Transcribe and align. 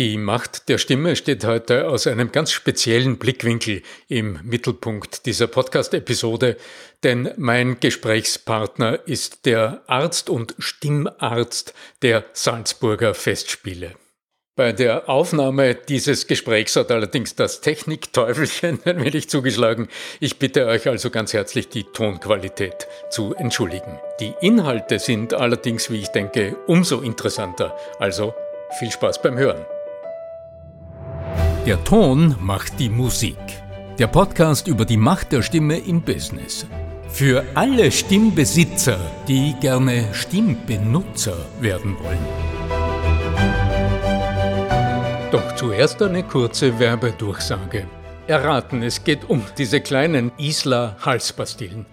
Die 0.00 0.16
Macht 0.16 0.70
der 0.70 0.78
Stimme 0.78 1.14
steht 1.14 1.44
heute 1.44 1.86
aus 1.86 2.06
einem 2.06 2.32
ganz 2.32 2.52
speziellen 2.52 3.18
Blickwinkel 3.18 3.82
im 4.08 4.38
Mittelpunkt 4.44 5.26
dieser 5.26 5.46
Podcast-Episode, 5.46 6.56
denn 7.02 7.34
mein 7.36 7.80
Gesprächspartner 7.80 9.00
ist 9.06 9.44
der 9.44 9.82
Arzt 9.88 10.30
und 10.30 10.54
Stimmarzt 10.58 11.74
der 12.00 12.24
Salzburger 12.32 13.12
Festspiele. 13.12 13.92
Bei 14.56 14.72
der 14.72 15.10
Aufnahme 15.10 15.74
dieses 15.74 16.26
Gesprächs 16.26 16.76
hat 16.76 16.90
allerdings 16.90 17.34
das 17.34 17.60
Technikteufelchen 17.60 18.80
ein 18.86 19.04
wenig 19.04 19.28
zugeschlagen. 19.28 19.88
Ich 20.18 20.38
bitte 20.38 20.64
euch 20.64 20.88
also 20.88 21.10
ganz 21.10 21.34
herzlich, 21.34 21.68
die 21.68 21.84
Tonqualität 21.84 22.88
zu 23.10 23.34
entschuldigen. 23.34 24.00
Die 24.18 24.32
Inhalte 24.40 24.98
sind 24.98 25.34
allerdings, 25.34 25.90
wie 25.90 26.00
ich 26.00 26.08
denke, 26.08 26.56
umso 26.66 27.02
interessanter. 27.02 27.76
Also 27.98 28.32
viel 28.78 28.90
Spaß 28.90 29.20
beim 29.20 29.36
Hören. 29.36 29.66
Der 31.66 31.84
Ton 31.84 32.36
macht 32.40 32.80
die 32.80 32.88
Musik. 32.88 33.36
Der 33.98 34.06
Podcast 34.06 34.66
über 34.66 34.86
die 34.86 34.96
Macht 34.96 35.30
der 35.30 35.42
Stimme 35.42 35.76
im 35.76 36.00
Business. 36.00 36.66
Für 37.10 37.44
alle 37.54 37.92
Stimmbesitzer, 37.92 38.98
die 39.28 39.54
gerne 39.60 40.08
Stimmbenutzer 40.14 41.36
werden 41.60 41.98
wollen. 41.98 42.26
Doch 45.30 45.54
zuerst 45.54 46.00
eine 46.00 46.22
kurze 46.22 46.78
Werbedurchsage. 46.78 47.86
Erraten, 48.26 48.82
es 48.82 49.04
geht 49.04 49.28
um 49.28 49.42
diese 49.58 49.82
kleinen 49.82 50.32
Isla 50.38 50.96
Halspastillen. 51.04 51.84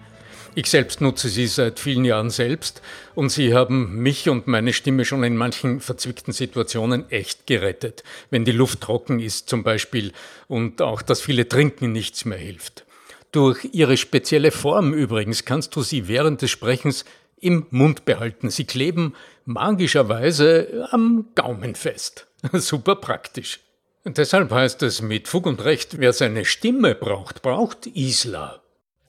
Ich 0.58 0.70
selbst 0.70 1.00
nutze 1.00 1.28
sie 1.28 1.46
seit 1.46 1.78
vielen 1.78 2.04
Jahren 2.04 2.30
selbst 2.30 2.82
und 3.14 3.28
sie 3.28 3.54
haben 3.54 3.94
mich 4.02 4.28
und 4.28 4.48
meine 4.48 4.72
Stimme 4.72 5.04
schon 5.04 5.22
in 5.22 5.36
manchen 5.36 5.78
verzwickten 5.78 6.32
Situationen 6.32 7.08
echt 7.12 7.46
gerettet, 7.46 8.02
wenn 8.30 8.44
die 8.44 8.50
Luft 8.50 8.80
trocken 8.80 9.20
ist 9.20 9.48
zum 9.48 9.62
Beispiel 9.62 10.10
und 10.48 10.82
auch 10.82 11.00
das 11.00 11.20
viele 11.20 11.48
Trinken 11.48 11.92
nichts 11.92 12.24
mehr 12.24 12.38
hilft. 12.38 12.84
Durch 13.30 13.68
ihre 13.70 13.96
spezielle 13.96 14.50
Form 14.50 14.94
übrigens 14.94 15.44
kannst 15.44 15.76
du 15.76 15.82
sie 15.82 16.08
während 16.08 16.42
des 16.42 16.50
Sprechens 16.50 17.04
im 17.38 17.68
Mund 17.70 18.04
behalten. 18.04 18.50
Sie 18.50 18.64
kleben 18.64 19.14
magischerweise 19.44 20.88
am 20.90 21.26
Gaumen 21.36 21.76
fest. 21.76 22.26
Super 22.52 22.96
praktisch. 22.96 23.60
Deshalb 24.04 24.50
heißt 24.50 24.82
es 24.82 25.02
mit 25.02 25.28
Fug 25.28 25.46
und 25.46 25.64
Recht, 25.64 26.00
wer 26.00 26.12
seine 26.12 26.44
Stimme 26.44 26.96
braucht, 26.96 27.42
braucht 27.42 27.86
Isla. 27.86 28.60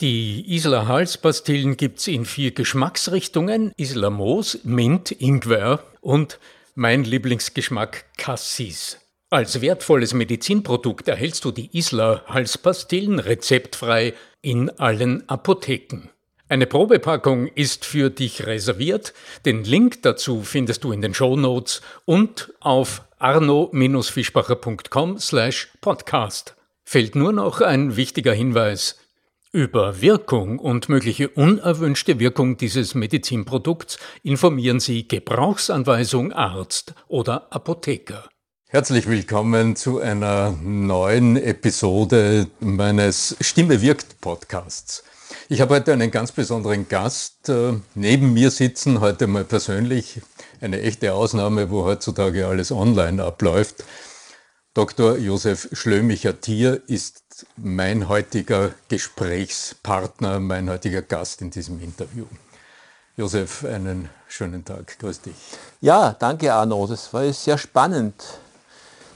Die 0.01 0.55
Isla 0.55 0.87
Halspastillen 0.87 1.75
gibt's 1.75 2.07
in 2.07 2.23
vier 2.23 2.51
Geschmacksrichtungen: 2.51 3.73
Isla 3.75 4.09
Moos, 4.09 4.59
Mint, 4.63 5.11
Ingwer 5.11 5.83
und 5.99 6.39
mein 6.73 7.03
Lieblingsgeschmack 7.03 8.05
Cassis. 8.17 8.97
Als 9.29 9.59
wertvolles 9.59 10.13
Medizinprodukt 10.13 11.09
erhältst 11.09 11.43
du 11.43 11.51
die 11.51 11.77
Isla 11.77 12.23
Halspastillen 12.27 13.19
rezeptfrei 13.19 14.13
in 14.41 14.69
allen 14.69 15.27
Apotheken. 15.27 16.09
Eine 16.47 16.65
Probepackung 16.65 17.47
ist 17.47 17.83
für 17.83 18.09
dich 18.09 18.45
reserviert. 18.45 19.13
Den 19.45 19.65
Link 19.65 20.01
dazu 20.03 20.43
findest 20.43 20.85
du 20.85 20.93
in 20.93 21.01
den 21.01 21.13
Show 21.13 21.35
Notes 21.35 21.81
und 22.05 22.53
auf 22.61 23.01
arno-fischbacher.com 23.17 25.19
slash 25.19 25.73
podcast. 25.81 26.55
Fällt 26.85 27.15
nur 27.15 27.33
noch 27.33 27.59
ein 27.59 27.97
wichtiger 27.97 28.31
Hinweis. 28.31 28.95
Über 29.51 29.99
Wirkung 29.99 30.59
und 30.59 30.89
mögliche 30.89 31.27
unerwünschte 31.27 32.19
Wirkung 32.19 32.57
dieses 32.57 32.93
Medizinprodukts 32.93 33.97
informieren 34.21 34.79
Sie 34.79 35.07
Gebrauchsanweisung 35.07 36.31
Arzt 36.31 36.93
oder 37.07 37.51
Apotheker. 37.51 38.29
Herzlich 38.67 39.07
willkommen 39.07 39.75
zu 39.75 40.01
einer 40.01 40.51
neuen 40.61 41.35
Episode 41.35 42.45
meines 42.59 43.37
Stimme 43.41 43.81
wirkt 43.81 44.21
Podcasts. 44.21 45.03
Ich 45.47 45.61
habe 45.61 45.73
heute 45.73 45.93
einen 45.93 46.11
ganz 46.11 46.31
besonderen 46.31 46.87
Gast 46.87 47.49
äh, 47.49 47.73
neben 47.95 48.33
mir 48.33 48.51
sitzen, 48.51 49.01
heute 49.01 49.25
mal 49.25 49.45
persönlich. 49.45 50.21
Eine 50.61 50.79
echte 50.83 51.15
Ausnahme, 51.15 51.71
wo 51.71 51.85
heutzutage 51.85 52.45
alles 52.45 52.71
online 52.71 53.23
abläuft. 53.23 53.83
Dr. 54.75 55.17
Josef 55.17 55.67
Schlömicher-Thier 55.71 56.83
ist 56.85 57.47
mein 57.57 58.07
heutiger 58.07 58.71
Gesprächspartner, 58.87 60.39
mein 60.39 60.69
heutiger 60.69 61.01
Gast 61.01 61.41
in 61.41 61.49
diesem 61.49 61.81
Interview. 61.81 62.25
Josef, 63.17 63.65
einen 63.65 64.09
schönen 64.27 64.63
Tag. 64.63 64.99
Grüß 64.99 65.21
dich. 65.21 65.35
Ja, 65.81 66.15
danke 66.19 66.53
Arno. 66.53 66.85
Das 66.85 67.11
war 67.13 67.33
sehr 67.33 67.57
spannend. 67.57 68.13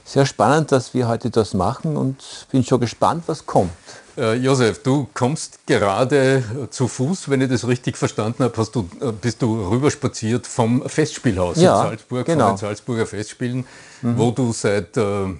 Sehr 0.04 0.26
spannend, 0.26 0.70
dass 0.70 0.92
wir 0.92 1.08
heute 1.08 1.30
das 1.30 1.54
machen 1.54 1.96
und 1.96 2.46
bin 2.50 2.62
schon 2.62 2.78
gespannt, 2.80 3.24
was 3.26 3.46
kommt. 3.46 3.72
Äh, 4.16 4.34
Josef, 4.34 4.82
du 4.82 5.08
kommst 5.12 5.66
gerade 5.66 6.44
zu 6.70 6.86
Fuß, 6.86 7.30
wenn 7.30 7.40
ich 7.40 7.50
das 7.50 7.66
richtig 7.66 7.96
verstanden 7.96 8.44
habe, 8.44 8.66
du, 8.70 8.88
äh, 9.00 9.12
bist 9.12 9.42
du 9.42 9.68
rüberspaziert 9.68 10.46
vom 10.46 10.86
Festspielhaus 10.88 11.56
ja, 11.56 11.82
in 11.82 11.88
Salzburg, 11.88 12.26
genau. 12.26 12.48
von 12.48 12.54
den 12.54 12.58
Salzburger 12.58 13.06
Festspielen, 13.06 13.64
mhm. 14.02 14.18
wo 14.18 14.30
du 14.30 14.52
seit 14.52 14.96
äh, 14.96 15.34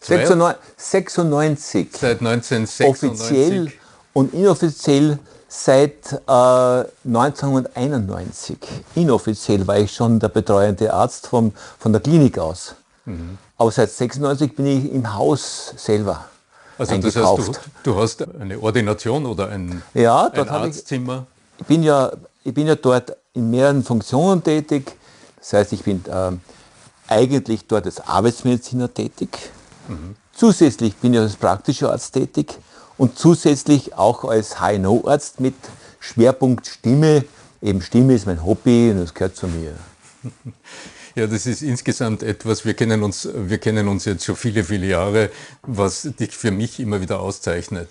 96, 0.00 1.88
seit 1.92 2.20
1996 2.20 2.88
offiziell 2.88 3.72
und 4.14 4.32
inoffiziell 4.32 5.18
seit 5.48 6.12
äh, 6.12 6.84
1991. 7.04 8.58
Inoffiziell 8.94 9.66
war 9.66 9.78
ich 9.78 9.92
schon 9.92 10.18
der 10.18 10.28
betreuende 10.28 10.92
Arzt 10.92 11.26
vom, 11.26 11.52
von 11.78 11.92
der 11.92 12.00
Klinik 12.00 12.38
aus. 12.38 12.74
Mhm. 13.04 13.38
Aber 13.58 13.72
seit 13.72 13.90
96 13.90 14.54
bin 14.54 14.66
ich 14.66 14.92
im 14.92 15.14
Haus 15.14 15.74
selber. 15.76 16.24
Also 16.78 16.96
das 16.96 17.16
heißt, 17.16 17.38
du, 17.48 17.52
du, 17.82 17.96
hast 17.96 18.22
eine 18.38 18.60
Ordination 18.60 19.26
oder 19.26 19.48
ein, 19.48 19.82
ja, 19.94 20.28
ein 20.28 20.48
Arztzimmer? 20.48 21.26
Ich, 21.56 21.62
ich, 21.62 21.66
bin 21.66 21.82
ja, 21.82 22.12
ich 22.44 22.54
bin 22.54 22.68
ja 22.68 22.76
dort 22.76 23.16
in 23.34 23.50
mehreren 23.50 23.82
Funktionen 23.82 24.44
tätig. 24.44 24.92
Das 25.38 25.52
heißt, 25.54 25.72
ich 25.72 25.82
bin 25.82 26.04
ähm, 26.08 26.40
eigentlich 27.08 27.66
dort 27.66 27.86
als 27.86 28.00
Arbeitsmediziner 28.00 28.94
tätig. 28.94 29.50
Mhm. 29.88 30.14
Zusätzlich 30.32 30.94
bin 30.96 31.14
ich 31.14 31.20
als 31.20 31.34
praktischer 31.34 31.90
Arzt 31.90 32.12
tätig 32.12 32.58
und 32.96 33.18
zusätzlich 33.18 33.96
auch 33.96 34.22
als 34.22 34.60
HNO-Arzt 34.60 35.40
mit 35.40 35.56
Schwerpunkt 35.98 36.68
Stimme. 36.68 37.24
Eben 37.60 37.82
Stimme 37.82 38.14
ist 38.14 38.26
mein 38.26 38.44
Hobby 38.44 38.92
und 38.92 39.00
das 39.00 39.14
gehört 39.14 39.34
zu 39.34 39.48
mir. 39.48 39.72
Ja, 41.18 41.26
das 41.26 41.46
ist 41.46 41.62
insgesamt 41.62 42.22
etwas, 42.22 42.64
wir 42.64 42.74
kennen 42.74 43.02
uns, 43.02 43.28
wir 43.34 43.58
kennen 43.58 43.88
uns 43.88 44.04
jetzt 44.04 44.24
schon 44.24 44.36
viele, 44.36 44.62
viele 44.62 44.86
Jahre, 44.86 45.30
was 45.62 46.02
dich 46.02 46.30
für 46.30 46.52
mich 46.52 46.78
immer 46.78 47.00
wieder 47.00 47.18
auszeichnet. 47.18 47.88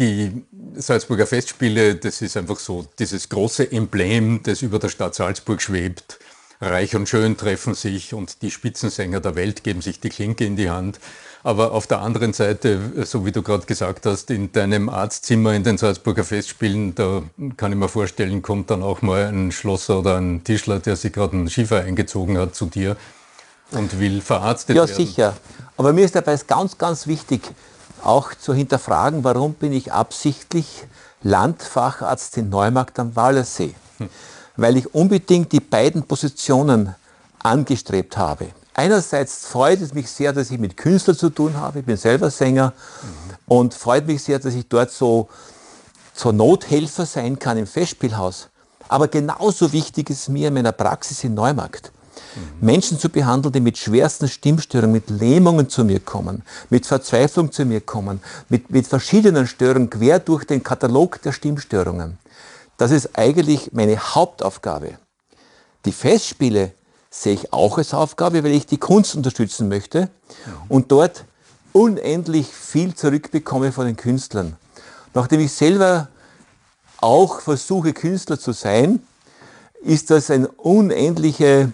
Die 0.00 0.42
Salzburger 0.74 1.28
Festspiele, 1.28 1.94
das 1.94 2.22
ist 2.22 2.36
einfach 2.36 2.58
so 2.58 2.88
dieses 2.98 3.28
große 3.28 3.70
Emblem, 3.70 4.42
das 4.42 4.62
über 4.62 4.80
der 4.80 4.88
Stadt 4.88 5.14
Salzburg 5.14 5.62
schwebt. 5.62 6.18
Reich 6.60 6.96
und 6.96 7.08
schön 7.08 7.36
treffen 7.36 7.74
sich 7.74 8.14
und 8.14 8.42
die 8.42 8.50
Spitzensänger 8.50 9.20
der 9.20 9.36
Welt 9.36 9.62
geben 9.62 9.80
sich 9.80 10.00
die 10.00 10.08
Klinke 10.08 10.44
in 10.44 10.56
die 10.56 10.70
Hand. 10.70 10.98
Aber 11.44 11.72
auf 11.72 11.86
der 11.86 12.00
anderen 12.00 12.32
Seite, 12.32 13.04
so 13.04 13.26
wie 13.26 13.30
du 13.30 13.42
gerade 13.42 13.66
gesagt 13.66 14.06
hast, 14.06 14.30
in 14.30 14.50
deinem 14.52 14.88
Arztzimmer 14.88 15.52
in 15.52 15.62
den 15.62 15.76
Salzburger 15.76 16.24
Festspielen, 16.24 16.94
da 16.94 17.22
kann 17.58 17.70
ich 17.70 17.76
mir 17.76 17.88
vorstellen, 17.88 18.40
kommt 18.40 18.70
dann 18.70 18.82
auch 18.82 19.02
mal 19.02 19.26
ein 19.26 19.52
Schlosser 19.52 19.98
oder 19.98 20.16
ein 20.16 20.42
Tischler, 20.42 20.80
der 20.80 20.96
sich 20.96 21.12
gerade 21.12 21.34
einen 21.34 21.50
Schiefer 21.50 21.82
eingezogen 21.82 22.38
hat 22.38 22.54
zu 22.54 22.64
dir 22.64 22.96
und 23.72 24.00
will 24.00 24.22
verarztet 24.22 24.74
ja, 24.74 24.88
werden. 24.88 24.90
Ja, 24.90 24.96
sicher. 24.96 25.36
Aber 25.76 25.92
mir 25.92 26.06
ist 26.06 26.16
dabei 26.16 26.34
ganz, 26.46 26.78
ganz 26.78 27.06
wichtig, 27.06 27.42
auch 28.02 28.32
zu 28.32 28.54
hinterfragen, 28.54 29.22
warum 29.22 29.52
bin 29.52 29.74
ich 29.74 29.92
absichtlich 29.92 30.86
Landfacharzt 31.22 32.38
in 32.38 32.48
Neumarkt 32.48 32.98
am 32.98 33.14
Wallersee? 33.16 33.74
Hm. 33.98 34.08
Weil 34.56 34.78
ich 34.78 34.94
unbedingt 34.94 35.52
die 35.52 35.60
beiden 35.60 36.04
Positionen 36.04 36.94
angestrebt 37.38 38.16
habe. 38.16 38.48
Einerseits 38.74 39.46
freut 39.46 39.80
es 39.80 39.94
mich 39.94 40.10
sehr, 40.10 40.32
dass 40.32 40.50
ich 40.50 40.58
mit 40.58 40.76
Künstlern 40.76 41.16
zu 41.16 41.30
tun 41.30 41.56
habe. 41.56 41.78
Ich 41.78 41.86
bin 41.86 41.96
selber 41.96 42.28
Sänger 42.30 42.72
mhm. 43.02 43.34
und 43.46 43.74
freut 43.74 44.06
mich 44.06 44.22
sehr, 44.22 44.40
dass 44.40 44.54
ich 44.54 44.68
dort 44.68 44.90
so, 44.90 45.28
so 46.12 46.32
Nothelfer 46.32 47.06
sein 47.06 47.38
kann 47.38 47.56
im 47.56 47.68
Festspielhaus. 47.68 48.48
Aber 48.88 49.06
genauso 49.06 49.72
wichtig 49.72 50.10
ist 50.10 50.28
mir 50.28 50.48
in 50.48 50.54
meiner 50.54 50.72
Praxis 50.72 51.22
in 51.22 51.34
Neumarkt, 51.34 51.92
mhm. 52.34 52.66
Menschen 52.66 52.98
zu 52.98 53.08
behandeln, 53.08 53.52
die 53.52 53.60
mit 53.60 53.78
schwersten 53.78 54.28
Stimmstörungen, 54.28 54.92
mit 54.92 55.08
Lähmungen 55.08 55.68
zu 55.68 55.84
mir 55.84 56.00
kommen, 56.00 56.42
mit 56.68 56.84
Verzweiflung 56.84 57.52
zu 57.52 57.64
mir 57.64 57.80
kommen, 57.80 58.20
mit, 58.48 58.70
mit 58.70 58.88
verschiedenen 58.88 59.46
Störungen 59.46 59.88
quer 59.88 60.18
durch 60.18 60.44
den 60.44 60.64
Katalog 60.64 61.22
der 61.22 61.30
Stimmstörungen. 61.30 62.18
Das 62.76 62.90
ist 62.90 63.16
eigentlich 63.16 63.72
meine 63.72 63.96
Hauptaufgabe. 63.96 64.98
Die 65.84 65.92
Festspiele 65.92 66.72
sehe 67.14 67.34
ich 67.34 67.52
auch 67.52 67.78
als 67.78 67.94
Aufgabe, 67.94 68.42
weil 68.42 68.52
ich 68.52 68.66
die 68.66 68.78
Kunst 68.78 69.14
unterstützen 69.14 69.68
möchte 69.68 70.10
und 70.68 70.90
dort 70.90 71.24
unendlich 71.72 72.48
viel 72.48 72.94
zurückbekomme 72.94 73.70
von 73.70 73.86
den 73.86 73.96
Künstlern. 73.96 74.56
Nachdem 75.14 75.40
ich 75.40 75.52
selber 75.52 76.08
auch 77.00 77.40
versuche, 77.40 77.92
Künstler 77.92 78.38
zu 78.38 78.52
sein, 78.52 79.00
ist 79.80 80.10
das 80.10 80.30
eine 80.30 80.48
unendliche 80.48 81.70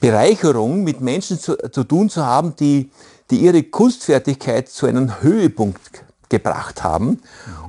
Bereicherung, 0.00 0.84
mit 0.84 1.00
Menschen 1.00 1.40
zu, 1.40 1.56
zu 1.56 1.82
tun 1.82 2.08
zu 2.08 2.24
haben, 2.24 2.54
die, 2.56 2.90
die 3.30 3.38
ihre 3.38 3.62
Kunstfertigkeit 3.64 4.68
zu 4.68 4.86
einem 4.86 5.22
Höhepunkt 5.22 6.04
gebracht 6.28 6.84
haben 6.84 7.20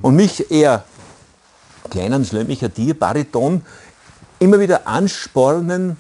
und 0.01 0.16
mich 0.16 0.51
eher 0.51 0.83
kleinen, 1.89 2.24
schlömmicher 2.24 2.72
Tier, 2.72 2.98
Bariton, 2.98 3.63
immer 4.39 4.60
wieder 4.60 4.88
anspornen, 4.88 5.98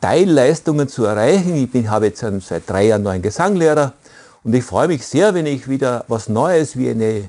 Teilleistungen 0.00 0.88
zu 0.88 1.04
erreichen. 1.04 1.56
Ich 1.56 1.70
bin, 1.70 1.90
habe 1.90 2.06
jetzt 2.06 2.24
seit 2.40 2.68
drei 2.68 2.86
Jahren 2.86 3.02
neuen 3.02 3.22
Gesanglehrer 3.22 3.92
und 4.44 4.54
ich 4.54 4.64
freue 4.64 4.88
mich 4.88 5.06
sehr, 5.06 5.34
wenn 5.34 5.46
ich 5.46 5.68
wieder 5.68 6.04
was 6.08 6.28
Neues 6.28 6.76
wie 6.76 6.90
eine 6.90 7.28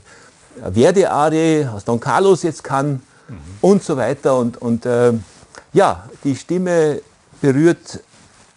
Verdi-Arie 0.62 1.68
aus 1.68 1.86
Don 1.86 2.00
Carlos 2.00 2.44
jetzt 2.44 2.64
kann 2.64 3.02
mhm. 3.28 3.38
und 3.62 3.84
so 3.84 3.98
weiter. 3.98 4.38
Und, 4.38 4.62
und 4.62 4.86
äh, 4.86 5.14
ja, 5.74 6.08
die 6.24 6.36
Stimme 6.36 7.02
berührt 7.42 8.02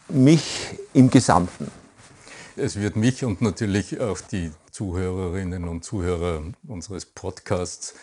mich 0.08 0.78
im 0.92 1.10
Gesamten. 1.10 1.79
Es 2.56 2.76
wird 2.76 2.96
mich 2.96 3.24
und 3.24 3.40
natürlich 3.42 4.00
auch 4.00 4.20
die 4.20 4.50
Zuhörerinnen 4.70 5.68
und 5.68 5.84
Zuhörer 5.84 6.42
unseres 6.66 7.04
Podcasts 7.06 7.94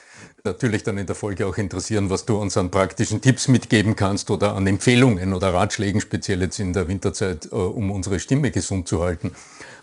natürlich 0.43 0.83
dann 0.83 0.97
in 0.97 1.05
der 1.05 1.15
Folge 1.15 1.45
auch 1.45 1.57
interessieren, 1.57 2.09
was 2.09 2.25
du 2.25 2.37
uns 2.37 2.57
an 2.57 2.71
praktischen 2.71 3.21
Tipps 3.21 3.47
mitgeben 3.47 3.95
kannst 3.95 4.31
oder 4.31 4.55
an 4.55 4.67
Empfehlungen 4.67 5.33
oder 5.33 5.53
Ratschlägen, 5.53 6.01
speziell 6.01 6.41
jetzt 6.41 6.59
in 6.59 6.73
der 6.73 6.87
Winterzeit, 6.87 7.47
äh, 7.51 7.55
um 7.55 7.91
unsere 7.91 8.19
Stimme 8.19 8.51
gesund 8.51 8.87
zu 8.87 9.03
halten. 9.03 9.31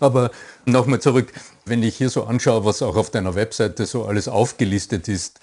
Aber 0.01 0.31
nochmal 0.65 1.01
zurück, 1.01 1.33
wenn 1.65 1.83
ich 1.83 1.97
hier 1.97 2.11
so 2.11 2.25
anschaue, 2.25 2.65
was 2.65 2.83
auch 2.83 2.97
auf 2.97 3.11
deiner 3.11 3.35
Webseite 3.35 3.87
so 3.87 4.05
alles 4.05 4.29
aufgelistet 4.29 5.09
ist, 5.09 5.41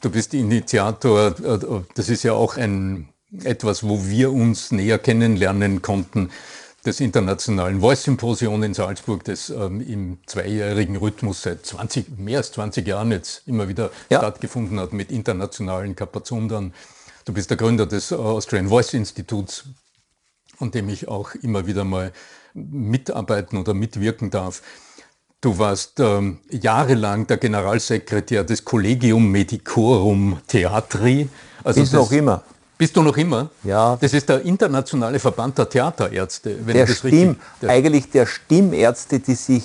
du 0.00 0.10
bist 0.10 0.34
Initiator, 0.34 1.34
äh, 1.42 1.58
das 1.94 2.08
ist 2.08 2.22
ja 2.22 2.32
auch 2.32 2.56
ein, 2.56 3.08
etwas, 3.44 3.82
wo 3.82 4.06
wir 4.06 4.32
uns 4.32 4.70
näher 4.72 4.98
kennenlernen 4.98 5.82
konnten 5.82 6.30
des 6.86 7.00
Internationalen 7.00 7.80
Voice 7.80 8.04
Symposion 8.04 8.62
in 8.62 8.72
Salzburg, 8.72 9.24
das 9.24 9.50
ähm, 9.50 9.80
im 9.80 10.18
zweijährigen 10.26 10.96
Rhythmus 10.96 11.42
seit 11.42 11.66
20, 11.66 12.18
mehr 12.18 12.38
als 12.38 12.52
20 12.52 12.86
Jahren 12.86 13.10
jetzt 13.10 13.42
immer 13.46 13.68
wieder 13.68 13.90
ja. 14.08 14.18
stattgefunden 14.18 14.78
hat 14.78 14.92
mit 14.92 15.10
internationalen 15.10 15.96
Kapazundern. 15.96 16.72
Du 17.24 17.32
bist 17.32 17.50
der 17.50 17.56
Gründer 17.56 17.86
des 17.86 18.12
Austrian 18.12 18.68
Voice 18.68 18.94
Instituts, 18.94 19.64
an 20.60 20.70
dem 20.70 20.88
ich 20.88 21.08
auch 21.08 21.34
immer 21.34 21.66
wieder 21.66 21.84
mal 21.84 22.12
mitarbeiten 22.54 23.58
oder 23.58 23.74
mitwirken 23.74 24.30
darf. 24.30 24.62
Du 25.40 25.58
warst 25.58 26.00
ähm, 26.00 26.38
jahrelang 26.50 27.26
der 27.26 27.36
Generalsekretär 27.36 28.44
des 28.44 28.64
Collegium 28.64 29.30
Medicorum 29.30 30.38
Theatri. 30.46 31.28
Also 31.62 31.82
Ist 31.82 31.92
noch 31.92 32.12
immer. 32.12 32.44
Bist 32.78 32.94
du 32.94 33.02
noch 33.02 33.16
immer? 33.16 33.48
Ja. 33.64 33.96
Das 33.98 34.12
ist 34.12 34.28
der 34.28 34.42
internationale 34.42 35.18
Verband 35.18 35.56
der 35.56 35.68
Theaterärzte. 35.68 36.58
Wenn 36.66 36.74
der 36.74 36.86
Stimm, 36.86 37.36
der 37.62 37.70
eigentlich 37.70 38.10
der 38.10 38.26
Stimmärzte, 38.26 39.18
die 39.18 39.34
sich 39.34 39.64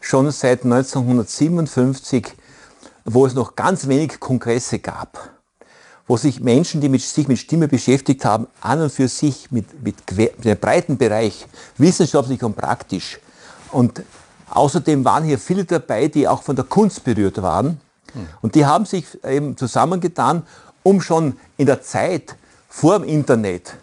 schon 0.00 0.30
seit 0.30 0.64
1957, 0.64 2.28
wo 3.06 3.24
es 3.24 3.32
noch 3.32 3.56
ganz 3.56 3.88
wenig 3.88 4.20
Kongresse 4.20 4.78
gab, 4.78 5.30
wo 6.06 6.18
sich 6.18 6.40
Menschen, 6.40 6.82
die 6.82 6.90
mit, 6.90 7.00
sich 7.00 7.28
mit 7.28 7.38
Stimme 7.38 7.66
beschäftigt 7.66 8.26
haben, 8.26 8.46
an 8.60 8.82
und 8.82 8.92
für 8.92 9.08
sich 9.08 9.50
mit, 9.50 9.82
mit, 9.82 9.96
mit 10.16 10.46
einem 10.46 10.58
breiten 10.58 10.98
Bereich, 10.98 11.46
wissenschaftlich 11.78 12.42
und 12.42 12.56
praktisch. 12.56 13.20
Und 13.72 14.02
außerdem 14.50 15.02
waren 15.04 15.24
hier 15.24 15.38
viele 15.38 15.64
dabei, 15.64 16.08
die 16.08 16.28
auch 16.28 16.42
von 16.42 16.56
der 16.56 16.64
Kunst 16.66 17.04
berührt 17.04 17.40
waren. 17.40 17.80
Hm. 18.12 18.26
Und 18.42 18.54
die 18.54 18.66
haben 18.66 18.84
sich 18.84 19.06
eben 19.24 19.56
zusammengetan, 19.56 20.42
um 20.82 21.00
schon 21.00 21.38
in 21.56 21.66
der 21.66 21.80
Zeit 21.80 22.36
vor 22.70 22.98
dem 22.98 23.06
Internet 23.06 23.74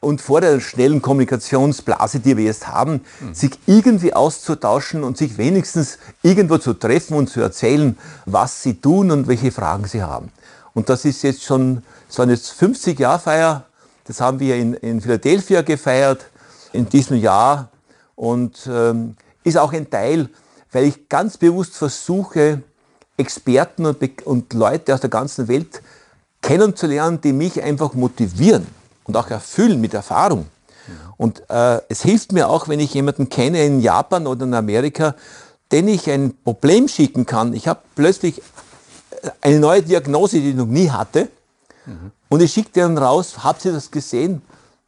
und 0.00 0.20
vor 0.20 0.42
der 0.42 0.60
schnellen 0.60 1.00
Kommunikationsblase, 1.00 2.20
die 2.20 2.36
wir 2.36 2.44
jetzt 2.44 2.68
haben, 2.68 3.00
mhm. 3.20 3.32
sich 3.32 3.52
irgendwie 3.64 4.12
auszutauschen 4.12 5.02
und 5.02 5.16
sich 5.16 5.38
wenigstens 5.38 5.98
irgendwo 6.22 6.58
zu 6.58 6.74
treffen 6.74 7.16
und 7.16 7.30
zu 7.30 7.40
erzählen, 7.40 7.96
was 8.26 8.62
sie 8.62 8.74
tun 8.74 9.10
und 9.10 9.28
welche 9.28 9.50
Fragen 9.50 9.86
sie 9.86 10.02
haben. 10.02 10.30
Und 10.74 10.90
das 10.90 11.04
ist 11.06 11.22
jetzt 11.22 11.44
schon, 11.44 11.82
es 12.10 12.18
waren 12.18 12.28
jetzt 12.28 12.50
50 12.50 12.98
Jahre 12.98 13.20
Feier, 13.20 13.64
das 14.04 14.20
haben 14.20 14.40
wir 14.40 14.56
in, 14.56 14.74
in 14.74 15.00
Philadelphia 15.00 15.62
gefeiert 15.62 16.26
in 16.72 16.88
diesem 16.88 17.16
Jahr 17.16 17.70
und 18.16 18.68
ähm, 18.68 19.16
ist 19.44 19.56
auch 19.56 19.72
ein 19.72 19.88
Teil, 19.88 20.28
weil 20.72 20.84
ich 20.84 21.08
ganz 21.08 21.38
bewusst 21.38 21.76
versuche, 21.76 22.62
Experten 23.16 23.86
und, 23.86 24.26
und 24.26 24.52
Leute 24.52 24.92
aus 24.92 25.00
der 25.00 25.10
ganzen 25.10 25.46
Welt 25.46 25.80
kennenzulernen, 26.44 27.20
die 27.20 27.32
mich 27.32 27.62
einfach 27.62 27.94
motivieren 27.94 28.66
und 29.04 29.16
auch 29.16 29.30
erfüllen 29.30 29.80
mit 29.80 29.94
Erfahrung. 29.94 30.46
Und 31.16 31.42
äh, 31.48 31.80
es 31.88 32.02
hilft 32.02 32.32
mir 32.32 32.48
auch, 32.48 32.68
wenn 32.68 32.80
ich 32.80 32.92
jemanden 32.94 33.28
kenne 33.28 33.64
in 33.64 33.80
Japan 33.80 34.26
oder 34.26 34.44
in 34.44 34.54
Amerika, 34.54 35.14
den 35.72 35.88
ich 35.88 36.10
ein 36.10 36.36
Problem 36.44 36.88
schicken 36.88 37.24
kann. 37.24 37.54
Ich 37.54 37.68
habe 37.68 37.80
plötzlich 37.94 38.42
äh, 39.22 39.30
eine 39.40 39.60
neue 39.60 39.82
Diagnose, 39.82 40.40
die 40.40 40.50
ich 40.50 40.56
noch 40.56 40.66
nie 40.66 40.90
hatte. 40.90 41.28
Mhm. 41.86 42.10
Und 42.28 42.42
ich 42.42 42.52
schicke 42.52 42.72
den 42.72 42.98
raus, 42.98 43.44
habt 43.44 43.64
ihr 43.64 43.72
das 43.72 43.90
gesehen? 43.90 44.42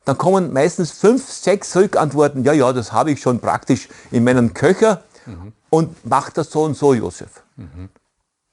Dann 0.05 0.19
kommen 0.19 0.53
meistens 0.53 0.93
fünf, 0.93 1.31
sechs 1.31 1.75
Rückantworten. 1.75 2.45
Ja, 2.45 2.53
ja, 2.53 2.73
das 2.73 2.93
habe 2.93 3.13
ich 3.13 3.21
schon 3.21 3.41
praktisch 3.41 3.89
in 4.11 4.25
meinem 4.25 4.53
Köcher 4.53 5.03
mhm. 5.25 5.53
und 5.71 6.05
macht 6.05 6.39
das 6.39 6.51
so 6.51 6.65
und 6.65 6.77
so, 6.77 6.93
Josef. 6.93 7.43
Mhm. 7.57 7.89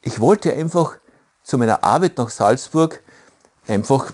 Ich 0.01 0.19
wollte 0.19 0.53
einfach 0.53 0.97
zu 1.43 1.57
meiner 1.57 1.83
Arbeit 1.83 2.17
nach 2.17 2.29
Salzburg 2.29 3.01
einfach 3.67 4.11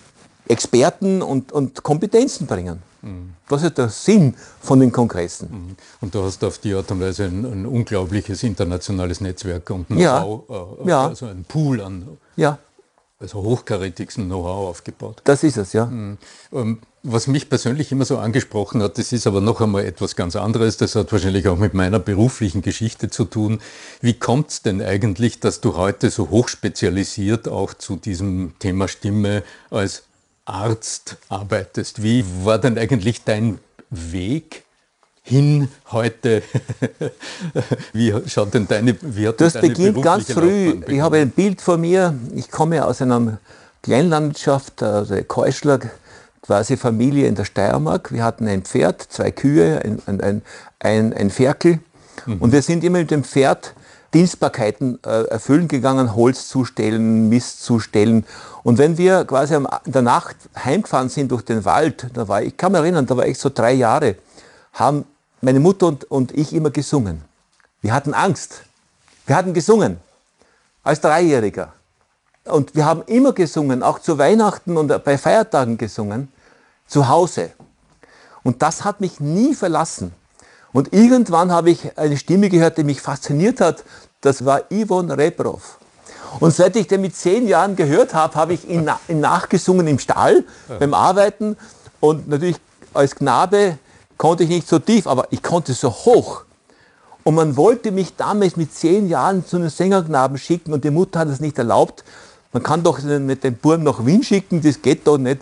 Experten 0.47 1.21
und, 1.21 1.51
und 1.51 1.83
Kompetenzen 1.83 2.47
bringen. 2.47 2.81
Mhm. 3.01 3.33
Das 3.47 3.63
ist 3.63 3.77
der 3.77 3.89
Sinn 3.89 4.35
von 4.61 4.79
den 4.79 4.91
Kongressen. 4.91 5.49
Mhm. 5.51 5.75
Und 6.01 6.13
du 6.13 6.23
hast 6.23 6.43
auf 6.43 6.57
die 6.57 6.73
Art 6.73 6.89
und 6.91 6.99
Weise 6.99 7.25
ein, 7.25 7.45
ein 7.45 7.65
unglaubliches 7.65 8.43
internationales 8.43 9.21
Netzwerk 9.21 9.69
und 9.69 9.87
Know-how, 9.87 10.49
ja. 10.49 10.85
Äh, 10.85 10.89
ja. 10.89 11.07
also 11.07 11.25
ein 11.27 11.45
Pool 11.45 11.81
an 11.81 12.17
ja. 12.35 12.57
Also 13.19 13.43
hochkarätigsten 13.43 14.25
Know-how 14.25 14.69
aufgebaut. 14.69 15.21
Das 15.25 15.43
ist 15.43 15.57
es, 15.57 15.73
ja. 15.73 15.85
Mhm. 15.85 16.17
Ähm, 16.53 16.79
was 17.03 17.27
mich 17.27 17.49
persönlich 17.49 17.91
immer 17.91 18.05
so 18.05 18.17
angesprochen 18.17 18.81
hat, 18.81 18.97
das 18.97 19.11
ist 19.13 19.27
aber 19.27 19.41
noch 19.41 19.61
einmal 19.61 19.85
etwas 19.85 20.15
ganz 20.15 20.35
anderes, 20.35 20.77
das 20.77 20.95
hat 20.95 21.11
wahrscheinlich 21.11 21.47
auch 21.47 21.57
mit 21.57 21.73
meiner 21.73 21.99
beruflichen 21.99 22.61
Geschichte 22.61 23.09
zu 23.09 23.25
tun. 23.25 23.61
Wie 24.01 24.13
kommt 24.13 24.49
es 24.49 24.61
denn 24.61 24.81
eigentlich, 24.81 25.39
dass 25.39 25.61
du 25.61 25.75
heute 25.77 26.09
so 26.09 26.29
hochspezialisiert 26.29 27.47
auch 27.47 27.73
zu 27.73 27.95
diesem 27.95 28.53
Thema 28.59 28.87
Stimme 28.87 29.43
als 29.69 30.03
Arzt 30.45 31.17
arbeitest? 31.29 32.03
Wie 32.03 32.25
war 32.43 32.57
denn 32.57 32.77
eigentlich 32.77 33.23
dein 33.23 33.59
Weg 33.89 34.63
hin 35.29 35.69
heute? 35.91 36.41
wie 37.93 38.13
schaut 38.27 38.53
denn 38.53 38.67
deine, 38.67 38.97
wie 39.01 39.27
hat 39.27 39.39
Das 39.39 39.53
deine 39.53 39.69
beginnt 39.69 40.01
ganz 40.01 40.31
früh. 40.31 40.81
Ich 40.87 40.99
habe 40.99 41.17
ein 41.17 41.29
Bild 41.29 41.61
vor 41.61 41.77
mir. 41.77 42.15
Ich 42.35 42.49
komme 42.49 42.85
aus 42.85 43.01
einer 43.01 43.37
Kleinlandschaft, 43.83 44.83
also 44.83 45.15
Keuschler 45.23 45.79
quasi 46.41 46.77
Familie 46.77 47.27
in 47.27 47.35
der 47.35 47.45
Steiermark. 47.45 48.11
Wir 48.11 48.23
hatten 48.23 48.47
ein 48.47 48.63
Pferd, 48.63 49.01
zwei 49.01 49.31
Kühe, 49.31 49.81
ein, 49.83 50.01
ein, 50.21 50.41
ein, 50.79 51.13
ein 51.13 51.29
Ferkel. 51.29 51.79
Mhm. 52.25 52.37
Und 52.39 52.51
wir 52.51 52.61
sind 52.61 52.83
immer 52.83 52.97
mit 52.97 53.11
dem 53.11 53.23
Pferd 53.23 53.75
Dienstbarkeiten 54.13 54.99
äh, 55.05 55.25
erfüllen 55.25 55.67
gegangen, 55.67 56.15
Holz 56.15 56.47
zustellen, 56.47 57.29
Mist 57.29 57.63
zustellen. 57.63 58.25
Und 58.63 58.79
wenn 58.79 58.97
wir 58.97 59.25
quasi 59.25 59.53
in 59.53 59.67
der 59.85 60.01
Nacht 60.01 60.35
heimgefahren 60.57 61.09
sind 61.09 61.31
durch 61.31 61.43
den 61.43 61.65
Wald, 61.65 62.07
da 62.13 62.27
war, 62.27 62.41
ich 62.41 62.57
kann 62.57 62.71
mich 62.71 62.81
erinnern, 62.81 63.05
da 63.05 63.15
war 63.15 63.27
ich 63.27 63.37
so 63.37 63.51
drei 63.53 63.73
Jahre, 63.73 64.15
haben 64.73 65.05
meine 65.41 65.59
Mutter 65.59 65.87
und, 65.87 66.09
und 66.11 66.31
ich 66.37 66.53
immer 66.53 66.69
gesungen. 66.69 67.21
Wir 67.81 67.93
hatten 67.93 68.13
Angst. 68.13 68.63
Wir 69.25 69.35
hatten 69.35 69.53
gesungen. 69.53 69.97
Als 70.83 71.01
Dreijähriger. 71.01 71.73
Und 72.45 72.75
wir 72.75 72.85
haben 72.85 73.03
immer 73.05 73.33
gesungen, 73.33 73.83
auch 73.83 73.99
zu 73.99 74.17
Weihnachten 74.17 74.77
und 74.77 75.03
bei 75.03 75.17
Feiertagen 75.17 75.77
gesungen, 75.77 76.31
zu 76.87 77.07
Hause. 77.07 77.51
Und 78.43 78.61
das 78.61 78.83
hat 78.83 79.01
mich 79.01 79.19
nie 79.19 79.53
verlassen. 79.53 80.13
Und 80.71 80.93
irgendwann 80.93 81.51
habe 81.51 81.71
ich 81.71 81.97
eine 81.97 82.17
Stimme 82.17 82.49
gehört, 82.49 82.77
die 82.77 82.83
mich 82.83 83.01
fasziniert 83.01 83.61
hat. 83.61 83.83
Das 84.21 84.45
war 84.45 84.63
Yvonne 84.71 85.17
Rebrov. 85.17 85.79
Und 86.39 86.53
seit 86.53 86.75
ich 86.75 86.87
den 86.87 87.01
mit 87.01 87.15
zehn 87.15 87.47
Jahren 87.47 87.75
gehört 87.75 88.13
habe, 88.13 88.35
habe 88.35 88.53
ich 88.53 88.67
ihn, 88.67 88.89
nachgesungen 89.07 89.87
im 89.87 89.99
Stall 89.99 90.43
beim 90.79 90.93
Arbeiten. 90.93 91.57
Und 91.99 92.27
natürlich 92.27 92.57
als 92.93 93.15
Knabe 93.15 93.77
konnte 94.19 94.43
ich 94.43 94.49
nicht 94.49 94.67
so 94.67 94.77
tief, 94.77 95.07
aber 95.07 95.27
ich 95.31 95.41
konnte 95.41 95.73
so 95.73 95.89
hoch. 95.89 96.43
Und 97.23 97.35
man 97.35 97.57
wollte 97.57 97.91
mich 97.91 98.15
damals 98.15 98.57
mit 98.57 98.73
zehn 98.73 99.07
Jahren 99.07 99.45
zu 99.45 99.55
einem 99.55 99.69
Sängerknaben 99.69 100.37
schicken 100.37 100.73
und 100.73 100.83
die 100.83 100.91
Mutter 100.91 101.19
hat 101.19 101.29
es 101.29 101.39
nicht 101.39 101.57
erlaubt. 101.57 102.03
Man 102.51 102.61
kann 102.61 102.83
doch 102.83 102.99
nicht 102.99 103.43
den 103.43 103.55
Buben 103.55 103.83
nach 103.83 104.05
Wien 104.05 104.21
schicken, 104.21 104.61
das 104.61 104.81
geht 104.81 105.07
doch 105.07 105.17
nicht. 105.17 105.41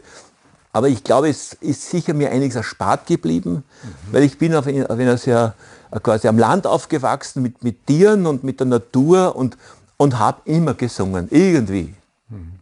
Aber 0.73 0.89
ich 0.89 1.03
glaube, 1.03 1.27
es 1.27 1.53
ist 1.53 1.89
sicher 1.89 2.13
mir 2.13 2.29
einiges 2.29 2.55
erspart 2.55 3.07
geblieben, 3.07 3.63
mhm. 3.83 4.13
weil 4.13 4.23
ich 4.23 4.37
bin 4.37 4.53
auf 4.53 4.67
einer 4.67 5.17
sehr, 5.17 5.55
quasi 6.03 6.27
am 6.27 6.37
Land 6.37 6.67
aufgewachsen 6.67 7.41
mit, 7.41 7.63
mit 7.63 7.87
Tieren 7.87 8.27
und 8.27 8.43
mit 8.43 8.59
der 8.59 8.67
Natur 8.67 9.35
und, 9.35 9.57
und 9.97 10.19
habe 10.19 10.41
immer 10.45 10.75
gesungen, 10.75 11.29
irgendwie. 11.31 11.95
Mhm. 12.29 12.59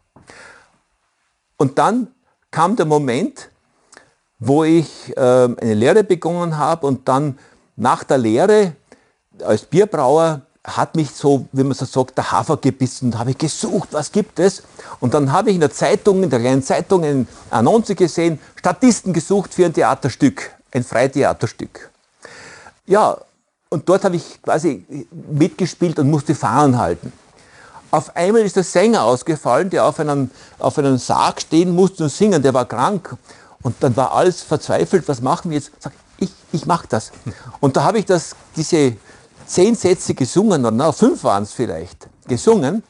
Und 1.58 1.78
dann 1.78 2.08
kam 2.52 2.78
der 2.78 2.86
Moment, 2.86 3.50
wo 4.40 4.64
ich 4.64 5.16
äh, 5.16 5.20
eine 5.20 5.74
Lehre 5.74 6.04
begonnen 6.04 6.58
habe 6.58 6.88
und 6.88 7.08
dann 7.08 7.38
nach 7.76 8.04
der 8.04 8.18
Lehre 8.18 8.74
als 9.44 9.64
Bierbrauer 9.66 10.42
hat 10.66 10.96
mich 10.96 11.12
so, 11.12 11.46
wie 11.52 11.64
man 11.64 11.74
so 11.74 11.86
sagt, 11.86 12.18
der 12.18 12.32
Hafer 12.32 12.58
gebissen. 12.58 13.12
Da 13.12 13.20
habe 13.20 13.32
ich 13.32 13.38
gesucht, 13.38 13.90
was 13.92 14.12
gibt 14.12 14.40
es? 14.40 14.64
Und 15.00 15.14
dann 15.14 15.32
habe 15.32 15.50
ich 15.50 15.56
in 15.56 15.62
der 15.62 15.72
Zeitung, 15.72 16.24
in 16.24 16.30
der 16.30 16.40
kleinen 16.40 16.64
Zeitung, 16.64 17.04
eine 17.04 17.28
Annonce 17.52 17.96
gesehen, 17.96 18.40
Statisten 18.56 19.14
gesucht 19.14 19.54
für 19.54 19.66
ein 19.66 19.74
Theaterstück, 19.74 20.52
ein 20.72 20.84
Freitheaterstück. 20.84 21.92
Ja, 22.88 23.18
und 23.70 23.88
dort 23.88 24.06
habe 24.06 24.16
ich 24.16 24.42
quasi 24.42 24.86
mitgespielt 25.12 26.00
und 26.00 26.10
musste 26.10 26.34
Fahnen 26.34 26.78
halten. 26.78 27.12
Auf 27.92 28.16
einmal 28.16 28.42
ist 28.42 28.56
der 28.56 28.64
Sänger 28.64 29.04
ausgefallen, 29.04 29.70
der 29.70 29.86
auf 29.86 30.00
einem, 30.00 30.32
auf 30.60 30.78
einem 30.78 30.98
Sarg 30.98 31.42
stehen 31.42 31.74
musste 31.74 32.04
und 32.04 32.10
singen, 32.10 32.42
der 32.42 32.54
war 32.54 32.66
krank. 32.66 33.16
Und 33.66 33.78
dann 33.80 33.98
war 33.98 34.14
alles 34.14 34.44
verzweifelt, 34.44 35.08
was 35.08 35.22
machen 35.22 35.50
wir 35.50 35.58
jetzt? 35.58 35.72
Sag, 35.80 35.92
ich, 36.20 36.30
ich 36.52 36.68
mache 36.68 36.86
das. 36.88 37.12
Und 37.62 37.76
da 37.76 37.84
habe 37.84 37.98
ich 37.98 38.06
das, 38.06 38.36
diese 38.56 38.96
zehn 39.48 39.74
Sätze 39.74 40.14
gesungen, 40.14 40.64
oder 40.64 40.70
na, 40.70 40.92
fünf 40.92 41.24
waren 41.24 41.42
es 41.42 41.52
vielleicht, 41.52 42.08
gesungen. 42.28 42.84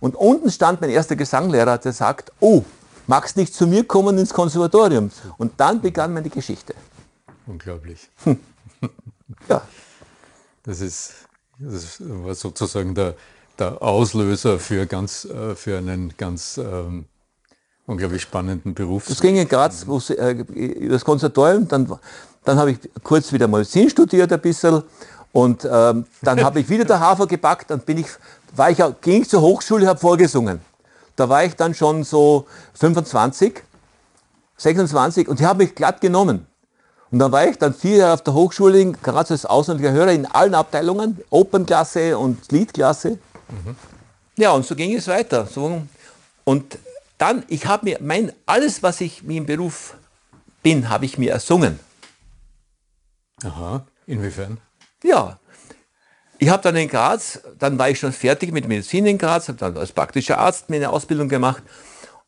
Und 0.00 0.16
unten 0.16 0.50
stand 0.50 0.82
mein 0.82 0.90
erster 0.90 1.16
Gesanglehrer, 1.16 1.78
der 1.78 1.94
sagt, 1.94 2.30
oh, 2.40 2.62
magst 3.06 3.38
nicht 3.38 3.54
zu 3.54 3.66
mir 3.66 3.84
kommen 3.84 4.18
ins 4.18 4.34
Konservatorium? 4.34 5.10
Und 5.38 5.52
dann 5.56 5.80
begann 5.80 6.12
meine 6.12 6.28
Geschichte. 6.28 6.74
Unglaublich. 7.46 8.10
ja. 9.48 9.62
Das 10.62 10.82
ist, 10.82 11.14
das 11.58 12.02
war 12.06 12.34
sozusagen 12.34 12.94
der, 12.94 13.14
der 13.58 13.80
Auslöser 13.80 14.58
für, 14.58 14.84
ganz, 14.84 15.24
äh, 15.24 15.54
für 15.54 15.78
einen 15.78 16.12
ganz 16.18 16.58
ähm, 16.58 17.06
unglaublich 17.88 18.22
spannenden 18.22 18.74
Beruf. 18.74 19.06
Das 19.08 19.20
ging 19.20 19.36
in 19.36 19.48
Graz, 19.48 19.84
wo, 19.86 19.98
äh, 20.12 20.88
das 20.88 21.04
Konservatorium, 21.04 21.66
dann, 21.66 21.90
dann 22.44 22.58
habe 22.58 22.72
ich 22.72 22.78
kurz 23.02 23.32
wieder 23.32 23.48
Medizin 23.48 23.90
studiert 23.90 24.32
ein 24.32 24.40
bisschen 24.40 24.82
und 25.32 25.64
ähm, 25.64 26.04
dann 26.22 26.44
habe 26.44 26.60
ich 26.60 26.68
wieder 26.68 26.84
der 26.84 27.00
Hafer 27.00 27.26
gepackt, 27.26 27.70
dann 27.70 27.80
bin 27.80 27.98
ich, 27.98 28.06
war 28.54 28.70
ich, 28.70 28.78
ging 29.00 29.22
ich 29.22 29.28
zur 29.28 29.40
Hochschule, 29.40 29.86
habe 29.86 29.98
vorgesungen. 29.98 30.60
Da 31.16 31.28
war 31.28 31.44
ich 31.44 31.56
dann 31.56 31.74
schon 31.74 32.04
so 32.04 32.46
25, 32.74 33.62
26 34.58 35.28
und 35.28 35.40
die 35.40 35.46
haben 35.46 35.58
mich 35.58 35.74
glatt 35.74 36.00
genommen. 36.00 36.46
Und 37.10 37.20
dann 37.20 37.32
war 37.32 37.46
ich 37.48 37.56
dann 37.56 37.72
vier 37.72 37.96
Jahre 37.96 38.14
auf 38.14 38.22
der 38.22 38.34
Hochschule 38.34 38.80
in 38.80 38.92
Graz 38.92 39.30
als 39.30 39.46
ausländischer 39.46 39.92
Hörer 39.92 40.12
in 40.12 40.26
allen 40.26 40.54
Abteilungen, 40.54 41.18
Opernklasse 41.30 42.18
und 42.18 42.52
Liedklasse. 42.52 43.12
Mhm. 43.48 43.76
Ja, 44.36 44.52
und 44.52 44.66
so 44.66 44.74
ging 44.76 44.94
es 44.94 45.08
weiter. 45.08 45.46
So. 45.46 45.80
Und 46.44 46.78
dann, 47.18 47.44
ich 47.48 47.66
habe 47.66 47.84
mir, 47.84 47.98
mein, 48.00 48.32
alles, 48.46 48.82
was 48.82 49.00
ich 49.00 49.24
im 49.28 49.46
Beruf 49.46 49.96
bin, 50.62 50.88
habe 50.88 51.04
ich 51.04 51.18
mir 51.18 51.32
ersungen. 51.32 51.78
Aha, 53.44 53.86
inwiefern? 54.06 54.58
Ja. 55.02 55.38
Ich 56.38 56.48
habe 56.48 56.62
dann 56.62 56.76
in 56.76 56.88
Graz, 56.88 57.40
dann 57.58 57.78
war 57.78 57.90
ich 57.90 57.98
schon 57.98 58.12
fertig 58.12 58.52
mit 58.52 58.68
Medizin 58.68 59.06
in 59.06 59.18
Graz, 59.18 59.48
habe 59.48 59.58
dann 59.58 59.76
als 59.76 59.90
praktischer 59.90 60.38
Arzt 60.38 60.70
meine 60.70 60.90
Ausbildung 60.90 61.28
gemacht 61.28 61.64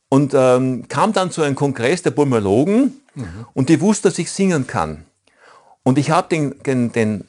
und 0.08 0.34
ähm, 0.34 0.88
kam 0.88 1.12
dann 1.12 1.30
zu 1.30 1.42
einem 1.42 1.54
Kongress 1.54 2.02
der 2.02 2.10
Pulmologen 2.10 3.00
mhm. 3.14 3.46
und 3.54 3.68
die 3.68 3.80
wussten, 3.80 4.08
dass 4.08 4.18
ich 4.18 4.32
singen 4.32 4.66
kann. 4.66 5.04
Und 5.84 5.96
ich 5.96 6.10
habe 6.10 6.28
den, 6.28 6.60
den, 6.64 6.92
den 6.92 7.24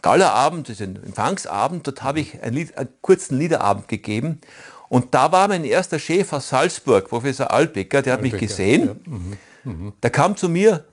Gallerabend, 0.00 0.68
diesen 0.68 0.96
Empfangsabend, 0.96 1.86
dort 1.86 2.02
habe 2.02 2.20
ich 2.20 2.42
einen, 2.42 2.56
Lied, 2.56 2.76
einen, 2.76 2.88
kurzen 3.02 3.38
Liederabend 3.38 3.86
gegeben. 3.88 4.40
Und 4.92 5.14
da 5.14 5.32
war 5.32 5.48
mein 5.48 5.64
erster 5.64 5.98
Chef 5.98 6.34
aus 6.34 6.50
Salzburg, 6.50 7.08
Professor 7.08 7.50
Albecker, 7.50 8.02
der 8.02 8.12
hat 8.12 8.18
Albecker, 8.18 8.36
mich 8.36 8.48
gesehen. 8.50 8.88
Ja. 8.88 8.94
Mhm. 9.06 9.38
Mhm. 9.64 9.92
Der 10.02 10.10
kam 10.10 10.36
zu 10.36 10.50
mir, 10.50 10.84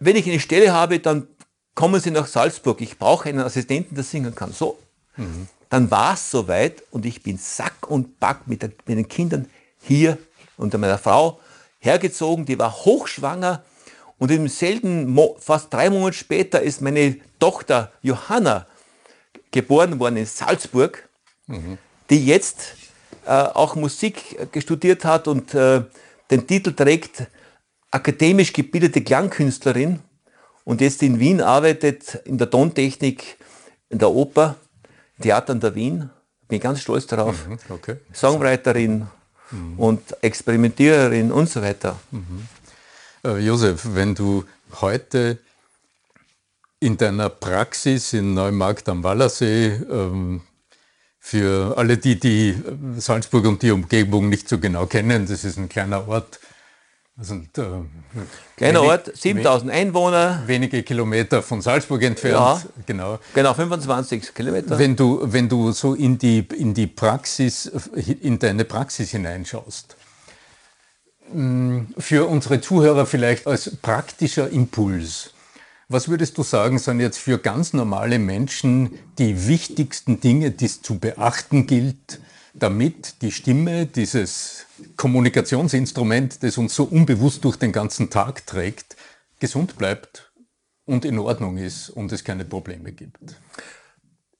wenn 0.00 0.16
ich 0.16 0.28
eine 0.28 0.38
Stelle 0.38 0.74
habe, 0.74 0.98
dann 0.98 1.26
kommen 1.74 1.98
Sie 1.98 2.10
nach 2.10 2.26
Salzburg, 2.26 2.78
ich 2.82 2.98
brauche 2.98 3.30
einen 3.30 3.40
Assistenten, 3.40 3.94
der 3.94 4.04
singen 4.04 4.34
kann. 4.34 4.52
So, 4.52 4.78
mhm. 5.16 5.48
dann 5.70 5.90
war 5.90 6.12
es 6.12 6.30
soweit 6.30 6.82
und 6.90 7.06
ich 7.06 7.22
bin 7.22 7.38
Sack 7.38 7.88
und 7.88 8.20
Back 8.20 8.40
mit, 8.44 8.60
der, 8.60 8.72
mit 8.84 8.98
den 8.98 9.08
Kindern 9.08 9.48
hier 9.80 10.18
unter 10.58 10.76
meiner 10.76 10.98
Frau 10.98 11.40
hergezogen, 11.78 12.44
die 12.44 12.58
war 12.58 12.84
hochschwanger 12.84 13.64
und 14.18 14.30
im 14.30 14.46
selben, 14.46 15.08
Mo 15.08 15.38
fast 15.40 15.72
drei 15.72 15.88
Monate 15.88 16.18
später 16.18 16.60
ist 16.60 16.82
meine 16.82 17.16
Tochter 17.38 17.92
Johanna 18.02 18.66
geboren 19.52 19.98
worden 19.98 20.18
in 20.18 20.26
Salzburg, 20.26 21.08
mhm. 21.46 21.78
die 22.10 22.26
jetzt 22.26 22.74
auch 23.26 23.74
Musik 23.74 24.48
studiert 24.58 25.04
hat 25.04 25.28
und 25.28 25.54
äh, 25.54 25.82
den 26.30 26.46
Titel 26.46 26.72
trägt 26.72 27.26
akademisch 27.90 28.52
gebildete 28.52 29.02
Klangkünstlerin 29.02 30.00
und 30.64 30.80
jetzt 30.80 31.02
in 31.02 31.18
Wien 31.18 31.40
arbeitet 31.40 32.20
in 32.24 32.38
der 32.38 32.48
Tontechnik, 32.48 33.36
in 33.88 33.98
der 33.98 34.10
Oper, 34.10 34.56
Theater 35.20 35.52
in 35.52 35.60
der 35.60 35.74
Wien. 35.74 36.10
Bin 36.48 36.60
ganz 36.60 36.80
stolz 36.80 37.06
darauf. 37.06 37.46
Mhm, 37.46 37.58
okay. 37.68 37.96
Songwriterin 38.12 39.06
mhm. 39.50 39.78
und 39.78 40.22
Experimentiererin 40.22 41.30
und 41.32 41.48
so 41.48 41.62
weiter. 41.62 41.98
Mhm. 42.10 42.46
Äh, 43.24 43.38
Josef, 43.38 43.82
wenn 43.94 44.14
du 44.14 44.44
heute 44.80 45.38
in 46.80 46.96
deiner 46.96 47.28
Praxis 47.28 48.12
in 48.12 48.34
Neumarkt 48.34 48.88
am 48.88 49.04
Wallersee 49.04 49.68
ähm, 49.90 50.40
für 51.20 51.76
alle, 51.76 51.98
die 51.98 52.18
die 52.18 52.56
Salzburg 52.96 53.46
und 53.46 53.62
die 53.62 53.70
Umgebung 53.70 54.28
nicht 54.28 54.48
so 54.48 54.58
genau 54.58 54.86
kennen, 54.86 55.26
das 55.26 55.44
ist 55.44 55.58
ein 55.58 55.68
kleiner 55.68 56.08
Ort 56.08 56.40
also, 57.20 57.34
äh, 57.34 57.40
Kleiner 58.56 58.80
wenig, 58.80 58.90
Ort, 58.90 59.16
7000 59.16 59.70
Einwohner. 59.70 60.42
Wenige 60.46 60.82
Kilometer 60.82 61.42
von 61.42 61.60
Salzburg 61.60 62.02
entfernt. 62.02 62.34
Ja, 62.34 62.62
genau. 62.86 63.18
Genau, 63.34 63.52
25 63.52 64.34
Kilometer. 64.34 64.78
Wenn 64.78 64.96
du, 64.96 65.20
wenn 65.22 65.46
du 65.46 65.70
so 65.72 65.94
in 65.94 66.16
die, 66.16 66.46
in 66.56 66.72
die 66.72 66.86
Praxis, 66.86 67.66
in 68.22 68.38
deine 68.38 68.64
Praxis 68.64 69.10
hineinschaust, 69.10 69.96
mm, 71.32 71.80
für 71.98 72.26
unsere 72.26 72.62
Zuhörer 72.62 73.04
vielleicht 73.04 73.46
als 73.46 73.76
praktischer 73.76 74.48
Impuls. 74.48 75.34
Was 75.92 76.08
würdest 76.08 76.38
du 76.38 76.44
sagen, 76.44 76.78
sind 76.78 77.00
jetzt 77.00 77.18
für 77.18 77.38
ganz 77.38 77.72
normale 77.72 78.20
Menschen 78.20 78.92
die 79.18 79.48
wichtigsten 79.48 80.20
Dinge, 80.20 80.52
die 80.52 80.66
es 80.66 80.82
zu 80.82 81.00
beachten 81.00 81.66
gilt, 81.66 82.20
damit 82.54 83.20
die 83.22 83.32
Stimme, 83.32 83.86
dieses 83.86 84.66
Kommunikationsinstrument, 84.96 86.44
das 86.44 86.58
uns 86.58 86.76
so 86.76 86.84
unbewusst 86.84 87.44
durch 87.44 87.56
den 87.56 87.72
ganzen 87.72 88.08
Tag 88.08 88.46
trägt, 88.46 88.96
gesund 89.40 89.78
bleibt 89.78 90.30
und 90.84 91.04
in 91.04 91.18
Ordnung 91.18 91.56
ist 91.56 91.90
und 91.90 92.12
es 92.12 92.22
keine 92.22 92.44
Probleme 92.44 92.92
gibt. 92.92 93.18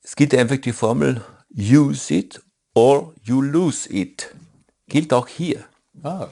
Es 0.04 0.14
gibt 0.14 0.32
einfach 0.36 0.58
die 0.58 0.72
Formel 0.72 1.24
use 1.52 2.14
it 2.14 2.40
or 2.74 3.12
you 3.24 3.42
lose 3.42 3.92
it. 3.92 4.32
Gilt 4.86 5.12
auch 5.12 5.26
hier. 5.26 5.64
Ah. 6.04 6.28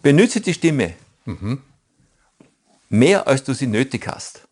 Benütze 0.00 0.40
die 0.40 0.54
Stimme 0.54 0.94
mhm. 1.24 1.60
Mehr, 2.88 3.26
als 3.26 3.44
du 3.44 3.52
sie 3.54 3.66
nötig 3.66 4.06
hast. 4.06 4.48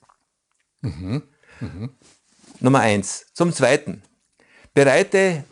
Mhm. 0.81 1.23
Mhm. 1.61 1.91
Nummer 2.61 2.81
eins. 2.81 3.27
Zum 3.33 3.53
Zweiten. 3.53 4.03
Bereite 4.75 5.45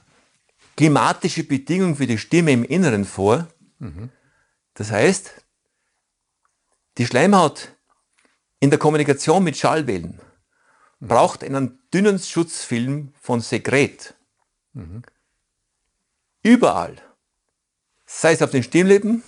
klimatische 0.77 1.45
Bedingungen 1.45 1.97
für 1.97 2.07
die 2.07 2.19
Stimme 2.19 2.53
im 2.53 2.65
Inneren 2.65 3.05
vor. 3.05 3.49
Mhm. 3.79 4.11
Das 4.75 4.91
heißt, 4.91 5.33
die 6.99 7.07
Schleimhaut 7.07 7.73
in 8.61 8.71
der 8.71 8.79
Kommunikation 8.79 9.45
mit 9.45 9.57
Schallwellen 9.57 10.21
mhm. 11.01 11.07
braucht 11.07 11.45
einen 11.45 11.79
dünnen 11.93 12.19
Schutzfilm 12.19 13.13
von 13.21 13.41
Sekret. 13.41 14.15
Mhm. 14.73 15.03
Überall. 16.43 16.97
Sei 18.07 18.33
es 18.33 18.43
auf 18.43 18.51
den 18.51 18.63
Stimmlippen, 18.63 19.23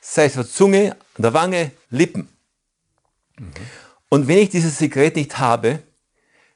sei 0.00 0.24
es 0.24 0.38
auf 0.38 0.46
der 0.46 0.54
Zunge, 0.54 0.96
an 1.14 1.22
der 1.22 1.34
Wange, 1.34 1.72
Lippen. 1.90 2.28
Mhm. 3.38 3.52
Und 4.08 4.28
wenn 4.28 4.38
ich 4.38 4.50
dieses 4.50 4.78
Sekret 4.78 5.16
nicht 5.16 5.38
habe, 5.38 5.82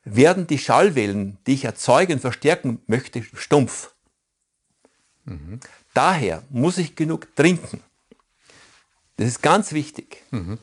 werden 0.04 0.46
die 0.46 0.58
Schallwellen, 0.58 1.38
die 1.46 1.54
ich 1.54 1.64
erzeugen, 1.64 2.18
verstärken 2.18 2.80
möchte, 2.86 3.22
stumpf. 3.22 3.92
Mhm. 5.24 5.60
Daher 5.94 6.42
muss 6.50 6.78
ich 6.78 6.96
genug 6.96 7.34
trinken. 7.36 7.80
Das 9.16 9.28
ist 9.28 9.42
ganz 9.42 9.72
wichtig. 9.72 10.22
Mhm. 10.30 10.58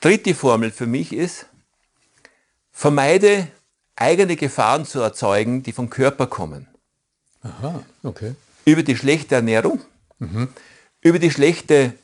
Dritte 0.00 0.34
Formel 0.34 0.70
für 0.70 0.86
mich 0.86 1.12
ist, 1.12 1.46
vermeide 2.70 3.48
eigene 3.96 4.36
Gefahren 4.36 4.86
zu 4.86 5.00
erzeugen, 5.00 5.62
die 5.62 5.72
vom 5.72 5.90
Körper 5.90 6.28
kommen. 6.28 6.68
Aha, 7.42 7.84
okay. 8.02 8.34
Über 8.64 8.82
die 8.82 8.96
schlechte 8.96 9.34
Ernährung, 9.34 9.80
mhm. 10.18 10.48
über 11.00 11.18
die 11.18 11.30
schlechte 11.30 11.94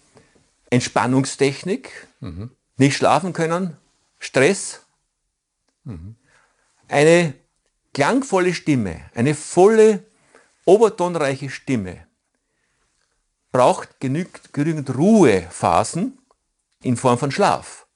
Entspannungstechnik, 0.71 2.09
mhm. 2.21 2.51
Nicht 2.77 2.97
schlafen 2.97 3.33
können, 3.33 3.77
Stress, 4.19 4.83
mhm. 5.85 6.17
eine 6.89 7.35
klangvolle 7.93 8.55
Stimme, 8.55 9.11
eine 9.15 9.35
volle 9.35 10.05
obertonreiche 10.65 11.51
Stimme 11.51 12.07
braucht 13.55 14.01
genügend, 14.01 14.53
genügend 14.53 14.97
Ruhephasen, 14.97 16.19
in 16.83 16.97
Form 16.97 17.19
von 17.19 17.31
Schlaf. 17.31 17.87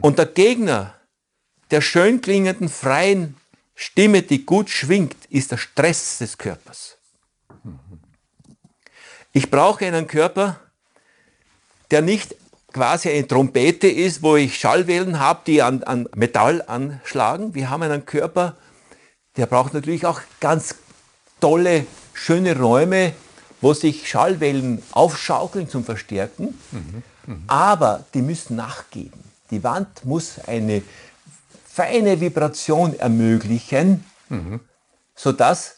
Und 0.00 0.18
der 0.18 0.26
Gegner 0.26 0.94
der 1.70 1.82
schön 1.82 2.20
klingenden, 2.20 2.68
freien 2.68 3.36
Stimme, 3.74 4.22
die 4.22 4.46
gut 4.46 4.70
schwingt, 4.70 5.26
ist 5.26 5.50
der 5.50 5.56
Stress 5.58 6.18
des 6.18 6.38
Körpers. 6.38 6.96
Ich 9.32 9.50
brauche 9.50 9.84
einen 9.84 10.06
Körper, 10.06 10.60
der 11.90 12.00
nicht 12.00 12.36
quasi 12.74 13.08
eine 13.08 13.26
Trompete 13.26 13.86
ist, 13.86 14.22
wo 14.22 14.36
ich 14.36 14.58
Schallwellen 14.58 15.20
habe, 15.20 15.40
die 15.46 15.62
an, 15.62 15.82
an 15.84 16.08
Metall 16.14 16.62
anschlagen. 16.66 17.54
Wir 17.54 17.70
haben 17.70 17.82
einen 17.82 18.04
Körper, 18.04 18.56
der 19.36 19.46
braucht 19.46 19.72
natürlich 19.72 20.04
auch 20.04 20.20
ganz 20.40 20.74
tolle, 21.40 21.86
schöne 22.12 22.58
Räume, 22.58 23.12
wo 23.60 23.72
sich 23.72 24.08
Schallwellen 24.08 24.82
aufschaukeln 24.92 25.68
zum 25.70 25.84
Verstärken. 25.84 26.58
Mhm, 26.72 27.02
mh. 27.26 27.36
Aber 27.46 28.04
die 28.12 28.22
müssen 28.22 28.56
nachgeben. 28.56 29.22
Die 29.50 29.62
Wand 29.62 30.04
muss 30.04 30.40
eine 30.46 30.82
feine 31.64 32.20
Vibration 32.20 32.98
ermöglichen, 32.98 34.04
mhm. 34.28 34.60
sodass 35.14 35.76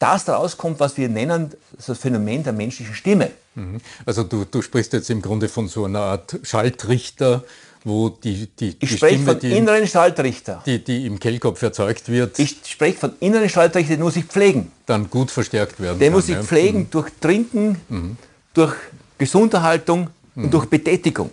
das 0.00 0.28
rauskommt, 0.28 0.80
was 0.80 0.96
wir 0.96 1.08
nennen, 1.08 1.52
das 1.86 1.98
Phänomen 1.98 2.42
der 2.42 2.52
menschlichen 2.52 2.94
Stimme. 2.94 3.30
Mhm. 3.54 3.80
Also 4.06 4.24
du, 4.24 4.44
du 4.44 4.62
sprichst 4.62 4.92
jetzt 4.94 5.10
im 5.10 5.22
Grunde 5.22 5.48
von 5.48 5.68
so 5.68 5.84
einer 5.84 6.00
Art 6.00 6.40
Schaltrichter, 6.42 7.44
wo 7.84 8.08
die, 8.08 8.48
die, 8.58 8.76
ich 8.80 8.96
spreche 8.96 9.16
Stimme, 9.16 9.32
von 9.32 9.40
die, 9.40 9.56
inneren 9.56 9.86
Schaltrichter. 9.86 10.62
Die, 10.64 10.82
die 10.82 11.06
im 11.06 11.18
Kehlkopf 11.18 11.60
erzeugt 11.62 12.08
wird. 12.08 12.38
Ich 12.38 12.56
spreche 12.64 12.98
von 12.98 13.12
inneren 13.20 13.48
Schaltrichter, 13.48 13.96
die 13.96 14.02
muss 14.02 14.16
ich 14.16 14.24
pflegen. 14.24 14.72
Dann 14.86 15.08
gut 15.10 15.30
verstärkt 15.30 15.78
werden. 15.80 15.98
Den 15.98 16.08
kann, 16.08 16.18
muss 16.18 16.28
ich 16.28 16.36
ja. 16.36 16.42
pflegen 16.42 16.80
mhm. 16.80 16.90
durch 16.90 17.10
Trinken, 17.20 17.80
mhm. 17.88 18.16
durch 18.54 18.74
Gesunderhaltung 19.18 20.08
mhm. 20.34 20.44
und 20.44 20.54
durch 20.54 20.66
Betätigung. 20.66 21.30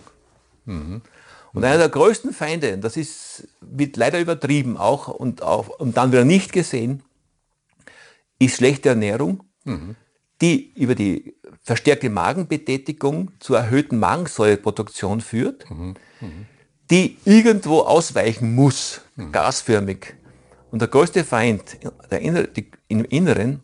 Mhm. 0.66 1.00
Und 1.54 1.64
einer 1.64 1.78
der 1.78 1.88
größten 1.88 2.34
Feinde, 2.34 2.76
das 2.76 2.98
ist, 2.98 3.48
wird 3.62 3.96
leider 3.96 4.20
übertrieben 4.20 4.76
auch 4.76 5.08
und, 5.08 5.42
auch 5.42 5.68
und 5.68 5.96
dann 5.96 6.12
wieder 6.12 6.24
nicht 6.24 6.52
gesehen, 6.52 7.02
ist 8.38 8.56
schlechte 8.56 8.90
Ernährung, 8.90 9.44
mhm. 9.64 9.96
die 10.40 10.72
über 10.74 10.94
die 10.94 11.34
verstärkte 11.62 12.10
Magenbetätigung 12.10 13.32
zu 13.40 13.54
erhöhten 13.54 13.98
Magensäureproduktion 13.98 15.20
führt, 15.20 15.68
mhm. 15.70 15.94
Mhm. 16.20 16.46
die 16.90 17.18
irgendwo 17.24 17.80
ausweichen 17.80 18.54
muss, 18.54 19.02
mhm. 19.16 19.32
gasförmig. 19.32 20.14
Und 20.70 20.80
der 20.80 20.88
größte 20.88 21.24
Feind 21.24 21.78
der 22.10 22.20
Inner 22.20 22.44
die, 22.44 22.70
im 22.88 23.04
Inneren 23.04 23.62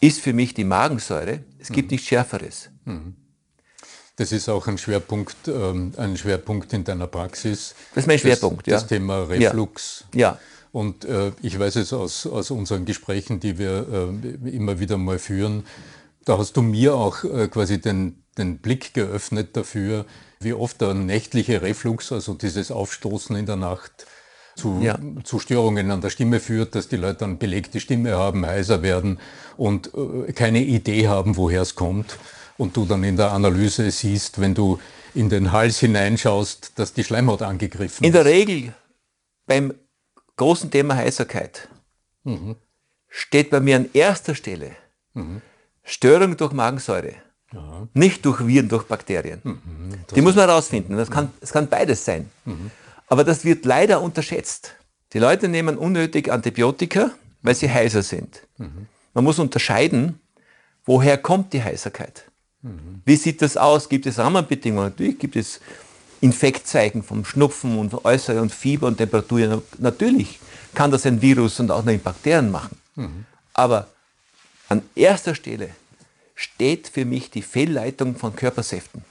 ist 0.00 0.20
für 0.20 0.32
mich 0.32 0.54
die 0.54 0.64
Magensäure. 0.64 1.40
Es 1.58 1.68
gibt 1.68 1.90
mhm. 1.90 1.94
nichts 1.94 2.08
Schärferes. 2.08 2.70
Mhm. 2.84 3.16
Das 4.16 4.30
ist 4.30 4.48
auch 4.48 4.66
ein 4.68 4.78
Schwerpunkt, 4.78 5.48
ähm, 5.48 5.92
ein 5.96 6.16
Schwerpunkt 6.16 6.72
in 6.72 6.84
deiner 6.84 7.08
Praxis. 7.08 7.74
Das 7.94 8.04
ist 8.04 8.06
mein 8.06 8.18
Schwerpunkt, 8.18 8.66
das, 8.66 8.72
ja. 8.72 8.78
Das 8.78 8.86
Thema 8.86 9.22
Reflux. 9.24 10.04
Ja. 10.14 10.20
ja. 10.20 10.38
Und 10.74 11.04
äh, 11.04 11.30
ich 11.40 11.56
weiß 11.56 11.76
es 11.76 11.92
aus, 11.92 12.26
aus 12.26 12.50
unseren 12.50 12.84
Gesprächen, 12.84 13.38
die 13.38 13.58
wir 13.58 14.10
äh, 14.44 14.48
immer 14.50 14.80
wieder 14.80 14.98
mal 14.98 15.20
führen, 15.20 15.62
da 16.24 16.36
hast 16.36 16.56
du 16.56 16.62
mir 16.62 16.96
auch 16.96 17.22
äh, 17.22 17.46
quasi 17.46 17.80
den, 17.80 18.24
den 18.36 18.58
Blick 18.58 18.92
geöffnet 18.92 19.56
dafür, 19.56 20.04
wie 20.40 20.52
oft 20.52 20.80
der 20.80 20.94
nächtliche 20.94 21.62
Reflux, 21.62 22.10
also 22.10 22.34
dieses 22.34 22.72
Aufstoßen 22.72 23.36
in 23.36 23.46
der 23.46 23.54
Nacht, 23.54 24.08
zu, 24.56 24.80
ja. 24.82 24.98
zu 25.22 25.38
Störungen 25.38 25.92
an 25.92 26.00
der 26.00 26.10
Stimme 26.10 26.40
führt, 26.40 26.74
dass 26.74 26.88
die 26.88 26.96
Leute 26.96 27.20
dann 27.20 27.38
belegte 27.38 27.78
Stimme 27.78 28.16
haben, 28.16 28.44
heiser 28.44 28.82
werden 28.82 29.20
und 29.56 29.92
äh, 29.94 30.32
keine 30.32 30.64
Idee 30.64 31.06
haben, 31.06 31.36
woher 31.36 31.62
es 31.62 31.76
kommt. 31.76 32.18
Und 32.58 32.76
du 32.76 32.84
dann 32.84 33.04
in 33.04 33.16
der 33.16 33.30
Analyse 33.30 33.88
siehst, 33.92 34.40
wenn 34.40 34.54
du 34.54 34.80
in 35.14 35.28
den 35.28 35.52
Hals 35.52 35.78
hineinschaust, 35.78 36.72
dass 36.80 36.94
die 36.94 37.04
Schleimhaut 37.04 37.42
angegriffen 37.42 38.02
ist. 38.02 38.08
In 38.08 38.12
der 38.12 38.24
Regel 38.24 38.74
beim 39.46 39.72
großen 40.36 40.70
Thema 40.70 40.96
Heiserkeit 40.96 41.68
mhm. 42.24 42.56
steht 43.08 43.50
bei 43.50 43.60
mir 43.60 43.76
an 43.76 43.88
erster 43.92 44.34
Stelle 44.34 44.72
mhm. 45.14 45.40
Störung 45.82 46.36
durch 46.36 46.52
Magensäure. 46.52 47.14
Ja. 47.52 47.86
Nicht 47.92 48.24
durch 48.24 48.44
Viren, 48.44 48.68
durch 48.68 48.84
Bakterien. 48.84 49.40
Mhm. 49.44 49.94
Die 50.14 50.20
muss 50.22 50.34
man 50.34 50.48
herausfinden. 50.48 50.96
Das 50.96 51.10
kann, 51.10 51.30
das 51.40 51.52
kann 51.52 51.68
beides 51.68 52.04
sein. 52.04 52.28
Mhm. 52.44 52.70
Aber 53.06 53.22
das 53.22 53.44
wird 53.44 53.64
leider 53.64 54.00
unterschätzt. 54.00 54.74
Die 55.12 55.18
Leute 55.18 55.46
nehmen 55.48 55.76
unnötig 55.78 56.32
Antibiotika, 56.32 57.10
weil 57.42 57.54
sie 57.54 57.70
heiser 57.70 58.02
sind. 58.02 58.40
Mhm. 58.58 58.86
Man 59.12 59.24
muss 59.24 59.38
unterscheiden, 59.38 60.18
woher 60.84 61.18
kommt 61.18 61.52
die 61.52 61.62
Heiserkeit. 61.62 62.24
Wie 63.04 63.16
sieht 63.16 63.42
das 63.42 63.58
aus? 63.58 63.90
Gibt 63.90 64.06
es 64.06 64.18
Rahmenbedingungen? 64.18 64.88
Natürlich 64.88 65.18
gibt 65.18 65.36
es 65.36 65.60
Infektzeichen 66.24 67.02
vom 67.02 67.26
Schnupfen 67.26 67.78
und 67.78 68.06
äußere 68.06 68.40
und 68.40 68.50
Fieber 68.50 68.86
und 68.86 68.96
Temperatur. 68.96 69.62
Natürlich 69.76 70.40
kann 70.72 70.90
das 70.90 71.04
ein 71.04 71.20
Virus 71.20 71.60
und 71.60 71.70
auch 71.70 71.84
noch 71.84 71.98
Bakterien 71.98 72.50
machen. 72.50 72.78
Mhm. 72.96 73.26
Aber 73.52 73.88
an 74.70 74.80
erster 74.94 75.34
Stelle 75.34 75.68
steht 76.34 76.88
für 76.88 77.04
mich 77.04 77.30
die 77.30 77.42
Fehlleitung 77.42 78.16
von 78.16 78.34
Körpersäften. 78.34 79.04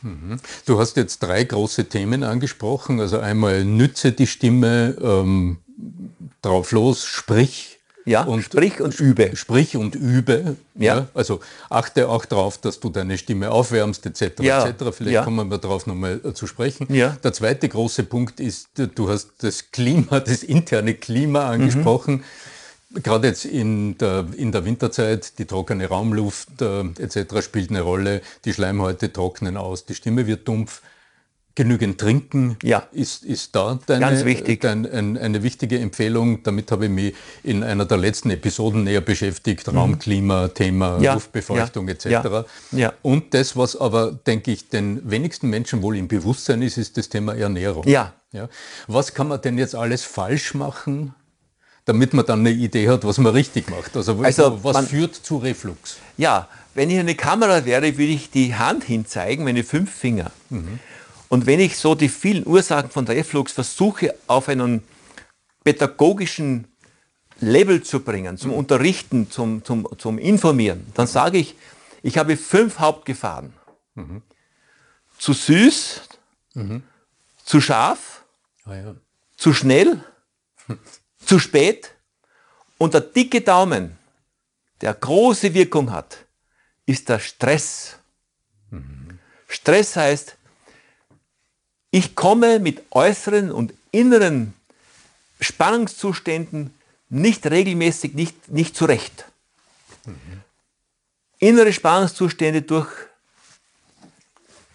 Mhm. 0.00 0.40
Du 0.64 0.78
hast 0.78 0.96
jetzt 0.96 1.18
drei 1.18 1.44
große 1.44 1.90
Themen 1.90 2.24
angesprochen. 2.24 3.00
Also 3.00 3.18
einmal 3.18 3.62
nütze 3.62 4.12
die 4.12 4.26
Stimme 4.26 4.96
ähm, 5.02 5.58
drauf 6.40 6.72
los, 6.72 7.04
sprich 7.04 7.79
ja, 8.04 8.22
und 8.22 8.42
sprich 8.42 8.80
und 8.80 8.98
übe. 8.98 9.36
Sprich 9.36 9.76
und 9.76 9.94
übe. 9.94 10.56
Ja. 10.74 10.96
ja. 10.96 11.06
Also 11.14 11.40
achte 11.68 12.08
auch 12.08 12.24
darauf, 12.24 12.58
dass 12.58 12.80
du 12.80 12.90
deine 12.90 13.18
Stimme 13.18 13.50
aufwärmst, 13.50 14.06
etc. 14.06 14.42
Ja. 14.42 14.66
etc. 14.66 14.84
Vielleicht 14.92 15.14
ja. 15.14 15.24
kommen 15.24 15.50
wir 15.50 15.58
darauf 15.58 15.86
nochmal 15.86 16.20
äh, 16.24 16.32
zu 16.32 16.46
sprechen. 16.46 16.92
Ja. 16.92 17.16
Der 17.22 17.32
zweite 17.32 17.68
große 17.68 18.04
Punkt 18.04 18.40
ist, 18.40 18.68
du 18.94 19.08
hast 19.08 19.30
das 19.40 19.70
Klima, 19.70 20.20
das 20.20 20.42
interne 20.42 20.94
Klima 20.94 21.48
angesprochen. 21.48 22.24
Mhm. 22.92 23.02
Gerade 23.02 23.28
jetzt 23.28 23.44
in 23.44 23.96
der, 23.98 24.26
in 24.36 24.50
der 24.50 24.64
Winterzeit, 24.64 25.38
die 25.38 25.44
trockene 25.44 25.86
Raumluft 25.86 26.60
äh, 26.60 26.80
etc. 26.98 27.40
spielt 27.40 27.70
eine 27.70 27.82
Rolle. 27.82 28.20
Die 28.44 28.52
Schleimhäute 28.52 29.12
trocknen 29.12 29.56
aus, 29.56 29.84
die 29.84 29.94
Stimme 29.94 30.26
wird 30.26 30.48
dumpf 30.48 30.82
genügend 31.60 32.00
trinken 32.00 32.56
ja. 32.62 32.84
ist, 32.90 33.22
ist 33.22 33.54
da 33.54 33.78
deine, 33.84 34.00
Ganz 34.00 34.24
wichtig. 34.24 34.62
Dein, 34.62 34.90
ein, 34.90 35.18
eine 35.18 35.42
wichtige 35.42 35.78
Empfehlung. 35.78 36.42
Damit 36.42 36.72
habe 36.72 36.86
ich 36.86 36.90
mich 36.90 37.14
in 37.42 37.62
einer 37.62 37.84
der 37.84 37.98
letzten 37.98 38.30
Episoden 38.30 38.84
näher 38.84 39.02
beschäftigt. 39.02 39.66
Mhm. 39.66 39.76
Raumklima, 39.76 40.48
Thema 40.48 40.98
ja. 41.02 41.12
Luftbefeuchtung 41.12 41.86
ja. 41.86 41.92
etc. 41.92 42.48
Ja. 42.72 42.94
Und 43.02 43.34
das, 43.34 43.58
was 43.58 43.76
aber, 43.76 44.12
denke 44.12 44.52
ich, 44.52 44.70
den 44.70 45.02
wenigsten 45.10 45.50
Menschen 45.50 45.82
wohl 45.82 45.98
im 45.98 46.08
Bewusstsein 46.08 46.62
ist, 46.62 46.78
ist 46.78 46.96
das 46.96 47.10
Thema 47.10 47.34
Ernährung. 47.34 47.86
Ja. 47.86 48.14
Ja. 48.32 48.48
Was 48.86 49.12
kann 49.12 49.28
man 49.28 49.42
denn 49.42 49.58
jetzt 49.58 49.74
alles 49.74 50.02
falsch 50.02 50.54
machen, 50.54 51.14
damit 51.84 52.14
man 52.14 52.24
dann 52.24 52.40
eine 52.40 52.52
Idee 52.52 52.88
hat, 52.88 53.04
was 53.04 53.18
man 53.18 53.34
richtig 53.34 53.68
macht? 53.68 53.94
Also, 53.98 54.18
also 54.22 54.64
was 54.64 54.72
man, 54.72 54.86
führt 54.86 55.14
zu 55.14 55.36
Reflux? 55.36 55.98
Ja, 56.16 56.48
wenn 56.74 56.88
ich 56.88 56.98
eine 56.98 57.16
Kamera 57.16 57.66
wäre, 57.66 57.98
würde 57.98 58.12
ich 58.12 58.30
die 58.30 58.54
Hand 58.54 58.84
hinzeigen, 58.84 59.44
meine 59.44 59.62
fünf 59.62 59.92
Finger. 59.92 60.30
Mhm. 60.48 60.78
Und 61.30 61.46
wenn 61.46 61.60
ich 61.60 61.78
so 61.78 61.94
die 61.94 62.08
vielen 62.08 62.44
Ursachen 62.44 62.90
von 62.90 63.06
Reflux 63.06 63.52
versuche, 63.52 64.16
auf 64.26 64.48
einen 64.48 64.82
pädagogischen 65.62 66.66
Level 67.38 67.84
zu 67.84 68.00
bringen, 68.00 68.36
zum 68.36 68.52
Unterrichten, 68.52 69.30
zum, 69.30 69.64
zum, 69.64 69.88
zum 69.96 70.18
Informieren, 70.18 70.84
dann 70.94 71.06
sage 71.06 71.38
ich, 71.38 71.54
ich 72.02 72.18
habe 72.18 72.36
fünf 72.36 72.80
Hauptgefahren. 72.80 73.54
Mhm. 73.94 74.22
Zu 75.18 75.32
süß, 75.32 76.00
mhm. 76.54 76.82
zu 77.44 77.60
scharf, 77.60 78.24
ah, 78.64 78.74
ja. 78.74 78.96
zu 79.36 79.54
schnell, 79.54 80.02
zu 81.24 81.38
spät 81.38 81.94
und 82.76 82.92
der 82.92 83.02
dicke 83.02 83.40
Daumen, 83.40 83.96
der 84.80 84.94
große 84.94 85.54
Wirkung 85.54 85.92
hat, 85.92 86.26
ist 86.86 87.08
der 87.08 87.20
Stress. 87.20 87.98
Mhm. 88.70 89.20
Stress 89.46 89.94
heißt, 89.94 90.36
ich 91.90 92.14
komme 92.14 92.58
mit 92.60 92.82
äußeren 92.90 93.50
und 93.50 93.72
inneren 93.90 94.54
Spannungszuständen 95.40 96.74
nicht 97.08 97.46
regelmäßig, 97.46 98.14
nicht, 98.14 98.50
nicht 98.50 98.76
zurecht. 98.76 99.24
Mhm. 100.04 100.14
Innere 101.38 101.72
Spannungszustände 101.72 102.62
durch 102.62 102.88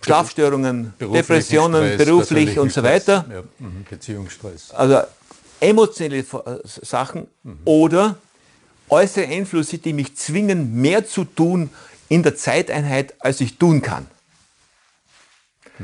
Schlafstörungen, 0.01 0.93
Depressionen, 0.99 1.93
Stress, 1.93 2.05
beruflich 2.05 2.59
und 2.59 2.71
so 2.71 2.83
weiter. 2.83 3.25
Ja. 3.29 3.43
Mhm. 3.59 3.85
Beziehungsstress. 3.89 4.71
Also 4.71 5.01
emotionale 5.59 6.19
äh, 6.19 6.25
Sachen 6.63 7.27
mhm. 7.43 7.59
oder 7.65 8.17
äußere 8.89 9.25
Einflüsse, 9.25 9.77
die 9.77 9.93
mich 9.93 10.15
zwingen, 10.15 10.75
mehr 10.79 11.07
zu 11.07 11.23
tun 11.23 11.69
in 12.09 12.21
der 12.21 12.35
Zeiteinheit, 12.35 13.15
als 13.19 13.41
ich 13.41 13.57
tun 13.57 13.81
kann. 13.81 14.05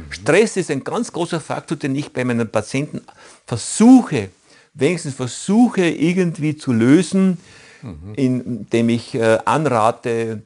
Stress 0.10 0.58
ist 0.58 0.72
ein 0.72 0.84
ganz 0.84 1.12
großer 1.12 1.40
Faktor, 1.40 1.78
den 1.78 1.96
ich 1.96 2.12
bei 2.14 2.24
meinen 2.24 2.50
Patienten 2.50 3.02
versuche, 3.46 4.30
wenigstens 4.74 5.16
versuche 5.16 5.82
irgendwie 5.82 6.56
zu 6.56 6.72
lösen, 6.72 7.38
mhm. 7.82 8.14
indem 8.16 8.90
ich 8.90 9.16
äh, 9.16 9.40
anrate, 9.46 10.44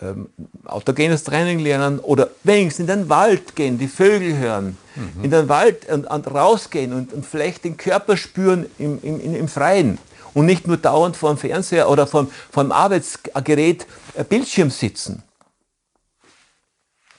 ähm, 0.00 0.28
autogenes 0.64 1.24
Training 1.24 1.60
lernen 1.60 1.98
oder 1.98 2.30
wenigstens 2.44 2.88
in 2.88 2.98
den 2.98 3.08
Wald 3.08 3.54
gehen, 3.56 3.78
die 3.78 3.88
Vögel 3.88 4.36
hören, 4.36 4.76
mhm. 4.96 5.24
in 5.24 5.30
den 5.30 5.48
Wald 5.48 5.90
und, 5.90 6.06
und 6.06 6.26
rausgehen 6.26 6.92
und, 6.92 7.12
und, 7.12 7.24
vielleicht 7.24 7.64
den 7.64 7.76
Körper 7.76 8.16
spüren 8.16 8.66
im, 8.78 8.98
im, 9.02 9.34
im 9.34 9.48
Freien 9.48 9.98
und 10.34 10.46
nicht 10.46 10.66
nur 10.66 10.76
dauernd 10.76 11.16
vor 11.16 11.32
dem 11.32 11.38
Fernseher 11.38 11.88
oder 11.88 12.06
vor, 12.06 12.26
vor 12.50 12.64
dem 12.64 12.72
Arbeitsgerät 12.72 13.86
äh, 14.14 14.24
Bildschirm 14.24 14.70
sitzen. 14.70 15.22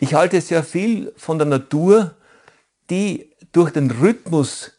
Ich 0.04 0.13
halte 0.13 0.42
sehr 0.42 0.66
viel 0.66 1.13
von 1.16 1.38
der 1.38 1.48
Natur, 1.48 2.13
die 2.89 3.32
durch 3.54 3.72
den 3.72 3.89
Rhythmus 3.89 4.74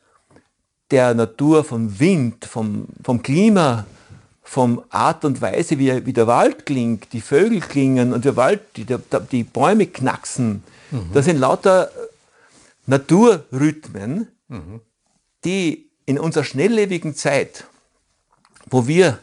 der 0.91 1.15
Natur, 1.15 1.65
vom 1.65 1.99
Wind, 1.99 2.45
vom, 2.45 2.89
vom 3.03 3.23
Klima, 3.23 3.87
vom 4.43 4.85
Art 4.91 5.25
und 5.25 5.41
Weise, 5.41 5.79
wie, 5.79 6.05
wie 6.05 6.13
der 6.13 6.27
Wald 6.27 6.67
klingt, 6.67 7.15
die 7.15 7.23
Vögel 7.23 7.61
klingen 7.61 8.13
und 8.13 8.27
der 8.27 8.37
Wald, 8.37 8.61
die, 8.77 8.85
der, 8.85 8.99
die 8.99 9.45
Bäume 9.45 9.87
knacksen. 9.87 10.63
Mhm. 10.91 11.09
Das 11.15 11.25
sind 11.25 11.39
lauter 11.39 11.91
Naturrhythmen, 12.85 14.29
mhm. 14.49 14.83
die 15.47 15.91
in 16.05 16.19
unserer 16.19 16.45
schnelllebigen 16.45 17.15
Zeit, 17.15 17.65
wo 18.69 18.87
wir 18.87 19.21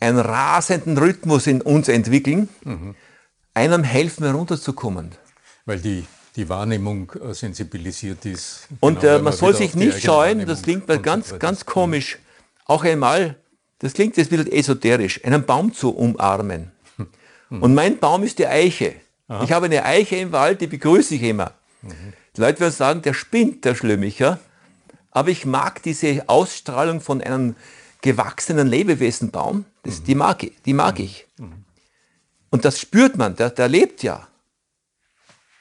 einen 0.00 0.18
rasenden 0.18 0.98
Rhythmus 0.98 1.46
in 1.46 1.62
uns 1.62 1.86
entwickeln, 1.86 2.48
mhm. 2.64 2.96
einem 3.54 3.84
helfen 3.84 4.24
herunterzukommen. 4.24 5.12
Weil 5.68 5.78
die, 5.78 6.04
die 6.34 6.48
Wahrnehmung 6.48 7.12
äh, 7.12 7.34
sensibilisiert 7.34 8.24
ist. 8.24 8.66
Und 8.80 9.00
genau, 9.00 9.16
äh, 9.16 9.22
man 9.22 9.32
soll 9.32 9.54
sich 9.54 9.74
nicht 9.74 10.02
scheuen, 10.02 10.44
das 10.46 10.62
klingt 10.62 10.88
mir 10.88 10.98
ganz, 10.98 11.38
ganz 11.38 11.64
komisch, 11.64 12.18
auch 12.64 12.84
einmal 12.84 13.36
das 13.78 13.92
klingt 13.92 14.16
jetzt 14.16 14.32
ein 14.32 14.38
bisschen 14.38 14.52
esoterisch, 14.52 15.24
einen 15.24 15.44
Baum 15.44 15.72
zu 15.72 15.90
umarmen. 15.90 16.72
Mhm. 17.50 17.62
Und 17.62 17.74
mein 17.74 17.98
Baum 17.98 18.22
ist 18.24 18.38
die 18.38 18.46
Eiche. 18.46 18.94
Aha. 19.28 19.44
Ich 19.44 19.52
habe 19.52 19.66
eine 19.66 19.84
Eiche 19.84 20.16
im 20.16 20.32
Wald, 20.32 20.60
die 20.60 20.66
begrüße 20.66 21.14
ich 21.14 21.22
immer. 21.22 21.52
Mhm. 21.82 22.12
Die 22.36 22.40
Leute 22.40 22.60
werden 22.60 22.72
sagen, 22.72 23.02
der 23.02 23.14
spinnt, 23.14 23.64
der 23.64 23.74
Schlömicher. 23.74 24.38
Aber 25.10 25.30
ich 25.30 25.46
mag 25.46 25.82
diese 25.82 26.28
Ausstrahlung 26.28 27.00
von 27.00 27.22
einem 27.22 27.56
gewachsenen 28.02 28.68
Lebewesenbaum. 28.68 29.64
Das, 29.82 30.00
mhm. 30.00 30.04
Die 30.04 30.14
mag 30.14 30.42
ich. 30.42 30.52
Die 30.66 30.74
mag 30.74 30.98
ich. 31.00 31.26
Mhm. 31.38 31.64
Und 32.50 32.64
das 32.66 32.80
spürt 32.80 33.16
man, 33.16 33.34
der, 33.36 33.48
der 33.48 33.68
lebt 33.68 34.02
ja. 34.02 34.27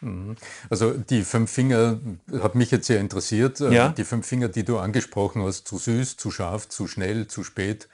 Mhm. 0.01 0.36
Also 0.69 0.91
die 0.91 1.23
fünf 1.23 1.51
Finger 1.51 1.99
hat 2.41 2.55
mich 2.55 2.71
jetzt 2.71 2.88
sehr 2.88 2.99
interessiert. 2.99 3.60
Ja. 3.60 3.89
Die 3.89 4.03
fünf 4.03 4.27
Finger, 4.27 4.47
die 4.47 4.63
du 4.63 4.77
angesprochen 4.77 5.43
hast, 5.43 5.67
zu 5.67 5.77
süß, 5.77 6.17
zu 6.17 6.31
scharf, 6.31 6.69
zu 6.69 6.88
schnell, 6.88 7.27
zu 7.27 7.43
spät, 7.43 7.88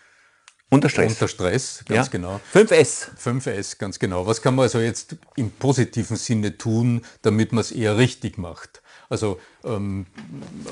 unter 0.73 0.89
Stress. 0.89 1.11
Unter 1.11 1.27
Stress, 1.27 1.83
ganz 1.87 2.07
ja. 2.07 2.11
genau. 2.11 2.39
5S. 2.51 3.09
5S, 3.23 3.77
ganz 3.77 3.99
genau. 3.99 4.25
Was 4.25 4.41
kann 4.41 4.55
man 4.55 4.63
also 4.63 4.79
jetzt 4.79 5.15
im 5.35 5.51
positiven 5.51 6.17
Sinne 6.17 6.57
tun, 6.57 7.03
damit 7.21 7.51
man 7.51 7.61
es 7.61 7.71
eher 7.71 7.97
richtig 7.99 8.39
macht? 8.39 8.81
Also 9.07 9.39
ähm, 9.63 10.07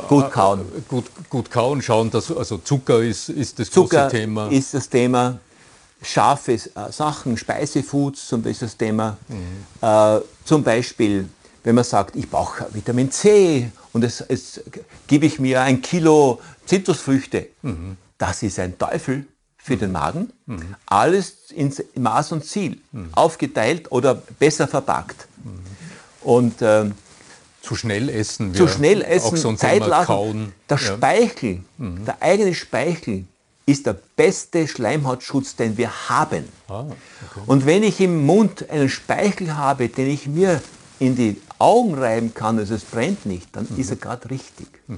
gut 0.08 0.32
kauen. 0.32 0.62
Äh, 0.62 0.82
gut, 0.88 1.06
gut 1.30 1.52
kauen, 1.52 1.84
schauen, 1.84 2.10
dass 2.10 2.36
also 2.36 2.58
Zucker 2.58 3.04
ist, 3.04 3.30
ist 3.30 3.60
das 3.60 3.70
Zucker 3.70 4.06
große 4.06 4.18
Thema. 4.18 4.48
ist 4.48 4.74
das 4.74 4.90
Thema. 4.90 5.40
Scharfe 6.02 6.54
äh, 6.54 6.60
Sachen, 6.92 7.38
Speisefoods 7.38 8.28
zum 8.28 8.42
Beispiel 8.42 8.68
das 8.68 8.78
Thema. 8.78 9.18
Mhm. 9.28 9.88
Äh, 9.88 10.20
zum 10.46 10.64
Beispiel, 10.64 11.30
wenn 11.64 11.76
man 11.76 11.84
sagt, 11.84 12.16
ich 12.16 12.30
brauche 12.30 12.68
Vitamin 12.74 13.12
C 13.12 13.72
und 13.94 14.04
es, 14.04 14.22
es 14.22 14.62
gebe 15.08 15.26
ich 15.26 15.40
mir 15.40 15.62
ein 15.62 15.82
Kilo 15.82 16.40
Zitrusfrüchte. 16.66 17.50
Mhm. 17.62 17.98
Das 18.18 18.44
ist 18.44 18.60
ein 18.60 18.78
Teufel 18.78 19.26
für 19.58 19.78
den 19.78 19.92
Magen. 19.92 20.32
Mhm. 20.46 20.76
Alles 20.88 21.52
in 21.52 21.74
Maß 21.96 22.32
und 22.32 22.46
Ziel. 22.46 22.82
Mhm. 22.92 23.10
Aufgeteilt 23.14 23.92
oder 23.92 24.16
besser 24.16 24.68
verpackt. 24.68 25.28
Mhm. 25.44 25.60
Und 26.22 26.56
ähm, 26.62 26.94
zu 27.62 27.76
schnell 27.76 28.10
essen. 28.10 28.56
Zu 28.56 28.68
schnell 28.68 29.04
essen, 29.04 29.38
so 29.38 29.54
Zeit 29.54 29.86
lassen. 29.86 30.54
Der 30.68 30.78
ja. 30.78 30.84
Speichel, 30.84 31.64
mhm. 31.78 32.06
der 32.06 32.22
eigene 32.22 32.56
Speichel 32.56 33.26
ist 33.66 33.86
der 33.86 33.98
beste 34.16 34.68
Schleimhautschutz, 34.68 35.56
den 35.56 35.78
wir 35.78 36.10
haben. 36.10 36.46
Ah, 36.68 36.82
okay. 36.82 37.42
Und 37.46 37.66
wenn 37.66 37.84
ich 37.84 38.00
im 38.00 38.26
Mund 38.26 38.70
einen 38.70 38.90
Speichel 38.90 39.56
habe, 39.56 39.88
den 39.90 40.10
ich 40.10 40.28
mir 40.28 40.62
in 41.00 41.16
die 41.16 41.42
Augen 41.60 41.96
reiben 41.96 42.34
kann, 42.34 42.58
also 42.60 42.76
es 42.76 42.84
brennt 42.84 43.26
nicht, 43.26 43.56
dann 43.56 43.68
mhm. 43.70 43.80
ist 43.80 43.90
er 43.92 43.98
gerade 43.98 44.30
richtig. 44.30 44.68
Mhm. 44.88 44.98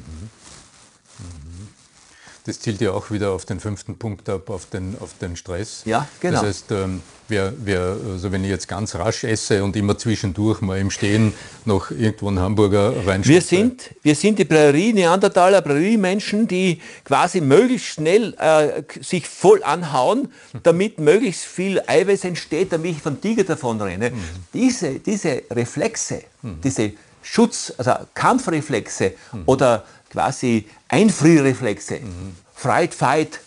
Das 2.45 2.59
zielt 2.59 2.81
ja 2.81 2.91
auch 2.91 3.09
wieder 3.09 3.31
auf 3.31 3.45
den 3.45 3.61
fünften 3.61 3.97
Punkt 3.97 4.27
ab, 4.27 4.49
auf 4.49 4.65
den, 4.65 4.97
auf 4.99 5.11
den 5.21 5.37
Stress. 5.37 5.83
Ja, 5.85 6.07
genau. 6.19 6.41
Das 6.41 6.49
heißt, 6.49 6.71
ähm, 6.71 7.01
wer, 7.29 7.53
wer, 7.57 7.95
also 8.11 8.33
wenn 8.33 8.43
ich 8.43 8.49
jetzt 8.49 8.67
ganz 8.67 8.95
rasch 8.95 9.23
esse 9.23 9.63
und 9.63 9.77
immer 9.77 9.97
zwischendurch 9.97 10.59
mal 10.59 10.77
im 10.77 10.91
Stehen 10.91 11.33
noch 11.63 11.89
irgendwo 11.89 12.27
einen 12.27 12.39
Hamburger 12.39 13.07
reinschaue. 13.07 13.35
Wir 13.35 13.41
sind, 13.41 13.91
wir 14.01 14.15
sind 14.15 14.39
die 14.39 14.45
Prärie-Neandertaler, 14.45 15.61
Prärie-Menschen, 15.61 16.45
die 16.45 16.81
quasi 17.05 17.39
möglichst 17.39 17.87
schnell 17.87 18.33
äh, 18.37 18.83
sich 19.01 19.25
voll 19.25 19.63
anhauen, 19.63 20.29
damit 20.63 20.99
möglichst 20.99 21.45
viel 21.45 21.81
Eiweiß 21.87 22.25
entsteht, 22.25 22.73
damit 22.73 22.91
ich 22.91 23.01
vom 23.01 23.21
Tiger 23.21 23.45
davon 23.45 23.79
renne. 23.79 24.09
Mhm. 24.09 24.17
Diese, 24.53 24.99
diese 24.99 25.43
Reflexe, 25.49 26.23
mhm. 26.41 26.59
diese 26.61 26.91
Schutz, 27.21 27.73
also 27.77 27.93
Kampfreflexe 28.13 29.13
mhm. 29.31 29.43
oder 29.45 29.85
quasi 30.13 30.65
Einfrierreflexe, 30.87 31.99
mhm. 31.99 32.35
Fright, 32.55 32.93
Fight. 32.93 33.39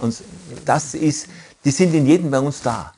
Und 0.00 0.16
das 0.64 0.94
ist, 0.94 1.28
die 1.64 1.70
sind 1.70 1.94
in 1.94 2.06
jedem 2.06 2.30
bei 2.30 2.40
uns 2.40 2.62
da. 2.62 2.92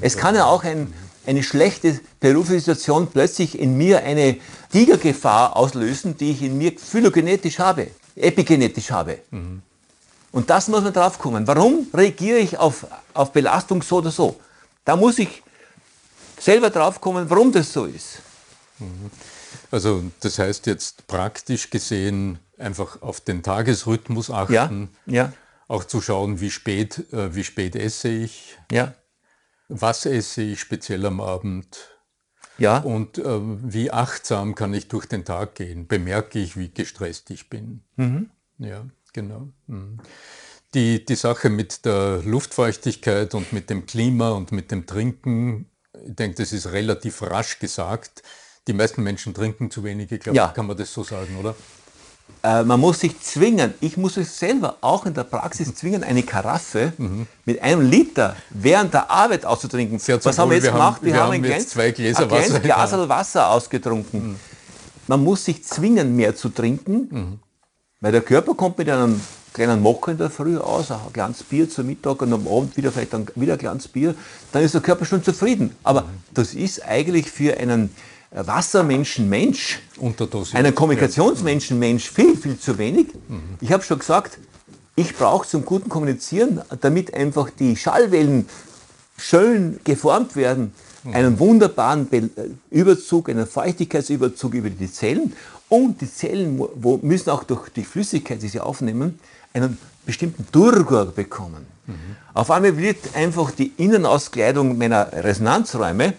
Es 0.00 0.16
kann 0.16 0.34
ja 0.34 0.46
auch 0.46 0.64
ein, 0.64 0.92
eine 1.26 1.42
schlechte 1.42 2.00
berufliche 2.18 2.60
Situation 2.60 3.08
plötzlich 3.08 3.58
in 3.58 3.76
mir 3.76 4.02
eine 4.02 4.38
Tigergefahr 4.72 5.56
auslösen, 5.56 6.16
die 6.16 6.32
ich 6.32 6.42
in 6.42 6.58
mir 6.58 6.72
phylogenetisch 6.72 7.58
habe, 7.58 7.88
epigenetisch 8.16 8.90
habe. 8.90 9.18
Mhm. 9.30 9.62
Und 10.32 10.50
das 10.50 10.66
muss 10.68 10.82
man 10.82 10.92
drauf 10.92 11.18
kommen. 11.18 11.46
Warum 11.46 11.86
reagiere 11.94 12.38
ich 12.38 12.58
auf, 12.58 12.86
auf 13.12 13.32
Belastung 13.32 13.82
so 13.82 13.98
oder 13.98 14.10
so? 14.10 14.40
Da 14.84 14.96
muss 14.96 15.18
ich 15.18 15.42
selber 16.40 16.70
drauf 16.70 17.00
kommen, 17.00 17.28
warum 17.28 17.52
das 17.52 17.72
so 17.72 17.84
ist. 17.84 18.18
Mhm. 18.78 19.10
Also 19.74 20.04
das 20.20 20.38
heißt 20.38 20.66
jetzt 20.66 21.08
praktisch 21.08 21.68
gesehen 21.68 22.38
einfach 22.58 23.02
auf 23.02 23.20
den 23.20 23.42
Tagesrhythmus 23.42 24.30
achten. 24.30 24.88
Ja, 25.04 25.12
ja. 25.12 25.32
Auch 25.66 25.82
zu 25.82 26.00
schauen, 26.00 26.40
wie 26.40 26.52
spät, 26.52 27.12
äh, 27.12 27.34
wie 27.34 27.42
spät 27.42 27.74
esse 27.74 28.08
ich. 28.08 28.56
Ja. 28.70 28.94
Was 29.66 30.06
esse 30.06 30.42
ich 30.42 30.60
speziell 30.60 31.04
am 31.06 31.20
Abend. 31.20 31.90
Ja. 32.56 32.78
Und 32.78 33.18
äh, 33.18 33.24
wie 33.24 33.90
achtsam 33.90 34.54
kann 34.54 34.72
ich 34.74 34.86
durch 34.86 35.06
den 35.06 35.24
Tag 35.24 35.56
gehen? 35.56 35.88
Bemerke 35.88 36.38
ich, 36.38 36.56
wie 36.56 36.68
gestresst 36.68 37.30
ich 37.30 37.50
bin. 37.50 37.82
Mhm. 37.96 38.30
Ja, 38.58 38.86
genau. 39.12 39.48
Mhm. 39.66 39.98
Die, 40.74 41.04
die 41.04 41.16
Sache 41.16 41.50
mit 41.50 41.84
der 41.84 42.22
Luftfeuchtigkeit 42.24 43.34
und 43.34 43.52
mit 43.52 43.70
dem 43.70 43.86
Klima 43.86 44.30
und 44.30 44.52
mit 44.52 44.70
dem 44.70 44.86
Trinken, 44.86 45.68
ich 46.06 46.14
denke, 46.14 46.36
das 46.36 46.52
ist 46.52 46.70
relativ 46.70 47.22
rasch 47.22 47.58
gesagt 47.58 48.22
die 48.66 48.72
meisten 48.72 49.02
Menschen 49.02 49.34
trinken 49.34 49.70
zu 49.70 49.84
wenig, 49.84 50.10
ich 50.10 50.20
glaube, 50.20 50.36
ja. 50.36 50.48
kann 50.48 50.66
man 50.66 50.76
das 50.76 50.92
so 50.92 51.02
sagen, 51.02 51.36
oder? 51.38 51.54
Äh, 52.42 52.62
man 52.62 52.80
muss 52.80 53.00
sich 53.00 53.20
zwingen, 53.20 53.74
ich 53.80 53.96
muss 53.96 54.16
mich 54.16 54.28
selber 54.28 54.76
auch 54.80 55.06
in 55.06 55.14
der 55.14 55.24
Praxis 55.24 55.74
zwingen, 55.76 56.02
eine 56.02 56.22
Karaffe 56.22 56.92
mhm. 56.96 57.26
mit 57.44 57.60
einem 57.62 57.88
Liter 57.88 58.36
während 58.50 58.94
der 58.94 59.10
Arbeit 59.10 59.44
auszutrinken. 59.44 59.98
Sehr 59.98 60.22
Was 60.24 60.38
haben 60.38 60.50
wir 60.50 60.56
jetzt 60.56 60.64
wir 60.64 60.72
gemacht? 60.72 60.96
Haben, 60.96 61.06
wir, 61.06 61.14
wir, 61.14 61.20
haben, 61.20 61.34
haben 61.34 61.44
jetzt 61.44 61.70
zwei 61.70 61.90
Gläser 61.90 62.24
ein 62.24 62.30
Wasser, 62.30 63.08
Wasser 63.08 63.50
ausgetrunken. 63.50 64.30
Mhm. 64.30 64.36
Man 65.06 65.22
muss 65.22 65.44
sich 65.44 65.62
zwingen, 65.64 66.16
mehr 66.16 66.34
zu 66.34 66.48
trinken, 66.48 67.08
mhm. 67.10 67.38
weil 68.00 68.12
der 68.12 68.22
Körper 68.22 68.54
kommt 68.54 68.78
mit 68.78 68.88
einem 68.88 69.20
kleinen 69.52 69.80
Mocker 69.80 70.12
in 70.12 70.18
der 70.18 70.30
Früh 70.30 70.58
aus, 70.58 70.90
ein 70.90 70.98
Glanz 71.12 71.42
Bier 71.42 71.68
zum 71.70 71.86
Mittag 71.86 72.20
und 72.22 72.32
am 72.32 72.48
Abend 72.48 72.76
wieder 72.76 72.90
vielleicht 72.90 73.14
ein, 73.14 73.26
wieder 73.36 73.52
ein 73.52 73.58
Glanz 73.58 73.86
Bier, 73.86 74.14
dann 74.52 74.62
ist 74.62 74.74
der 74.74 74.80
Körper 74.80 75.04
schon 75.04 75.22
zufrieden. 75.22 75.76
Aber 75.82 76.02
mhm. 76.02 76.06
das 76.32 76.54
ist 76.54 76.84
eigentlich 76.84 77.30
für 77.30 77.56
einen 77.56 77.90
Wassermenschen 78.34 79.28
Mensch, 79.28 79.80
einen 80.52 80.74
Kommunikationsmenschen 80.74 81.78
Mensch 81.78 82.10
viel, 82.10 82.36
viel 82.36 82.58
zu 82.58 82.76
wenig. 82.78 83.06
Mhm. 83.28 83.40
Ich 83.60 83.72
habe 83.72 83.82
schon 83.82 84.00
gesagt, 84.00 84.38
ich 84.96 85.14
brauche 85.14 85.46
zum 85.46 85.64
guten 85.64 85.88
Kommunizieren, 85.88 86.60
damit 86.80 87.14
einfach 87.14 87.50
die 87.50 87.76
Schallwellen 87.76 88.48
schön 89.16 89.78
geformt 89.84 90.34
werden, 90.34 90.72
mhm. 91.04 91.14
einen 91.14 91.38
wunderbaren 91.38 92.08
äh, 92.12 92.28
Überzug, 92.70 93.28
einen 93.28 93.46
Feuchtigkeitsüberzug 93.46 94.54
über 94.54 94.70
die 94.70 94.90
Zellen. 94.90 95.32
Und 95.68 96.00
die 96.00 96.12
Zellen 96.12 96.60
müssen 97.02 97.30
auch 97.30 97.44
durch 97.44 97.68
die 97.70 97.84
Flüssigkeit, 97.84 98.42
die 98.42 98.48
sie 98.48 98.60
aufnehmen, 98.60 99.18
einen 99.52 99.78
bestimmten 100.04 100.46
Durchgang 100.52 101.14
bekommen. 101.14 101.66
Mhm. 101.86 101.94
Auf 102.34 102.50
einmal 102.50 102.76
wird 102.76 103.14
einfach 103.14 103.52
die 103.52 103.72
Innenauskleidung 103.76 104.76
meiner 104.76 105.12
Resonanzräume 105.12 106.08
mhm. 106.08 106.14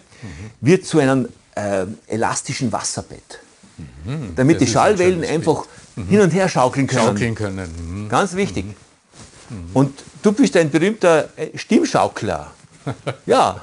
wird 0.60 0.86
zu 0.86 0.98
einem 0.98 1.28
äh, 1.56 1.86
elastischen 2.06 2.70
Wasserbett. 2.70 3.40
Mhm, 3.76 4.34
damit 4.36 4.60
die 4.60 4.66
Schallwellen 4.66 5.22
ein 5.24 5.30
einfach 5.30 5.66
mhm. 5.96 6.06
hin 6.06 6.20
und 6.20 6.30
her 6.30 6.48
schaukeln 6.48 6.86
können. 6.86 7.06
Schaukeln 7.06 7.34
können. 7.34 8.04
Mhm. 8.04 8.08
Ganz 8.08 8.34
wichtig. 8.34 8.64
Mhm. 9.50 9.70
Und 9.74 10.04
du 10.22 10.32
bist 10.32 10.56
ein 10.56 10.70
berühmter 10.70 11.28
äh, 11.36 11.56
Stimmschaukler. 11.56 12.52
ja. 13.26 13.60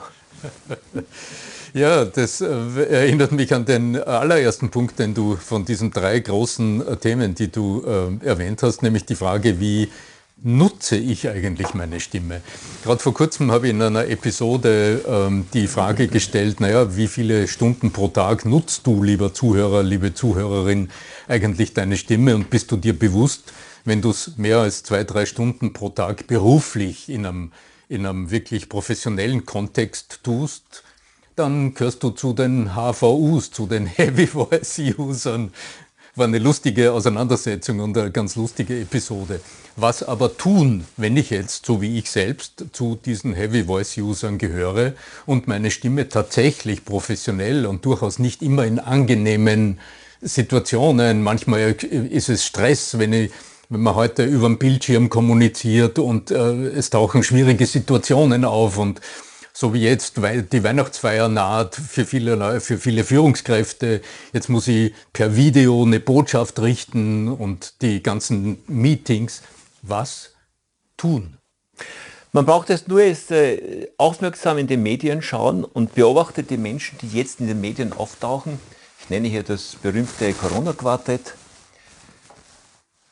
Ja, 1.74 2.06
das 2.06 2.42
äh, 2.42 2.46
erinnert 2.46 3.32
mich 3.32 3.52
an 3.54 3.66
den 3.66 3.96
allerersten 4.02 4.70
Punkt, 4.70 5.00
den 5.00 5.16
du 5.16 5.38
von 5.38 5.66
diesen 5.66 5.90
drei 5.90 6.20
großen 6.20 6.86
äh, 6.86 6.98
Themen, 6.98 7.34
die 7.34 7.52
du 7.52 7.84
äh, 8.22 8.26
erwähnt 8.26 8.62
hast, 8.62 8.84
nämlich 8.84 9.06
die 9.06 9.16
Frage, 9.16 9.60
wie 9.60 9.90
nutze 10.42 10.98
ich 10.98 11.30
eigentlich 11.30 11.74
meine 11.74 12.00
Stimme? 12.00 12.42
Gerade 12.84 13.02
vor 13.02 13.14
kurzem 13.14 13.52
habe 13.52 13.68
ich 13.68 13.74
in 13.74 13.82
einer 13.82 14.08
Episode 14.08 15.04
ähm, 15.08 15.46
die 15.54 15.68
Frage 15.68 16.08
gestellt, 16.08 16.60
naja, 16.60 16.96
wie 16.96 17.08
viele 17.08 17.48
Stunden 17.48 17.92
pro 17.92 18.08
Tag 18.08 18.46
nutzt 18.46 18.86
du, 18.86 19.04
lieber 19.04 19.34
Zuhörer, 19.34 19.84
liebe 19.84 20.14
Zuhörerin, 20.14 20.90
eigentlich 21.28 21.74
deine 21.74 21.98
Stimme 21.98 22.36
und 22.36 22.50
bist 22.50 22.72
du 22.72 22.78
dir 22.78 22.98
bewusst, 22.98 23.54
wenn 23.86 24.02
du 24.02 24.12
es 24.12 24.38
mehr 24.38 24.60
als 24.60 24.84
zwei, 24.84 25.04
drei 25.04 25.26
Stunden 25.26 25.74
pro 25.74 25.90
Tag 25.90 26.28
beruflich 26.28 27.10
in 27.10 27.26
einem, 27.26 27.52
in 27.90 28.06
einem 28.06 28.32
wirklich 28.32 28.70
professionellen 28.70 29.46
Kontext 29.46 30.20
tust, 30.24 30.84
dann 31.36 31.74
gehörst 31.74 32.04
du 32.04 32.12
zu 32.12 32.34
den 32.34 32.76
HVUs, 32.76 33.52
zu 33.52 33.66
den 33.66 33.86
Heavy 33.98 34.28
Voice 34.28 34.80
Usern. 34.98 35.52
War 36.16 36.28
eine 36.28 36.38
lustige 36.38 36.94
Auseinandersetzung 36.94 37.80
und 37.80 37.98
eine 37.98 38.12
ganz 38.12 38.36
lustige 38.36 38.80
Episode. 38.80 39.40
Was 39.76 40.04
aber 40.04 40.38
tun, 40.38 40.86
wenn 40.96 41.18
ich 41.18 41.32
jetzt, 41.32 41.66
so 41.66 41.82
wie 41.82 41.98
ich 41.98 42.12
selbst, 42.12 42.66
zu 42.72 43.00
diesen 43.04 43.34
Heavy 43.34 43.64
Voice 43.64 43.98
Usern 43.98 44.38
gehöre 44.38 44.94
und 45.26 45.48
meine 45.48 45.72
Stimme 45.72 46.10
tatsächlich 46.10 46.86
professionell 46.86 47.66
und 47.66 47.84
durchaus 47.84 48.20
nicht 48.20 48.44
immer 48.44 48.64
in 48.64 48.78
angenehmen 48.78 49.80
Situationen, 50.22 51.24
manchmal 51.24 51.72
ist 51.72 52.30
es 52.30 52.46
Stress, 52.46 53.00
wenn 53.00 53.14
ich 53.14 53.32
wenn 53.70 53.82
man 53.82 53.96
heute 53.96 54.24
über 54.24 54.48
den 54.50 54.60
Bildschirm 54.60 55.10
kommuniziert 55.10 55.98
und 55.98 56.30
äh, 56.30 56.68
es 56.68 56.92
tauchen 56.92 57.24
schwierige 57.24 57.66
Situationen 57.66 58.46
auf 58.46 58.78
und 58.78 59.02
so 59.56 59.74
wie 59.74 59.84
jetzt, 59.84 60.22
weil 60.22 60.42
die 60.42 60.64
Weihnachtsfeier 60.64 61.30
naht 61.30 61.76
für 61.76 62.06
viele, 62.06 62.60
für 62.60 62.80
viele 62.80 63.04
Führungskräfte. 63.04 64.02
Jetzt 64.34 64.50
muss 64.50 64.68
ich 64.68 64.94
per 65.14 65.36
Video 65.36 65.84
eine 65.84 66.00
Botschaft 66.00 66.60
richten 66.60 67.28
und 67.28 67.82
die 67.84 68.02
ganzen 68.02 68.64
Meetings. 68.68 69.44
Was 69.84 70.32
tun? 70.98 71.38
Man 72.32 72.48
braucht 72.48 72.72
es 72.72 72.88
nur 72.88 73.04
jetzt, 73.04 73.30
äh, 73.30 73.90
aufmerksam 73.98 74.58
in 74.58 74.66
den 74.66 74.82
Medien 74.82 75.22
schauen 75.22 75.64
und 75.64 75.94
beobachtet 75.94 76.50
die 76.50 76.58
Menschen, 76.58 76.98
die 77.00 77.10
jetzt 77.10 77.40
in 77.40 77.48
den 77.48 77.62
Medien 77.62 77.94
auftauchen. 77.94 78.60
Ich 79.00 79.10
nenne 79.12 79.28
hier 79.28 79.44
das 79.44 79.76
berühmte 79.76 80.34
Corona-Quartett. 80.34 81.36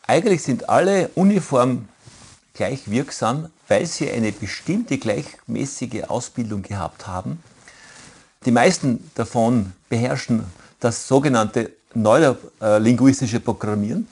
Eigentlich 0.08 0.42
sind 0.42 0.70
alle 0.70 1.10
uniform 1.14 1.88
gleich 2.54 2.90
wirksam, 2.90 3.50
weil 3.68 3.86
sie 3.86 4.10
eine 4.10 4.32
bestimmte 4.32 4.98
gleichmäßige 4.98 6.04
Ausbildung 6.08 6.62
gehabt 6.62 7.08
haben. 7.08 7.42
Die 8.46 8.52
meisten 8.52 9.10
davon 9.16 9.74
beherrschen 9.90 10.44
das 10.80 11.08
sogenannte 11.08 11.72
neurolinguistische 11.94 13.40
Programmieren, 13.40 14.08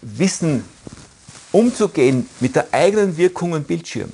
wissen 0.00 0.64
umzugehen 1.52 2.28
mit 2.40 2.56
der 2.56 2.72
eigenen 2.72 3.16
Wirkung 3.16 3.54
im 3.54 3.64
Bildschirm. 3.64 4.10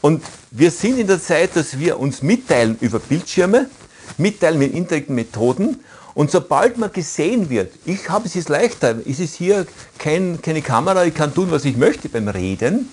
Und 0.00 0.22
wir 0.50 0.70
sind 0.70 0.98
in 0.98 1.06
der 1.06 1.20
Zeit, 1.20 1.56
dass 1.56 1.78
wir 1.78 1.98
uns 1.98 2.22
mitteilen 2.22 2.76
über 2.80 2.98
Bildschirme, 2.98 3.68
mitteilen 4.16 4.58
mit 4.58 4.74
indirekten 4.74 5.14
Methoden 5.14 5.82
und 6.18 6.32
sobald 6.32 6.78
man 6.78 6.92
gesehen 6.92 7.48
wird, 7.48 7.72
ich 7.84 8.10
habe 8.10 8.26
es 8.26 8.34
jetzt 8.34 8.48
leichter, 8.48 8.96
es 9.06 9.20
ist 9.20 9.36
hier 9.36 9.68
kein, 9.98 10.42
keine 10.42 10.62
Kamera, 10.62 11.04
ich 11.04 11.14
kann 11.14 11.32
tun, 11.32 11.52
was 11.52 11.64
ich 11.64 11.76
möchte 11.76 12.08
beim 12.08 12.26
Reden, 12.26 12.88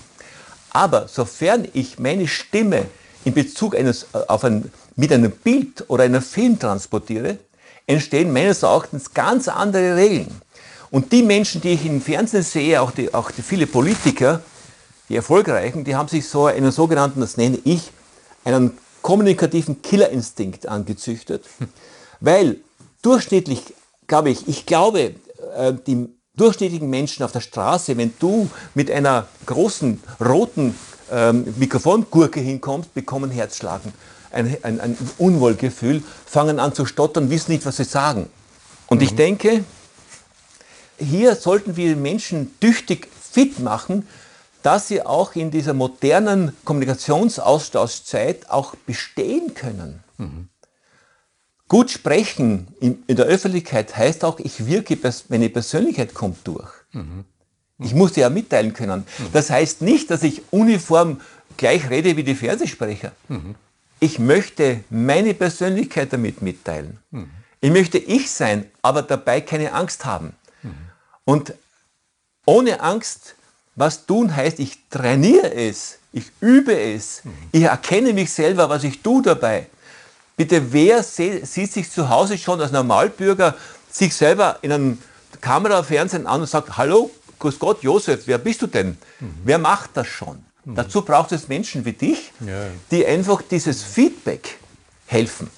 aber 0.70 1.08
sofern 1.08 1.68
ich 1.74 1.98
meine 1.98 2.28
Stimme 2.28 2.86
in 3.24 3.34
Bezug 3.34 3.76
eines, 3.76 4.04
äh, 4.14 4.20
auf 4.28 4.44
ein, 4.44 4.72
mit 4.96 5.12
einem 5.12 5.32
Bild 5.32 5.86
oder 5.88 6.04
einem 6.04 6.22
Film 6.22 6.60
transportiere, 6.60 7.40
entstehen 7.88 8.32
meines 8.32 8.62
Erachtens 8.62 9.12
ganz 9.12 9.48
andere 9.48 9.96
Regeln. 9.96 10.40
Und 10.92 11.12
die 11.12 11.24
Menschen, 11.24 11.62
die 11.62 11.70
ich 11.70 11.86
im 11.88 12.02
Fernsehen 12.04 12.44
sehe, 12.44 12.80
auch, 12.80 12.92
die, 12.92 13.12
auch 13.12 13.32
die 13.32 13.42
viele 13.42 13.66
Politiker, 13.66 14.42
die 15.10 15.16
Erfolgreichen, 15.16 15.84
die 15.84 15.96
haben 15.96 16.10
sich 16.10 16.30
so 16.30 16.46
einen 16.46 16.72
sogenannten, 16.72 17.22
das 17.22 17.38
nenne 17.38 17.58
ich, 17.64 17.90
einen 18.44 18.78
kommunikativen 19.02 19.82
Killerinstinkt 19.82 20.68
angezüchtet, 20.68 21.46
weil 22.20 22.58
durchschnittlich, 23.06 23.62
glaube 24.08 24.30
ich, 24.30 24.48
ich 24.48 24.66
glaube, 24.66 25.16
äh, 25.56 25.74
die 25.86 26.10
durchschnittlichen 26.36 26.90
Menschen 26.90 27.24
auf 27.24 27.32
der 27.32 27.42
Straße, 27.42 27.98
wenn 27.98 28.14
du 28.20 28.50
mit 28.74 28.90
einer 28.92 29.28
großen 29.46 30.02
roten 30.20 30.76
ähm, 31.12 31.54
Mikrofongurke 31.58 32.40
hinkommst, 32.40 32.94
bekommen 32.94 33.32
Herzschlagen, 33.32 33.94
ein, 34.32 34.58
ein, 34.64 34.80
ein 34.82 34.98
Unwohlgefühl, 35.18 36.04
fangen 36.26 36.60
an 36.60 36.74
zu 36.74 36.86
stottern, 36.86 37.30
wissen 37.30 37.52
nicht, 37.52 37.66
was 37.66 37.78
sie 37.78 37.86
sagen. 37.86 38.30
Und 38.88 38.98
mhm. 38.98 39.04
ich 39.04 39.16
denke, 39.16 39.64
hier 40.98 41.36
sollten 41.36 41.76
wir 41.76 41.96
Menschen 41.96 42.60
tüchtig 42.60 43.08
fit 43.32 43.60
machen, 43.60 44.08
dass 44.64 44.88
sie 44.88 45.06
auch 45.06 45.36
in 45.36 45.52
dieser 45.52 45.74
modernen 45.74 46.56
Kommunikationsaustauschzeit 46.66 48.50
auch 48.50 48.74
bestehen 48.88 49.54
können. 49.54 50.04
Mhm. 50.18 50.50
Gut 51.68 51.90
sprechen 51.90 52.68
in, 52.80 53.04
in, 53.08 53.16
der 53.16 53.26
Öffentlichkeit 53.26 53.98
heißt 53.98 54.24
auch, 54.24 54.40
ich 54.40 54.68
wirke, 54.68 54.98
meine 55.30 55.50
Persönlichkeit 55.50 56.14
kommt 56.14 56.46
durch. 56.48 56.70
Mhm. 56.92 57.26
Ich 57.80 57.94
muss 57.94 58.14
dir 58.14 58.22
ja 58.22 58.30
mitteilen 58.30 58.74
können. 58.74 59.06
Mhm. 59.18 59.28
Das 59.34 59.50
heißt 59.50 59.82
nicht, 59.82 60.10
dass 60.12 60.24
ich 60.24 60.44
uniform 60.52 61.20
gleich 61.58 61.90
rede 61.90 62.16
wie 62.16 62.24
die 62.24 62.36
Fernsehsprecher. 62.36 63.12
Mhm. 63.28 63.56
Ich 64.00 64.20
möchte 64.20 64.84
meine 64.90 65.34
Persönlichkeit 65.34 66.14
damit 66.14 66.42
mitteilen. 66.42 67.00
Mhm. 67.12 67.30
Ich 67.62 67.72
möchte 67.72 67.98
ich 67.98 68.30
sein, 68.30 68.66
aber 68.82 69.02
dabei 69.02 69.42
keine 69.42 69.74
Angst 69.74 70.06
haben. 70.06 70.34
Mhm. 70.62 70.76
Und 71.26 71.54
ohne 72.46 72.80
Angst, 72.82 73.36
was 73.76 74.06
tun 74.06 74.36
heißt, 74.36 74.60
ich 74.60 74.78
trainiere 74.90 75.52
es, 75.54 75.98
ich 76.14 76.32
übe 76.40 76.80
es, 76.80 77.26
mhm. 77.26 77.32
ich 77.52 77.64
erkenne 77.64 78.14
mich 78.14 78.32
selber, 78.32 78.70
was 78.70 78.84
ich 78.84 79.02
tue 79.02 79.24
dabei. 79.24 79.68
Bitte, 80.38 80.74
wer 80.74 81.02
sieht 81.02 81.72
sich 81.72 81.90
zu 81.90 82.10
Hause 82.10 82.38
schon 82.38 82.60
als 82.60 82.72
Normalbürger 82.72 83.56
sich 83.90 84.14
selber 84.14 84.60
in 84.62 84.72
einem 84.72 84.98
Kamerafernsehen 85.40 86.28
an 86.28 86.42
und 86.42 86.48
sagt, 86.48 86.78
hallo, 86.78 87.10
grüß 87.40 87.60
Gott, 87.60 87.84
Josef, 87.84 88.24
wer 88.26 88.38
bist 88.38 88.62
du 88.62 88.68
denn? 88.68 88.98
Mhm. 89.20 89.34
Wer 89.46 89.58
macht 89.60 89.92
das 89.94 90.08
schon? 90.08 90.44
Mhm. 90.66 90.76
Dazu 90.76 91.04
braucht 91.04 91.32
es 91.32 91.48
Menschen 91.48 91.86
wie 91.86 91.94
dich, 91.94 92.34
ja. 92.46 92.68
die 92.92 93.06
einfach 93.06 93.42
dieses 93.44 93.84
Feedback 93.84 94.58
helfen. 95.06 95.50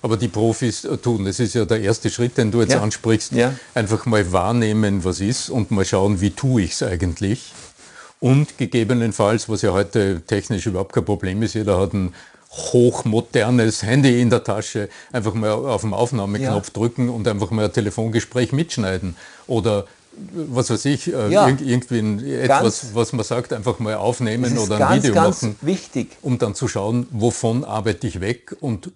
Aber 0.00 0.16
die 0.16 0.28
Profis 0.28 0.86
tun, 1.02 1.24
das 1.24 1.40
ist 1.40 1.54
ja 1.54 1.64
der 1.64 1.80
erste 1.80 2.08
Schritt, 2.08 2.38
den 2.38 2.52
du 2.52 2.60
jetzt 2.60 2.74
ja. 2.74 2.80
ansprichst, 2.80 3.32
ja. 3.32 3.54
einfach 3.74 4.06
mal 4.06 4.30
wahrnehmen, 4.32 5.02
was 5.02 5.18
ist 5.18 5.50
und 5.50 5.72
mal 5.72 5.84
schauen, 5.84 6.20
wie 6.20 6.30
tue 6.30 6.62
ich 6.62 6.72
es 6.72 6.84
eigentlich. 6.84 7.52
Und 8.20 8.58
gegebenenfalls, 8.58 9.48
was 9.48 9.62
ja 9.62 9.72
heute 9.72 10.22
technisch 10.24 10.66
überhaupt 10.66 10.92
kein 10.92 11.04
Problem 11.04 11.42
ist, 11.42 11.54
jeder 11.54 11.80
hat 11.80 11.94
ein 11.94 12.14
hochmodernes 12.50 13.82
Handy 13.82 14.20
in 14.20 14.30
der 14.30 14.42
Tasche, 14.42 14.88
einfach 15.12 15.34
mal 15.34 15.50
auf 15.50 15.82
den 15.82 15.92
Aufnahmeknopf 15.92 16.68
ja. 16.68 16.72
drücken 16.72 17.08
und 17.08 17.28
einfach 17.28 17.50
mal 17.50 17.66
ein 17.66 17.72
Telefongespräch 17.72 18.52
mitschneiden. 18.52 19.16
Oder 19.46 19.86
was 20.32 20.70
weiß 20.70 20.84
ich, 20.86 21.12
äh, 21.12 21.30
ja. 21.30 21.48
irgendwie 21.48 22.34
etwas, 22.34 22.94
was 22.94 23.12
man 23.12 23.24
sagt, 23.24 23.52
einfach 23.52 23.78
mal 23.78 23.94
aufnehmen 23.94 24.58
oder 24.58 24.76
ein 24.76 24.80
ganz, 24.80 25.02
Video 25.02 25.14
ganz 25.14 25.42
machen. 25.42 25.56
wichtig. 25.60 26.16
Um 26.22 26.38
dann 26.38 26.54
zu 26.54 26.68
schauen, 26.68 27.06
wovon 27.10 27.64
arbeite 27.64 28.06
ich 28.06 28.20
weg 28.20 28.56
und 28.60 28.90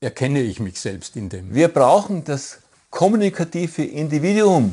erkenne 0.00 0.40
ich 0.40 0.58
mich 0.58 0.80
selbst 0.80 1.16
in 1.16 1.28
dem. 1.28 1.54
Wir 1.54 1.68
brauchen 1.68 2.24
das 2.24 2.58
kommunikative 2.90 3.84
Individuum, 3.84 4.72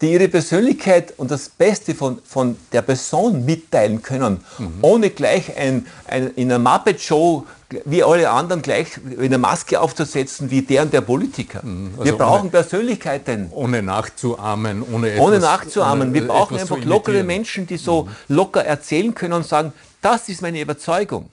die 0.00 0.12
ihre 0.12 0.28
Persönlichkeit 0.28 1.14
und 1.18 1.30
das 1.30 1.48
Beste 1.48 1.94
von, 1.94 2.18
von 2.24 2.56
der 2.72 2.82
Person 2.82 3.44
mitteilen 3.44 4.02
können, 4.02 4.40
mhm. 4.58 4.78
ohne 4.82 5.10
gleich 5.10 5.56
ein, 5.56 5.86
ein, 6.06 6.32
in 6.34 6.52
einer 6.52 6.58
Muppet-Show 6.58 7.46
wie 7.86 8.02
alle 8.02 8.28
anderen 8.28 8.60
gleich 8.60 8.98
eine 9.18 9.38
Maske 9.38 9.80
aufzusetzen 9.80 10.50
wie 10.50 10.62
der 10.62 10.82
und 10.82 10.92
der 10.92 11.00
Politiker. 11.00 11.64
Mhm. 11.64 11.92
Also 11.92 12.04
Wir 12.04 12.18
brauchen 12.18 12.42
ohne, 12.42 12.50
Persönlichkeiten. 12.50 13.48
Ohne 13.50 13.82
nachzuahmen, 13.82 14.82
ohne 14.82 15.10
etwas, 15.10 15.26
Ohne 15.26 15.38
nachzuahmen. 15.38 16.08
Ohne 16.08 16.14
Wir 16.14 16.26
brauchen 16.26 16.58
einfach 16.58 16.84
lockere 16.84 17.22
Menschen, 17.22 17.66
die 17.66 17.76
so 17.76 18.04
mhm. 18.04 18.34
locker 18.34 18.64
erzählen 18.64 19.14
können 19.14 19.34
und 19.34 19.46
sagen, 19.46 19.72
das 20.00 20.28
ist 20.28 20.42
meine 20.42 20.60
Überzeugung. 20.60 21.30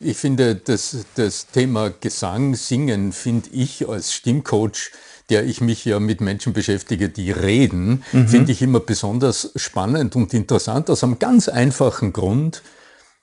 Ich 0.00 0.16
finde, 0.16 0.54
das, 0.54 0.96
das 1.16 1.48
Thema 1.48 1.90
Gesang, 1.90 2.54
Singen, 2.54 3.12
finde 3.12 3.48
ich 3.50 3.88
als 3.88 4.12
Stimmcoach, 4.12 4.92
der 5.28 5.44
ich 5.44 5.60
mich 5.60 5.84
ja 5.84 5.98
mit 5.98 6.20
Menschen 6.20 6.52
beschäftige, 6.52 7.08
die 7.08 7.32
reden, 7.32 8.04
mhm. 8.12 8.28
finde 8.28 8.52
ich 8.52 8.62
immer 8.62 8.80
besonders 8.80 9.50
spannend 9.56 10.14
und 10.16 10.32
interessant 10.34 10.88
aus 10.88 11.02
einem 11.02 11.18
ganz 11.18 11.48
einfachen 11.48 12.12
Grund. 12.12 12.62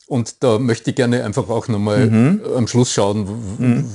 Und 0.08 0.44
da 0.44 0.60
möchte 0.60 0.92
ich 0.92 0.96
gerne 0.98 1.24
einfach 1.24 1.50
auch 1.50 1.68
nochmal 1.68 2.08
mhm. 2.08 2.42
am 2.56 2.68
Schluss 2.68 2.92
schauen, 2.92 3.22
mhm. 3.58 3.86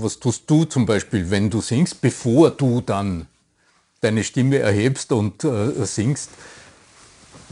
was 0.00 0.18
tust 0.18 0.44
du 0.48 0.64
zum 0.64 0.86
Beispiel, 0.86 1.30
wenn 1.30 1.50
du 1.50 1.60
singst, 1.60 2.00
bevor 2.00 2.50
du 2.50 2.80
dann 2.80 3.26
deine 4.00 4.24
Stimme 4.24 4.58
erhebst 4.58 5.12
und 5.12 5.44
äh, 5.44 5.84
singst. 5.84 6.30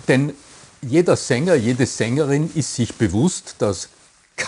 Denn 0.09 0.33
jeder 0.83 1.15
Sänger, 1.15 1.55
jede 1.55 1.87
Sängerin 1.87 2.51
ist 2.55 2.75
sich 2.75 2.95
bewusst, 2.95 3.57
dass 3.59 3.89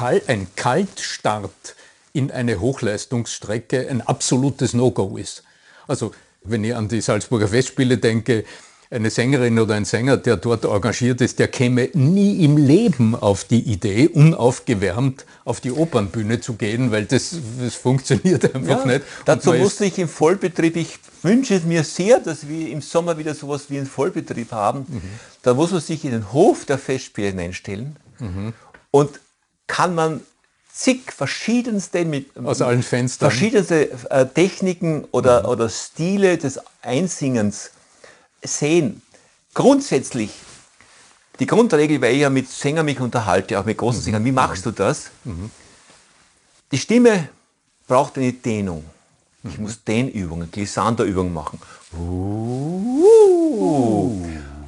ein 0.01 0.49
Kaltstart 0.57 1.77
in 2.13 2.31
eine 2.31 2.61
Hochleistungsstrecke 2.61 3.89
ein 3.89 4.03
absolutes 4.03 4.75
No-Go 4.75 5.17
ist. 5.17 5.43
Also 5.87 6.13
wenn 6.45 6.65
ich 6.65 6.75
an 6.75 6.89
die 6.89 7.01
Salzburger 7.01 7.49
Festspiele 7.49 7.99
denke, 7.99 8.45
eine 8.93 9.09
Sängerin 9.09 9.59
oder 9.59 9.75
ein 9.75 9.87
Sänger, 9.87 10.19
der 10.19 10.37
dort 10.37 10.65
engagiert 10.65 11.23
ist, 11.23 11.39
der 11.39 11.49
käme 11.49 11.89
nie 11.95 12.45
im 12.45 12.59
Leben 12.59 13.15
auf 13.15 13.45
die 13.45 13.61
Idee, 13.61 14.09
unaufgewärmt 14.09 15.25
auf 15.47 15.61
die 15.61 15.73
Opernbühne 15.73 16.41
zu 16.41 16.55
gehen, 16.55 16.93
weil 16.93 17.07
das, 17.07 17.35
das 17.59 17.75
funktioniert 17.75 18.55
einfach 18.55 18.85
ja, 18.85 18.93
nicht. 18.93 19.03
dazu 19.25 19.55
musste 19.55 19.87
ich 19.87 19.99
im 19.99 20.09
Vollbetrieb, 20.09 20.77
ich 20.77 20.99
wünsche 21.23 21.55
es 21.55 21.65
mir 21.65 21.85
sehr, 21.85 22.19
dass 22.21 22.47
wir 22.47 22.69
im 22.69 22.83
Sommer 22.83 23.17
wieder 23.17 23.35
sowas 23.35 23.65
wie 23.71 23.79
einen 23.79 23.87
Vollbetrieb 23.87 24.53
haben. 24.53 24.81
Mhm. 24.81 25.03
Da 25.41 25.55
muss 25.55 25.71
man 25.71 25.81
sich 25.81 26.05
in 26.05 26.11
den 26.11 26.33
Hof 26.33 26.67
der 26.67 26.77
Festspiele 26.77 27.29
hineinstellen 27.29 27.97
mhm. 28.19 28.53
und 28.91 29.21
kann 29.73 29.95
man 29.95 30.21
zig 30.71 31.11
verschiedenste 31.11 32.05
mit 32.05 32.37
aus 32.45 32.61
allen 32.61 32.83
Fenstern 32.83 33.31
verschiedenste 33.31 33.91
äh, 34.11 34.27
Techniken 34.27 35.05
oder, 35.13 35.45
mhm. 35.45 35.49
oder 35.49 35.71
Stile 35.71 36.37
des 36.37 36.61
Einsingens 36.83 37.71
sehen. 38.43 39.01
Grundsätzlich, 39.55 40.31
die 41.41 41.47
Grundregel, 41.47 42.03
weil 42.03 42.15
ich 42.15 42.21
ja 42.21 42.29
mit 42.29 42.51
Sängern 42.51 42.85
mich 42.85 43.01
unterhalte, 43.01 43.59
auch 43.59 43.65
mit 43.65 43.79
großen 43.79 44.01
mhm. 44.01 44.05
Sängern, 44.05 44.25
wie 44.27 44.33
machst 44.33 44.67
du 44.67 44.73
das? 44.73 45.11
Mhm. 45.25 45.51
Die 46.71 46.79
Stimme 46.79 47.31
braucht 47.89 48.19
eine 48.19 48.35
Dehnung. 48.35 48.85
Ich 49.43 49.57
mhm. 49.57 49.65
muss 49.65 49.83
Dehnübungen, 49.83 50.51
Glissanderübungen 50.51 51.33
machen. 51.33 51.59
Uh. 51.99 53.03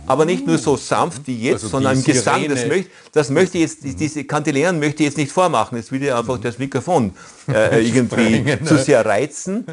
Aber 0.06 0.24
nicht 0.24 0.46
nur 0.46 0.58
so 0.58 0.76
sanft 0.76 1.26
wie 1.26 1.38
jetzt, 1.38 1.54
also 1.54 1.68
sondern 1.68 1.96
im 1.96 2.04
Gesang. 2.04 2.48
Das 2.48 2.66
möchte, 2.66 2.90
das 3.12 3.30
möchte 3.30 3.58
jetzt, 3.58 3.78
diese 3.82 4.24
Kantileren 4.24 4.78
möchte 4.78 5.02
ich 5.02 5.08
jetzt 5.08 5.18
nicht 5.18 5.32
vormachen. 5.32 5.76
Jetzt 5.76 5.92
will 5.92 6.02
ich 6.02 6.12
einfach 6.12 6.38
das 6.38 6.58
Mikrofon 6.58 7.12
äh, 7.48 7.80
irgendwie 7.86 8.58
zu 8.64 8.78
sehr 8.78 9.04
reizen. 9.04 9.66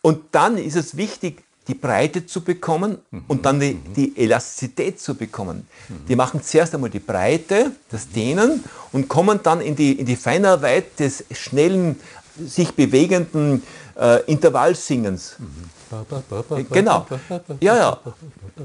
Und 0.00 0.20
dann 0.32 0.58
ist 0.58 0.76
es 0.76 0.96
wichtig, 0.96 1.42
die 1.68 1.74
Breite 1.74 2.26
zu 2.26 2.40
bekommen 2.40 2.98
und 3.28 3.46
dann 3.46 3.60
die, 3.60 3.74
die 3.74 4.16
Elastizität 4.16 5.00
zu 5.00 5.14
bekommen. 5.14 5.66
Die 6.08 6.16
machen 6.16 6.42
zuerst 6.42 6.74
einmal 6.74 6.90
die 6.90 6.98
Breite, 6.98 7.70
das 7.90 8.08
Dehnen 8.08 8.64
und 8.90 9.08
kommen 9.08 9.40
dann 9.42 9.60
in 9.60 9.76
die, 9.76 9.92
in 9.92 10.06
die 10.06 10.16
Feinarbeit 10.16 10.98
des 10.98 11.24
schnellen, 11.30 12.00
sich 12.44 12.72
bewegenden 12.72 13.62
äh, 13.98 14.24
Intervallsingens. 14.24 15.36
Genau. 16.70 17.06
Ja, 17.60 17.76
ja. 17.76 18.00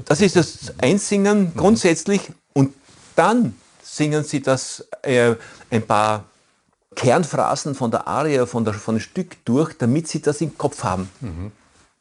Das 0.04 0.20
ist 0.20 0.36
das 0.36 0.72
Einsingen 0.78 1.52
grundsätzlich 1.56 2.20
und 2.52 2.74
dann 3.16 3.54
singen 3.82 4.24
sie 4.24 4.40
das 4.40 4.86
äh, 5.02 5.34
ein 5.70 5.82
paar 5.82 6.24
Kernphrasen 6.94 7.74
von 7.74 7.90
der 7.90 8.06
Arie, 8.06 8.46
von, 8.46 8.64
der, 8.64 8.74
von 8.74 8.96
dem 8.96 9.00
Stück 9.00 9.44
durch, 9.44 9.76
damit 9.76 10.08
sie 10.08 10.20
das 10.20 10.40
im 10.40 10.56
Kopf 10.56 10.82
haben. 10.84 11.10
Mhm 11.20 11.52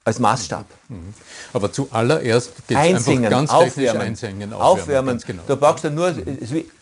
als 0.08 0.20
Maßstab. 0.20 0.66
Mhm. 0.88 1.14
Aber 1.52 1.72
zuallererst 1.72 2.54
geht 2.68 2.78
es 2.78 3.08
einfach 3.08 3.30
ganz 3.30 3.50
aufwärmen, 3.50 4.16
technisch 4.16 4.24
einsingen, 4.24 4.54
aufwärmen. 4.54 5.16
aufwärmen. 5.16 5.24
Genau. 5.28 5.44
Du 5.46 5.58
brauchst 5.58 5.84
ja 5.84 5.90
nur, 5.90 6.16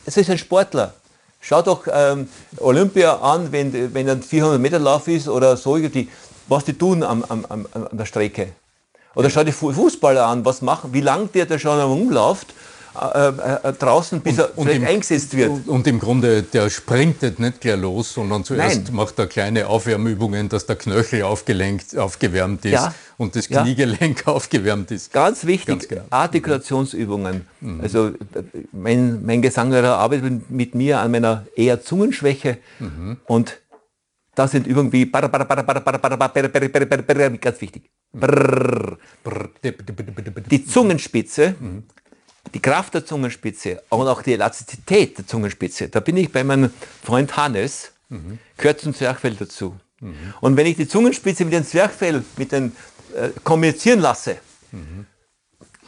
es 0.06 0.18
ist 0.18 0.30
ein 0.30 0.38
Sportler. 0.38 0.94
Schau 1.42 1.62
doch 1.62 1.88
ähm, 1.92 2.30
Olympia 2.58 3.18
an, 3.18 3.52
wenn, 3.52 3.94
wenn 3.94 4.10
ein 4.10 4.22
400 4.22 4.60
Meter 4.60 4.80
Lauf 4.80 5.08
ist 5.08 5.28
oder 5.28 5.58
so, 5.58 5.78
die, 5.78 6.10
was 6.48 6.66
die 6.66 6.74
tun 6.74 7.04
am, 7.04 7.24
am, 7.24 7.46
am, 7.50 7.68
an 7.74 7.98
der 7.98 8.06
Strecke. 8.06 8.50
Oder 9.16 9.30
schau 9.30 9.44
die 9.44 9.52
Fußballer 9.52 10.26
an, 10.26 10.44
was 10.44 10.62
machen, 10.62 10.94
wie 10.94 11.02
lange 11.02 11.28
der 11.28 11.46
da 11.46 11.58
schon 11.58 11.80
rumläuft 11.80 12.54
äh, 12.96 13.28
äh, 13.28 13.74
draußen, 13.74 14.22
bis 14.22 14.38
er 14.38 14.58
und, 14.58 14.70
im, 14.70 14.86
eingesetzt 14.86 15.36
wird. 15.36 15.68
Und 15.68 15.86
im 15.86 16.00
Grunde, 16.00 16.44
der 16.44 16.70
sprintet 16.70 17.40
nicht 17.40 17.60
gleich 17.60 17.78
los, 17.78 18.14
sondern 18.14 18.46
zuerst 18.46 18.86
Nein. 18.86 18.96
macht 18.96 19.20
er 19.20 19.28
kleine 19.28 19.68
Aufwärmübungen, 19.68 20.48
dass 20.48 20.66
der 20.66 20.78
Knöchel 20.78 21.24
aufgelenkt, 21.24 21.98
aufgewärmt 21.98 22.64
ist 22.64 22.72
ja. 22.72 22.94
und 23.18 23.36
das 23.36 23.50
Kniegelenk 23.50 24.24
ja. 24.26 24.34
aufgewärmt 24.34 24.92
ist. 24.92 25.12
Ganz 25.12 25.46
wichtig, 25.46 25.68
Ganz 25.68 25.88
genau. 25.90 26.04
Artikulationsübungen. 26.10 27.46
Mhm. 27.60 27.82
Also 27.82 28.12
mein, 28.72 29.26
mein 29.26 29.42
Gesanglehrer 29.42 29.98
arbeitet 29.98 30.50
mit 30.50 30.74
mir 30.74 31.00
an 31.00 31.12
meiner 31.12 31.46
eher 31.54 31.82
Zungenschwäche 31.82 32.60
mhm. 32.80 33.18
und 33.26 33.58
das 34.36 34.52
sind 34.52 34.68
Übungen 34.68 34.92
wie 34.92 35.06
ganz 37.42 37.62
wichtig. 37.62 37.90
Die 40.50 40.66
Zungenspitze 40.66 41.56
die 42.54 42.62
Kraft 42.62 42.94
der 42.94 43.06
Zungenspitze 43.06 43.82
und 43.90 44.08
auch 44.08 44.22
die 44.22 44.34
Elastizität 44.34 45.18
der 45.18 45.28
Zungenspitze, 45.28 45.90
da 45.90 46.00
bin 46.00 46.18
ich 46.18 46.32
bei 46.32 46.44
meinem 46.44 46.72
Freund 47.04 47.36
Hannes, 47.38 47.92
mhm. 48.10 48.40
gehört 48.58 48.82
zum 48.82 48.94
Zwerchfell 48.94 49.36
dazu. 49.36 49.76
Mhm. 50.00 50.34
Und 50.42 50.58
wenn 50.58 50.68
ich 50.68 50.76
die 50.76 50.88
Zungenspitze 50.88 51.46
mit 51.46 51.54
dem 51.54 51.66
Zwerchfell 51.66 52.24
mit 52.38 52.52
den, 52.52 52.76
äh, 53.16 53.30
kommunizieren 53.44 54.00
lasse, 54.00 54.38
mhm. 54.72 55.06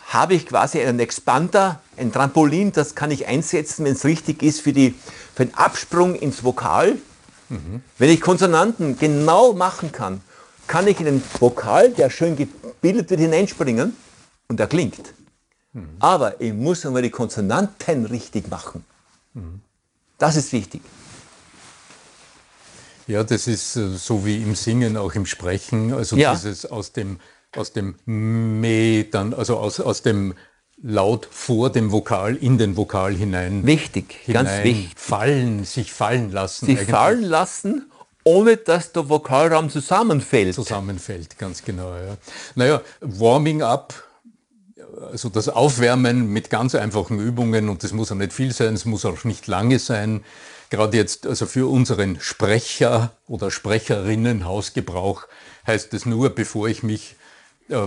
habe 0.07 0.33
ich 0.33 0.45
quasi 0.45 0.81
einen 0.81 0.99
Expander, 0.99 1.81
ein 1.97 2.11
Trampolin, 2.11 2.71
das 2.71 2.95
kann 2.95 3.11
ich 3.11 3.27
einsetzen, 3.27 3.85
wenn 3.85 3.93
es 3.93 4.05
richtig 4.05 4.43
ist, 4.43 4.61
für, 4.61 4.73
die, 4.73 4.93
für 5.35 5.45
den 5.45 5.53
Absprung 5.55 6.15
ins 6.15 6.43
Vokal. 6.43 6.97
Mhm. 7.49 7.81
Wenn 7.97 8.09
ich 8.09 8.21
Konsonanten 8.21 8.97
genau 8.97 9.53
machen 9.53 9.91
kann, 9.91 10.21
kann 10.67 10.87
ich 10.87 10.99
in 10.99 11.05
den 11.05 11.23
Vokal, 11.39 11.91
der 11.91 12.09
schön 12.09 12.35
gebildet 12.35 13.09
wird, 13.09 13.19
hineinspringen 13.19 13.95
und 14.47 14.59
er 14.59 14.67
klingt. 14.67 15.13
Mhm. 15.73 15.89
Aber 15.99 16.39
ich 16.41 16.53
muss 16.53 16.85
einmal 16.85 17.01
die 17.01 17.09
Konsonanten 17.09 18.05
richtig 18.05 18.49
machen. 18.49 18.83
Mhm. 19.33 19.61
Das 20.17 20.35
ist 20.35 20.51
wichtig. 20.51 20.81
Ja, 23.07 23.23
das 23.23 23.47
ist 23.47 23.77
äh, 23.77 23.95
so 23.95 24.25
wie 24.25 24.41
im 24.41 24.55
Singen, 24.55 24.97
auch 24.97 25.13
im 25.13 25.25
Sprechen. 25.25 25.93
Also 25.93 26.17
ja. 26.17 26.33
dieses 26.33 26.65
aus 26.65 26.91
dem, 26.91 27.19
aus 27.55 27.71
dem 27.71 27.95
Me 28.05 29.05
dann, 29.05 29.33
also 29.33 29.57
aus, 29.57 29.79
aus 29.79 30.01
dem 30.01 30.33
Laut 30.81 31.27
vor 31.31 31.71
dem 31.71 31.91
Vokal 31.91 32.35
in 32.35 32.57
den 32.57 32.77
Vokal 32.77 33.15
hinein. 33.15 33.65
Wichtig, 33.65 34.13
hinein 34.25 34.45
ganz 34.45 34.63
wichtig. 34.63 34.93
Fallen, 34.95 35.63
sich 35.63 35.91
fallen 35.91 36.31
lassen. 36.31 36.67
Sich 36.67 36.77
eigentlich. 36.77 36.89
fallen 36.91 37.23
lassen, 37.23 37.91
ohne 38.23 38.57
dass 38.57 38.91
der 38.91 39.09
Vokalraum 39.09 39.69
zusammenfällt. 39.69 40.53
Zusammenfällt, 40.53 41.37
ganz 41.39 41.63
genau. 41.63 41.95
Ja. 41.95 42.17
Naja, 42.55 42.81
Warming 43.01 43.63
up 43.63 44.07
also 45.11 45.29
das 45.29 45.49
Aufwärmen 45.49 46.31
mit 46.31 46.49
ganz 46.49 46.75
einfachen 46.75 47.19
Übungen 47.19 47.69
und 47.69 47.83
das 47.83 47.93
muss 47.93 48.11
auch 48.11 48.15
nicht 48.15 48.33
viel 48.33 48.53
sein, 48.53 48.73
es 48.73 48.85
muss 48.85 49.05
auch 49.05 49.23
nicht 49.23 49.47
lange 49.47 49.79
sein. 49.79 50.23
Gerade 50.69 50.97
jetzt, 50.97 51.25
also 51.27 51.45
für 51.45 51.69
unseren 51.69 52.19
Sprecher 52.19 53.11
oder 53.27 53.51
Sprecherinnen 53.51 54.45
Hausgebrauch 54.45 55.27
heißt 55.65 55.93
es 55.93 56.05
nur, 56.05 56.29
bevor 56.31 56.67
ich 56.67 56.83
mich 56.83 57.15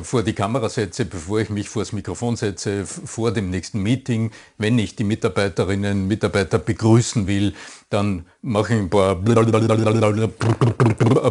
vor 0.02 0.22
die 0.22 0.34
Kamera 0.34 0.68
setze, 0.68 1.06
bevor 1.06 1.40
ich 1.40 1.48
mich 1.48 1.68
vor 1.68 1.82
das 1.82 1.92
Mikrofon 1.92 2.36
setze, 2.36 2.84
vor 2.84 3.32
dem 3.32 3.48
nächsten 3.50 3.82
Meeting, 3.82 4.30
wenn 4.58 4.78
ich 4.78 4.94
die 4.94 5.04
Mitarbeiterinnen, 5.04 6.06
Mitarbeiter 6.06 6.58
begrüßen 6.58 7.26
will, 7.26 7.54
dann 7.88 8.26
mache 8.42 8.74
ich 8.74 8.80
ein 8.80 8.90
paar, 8.90 9.16
ein 9.16 9.24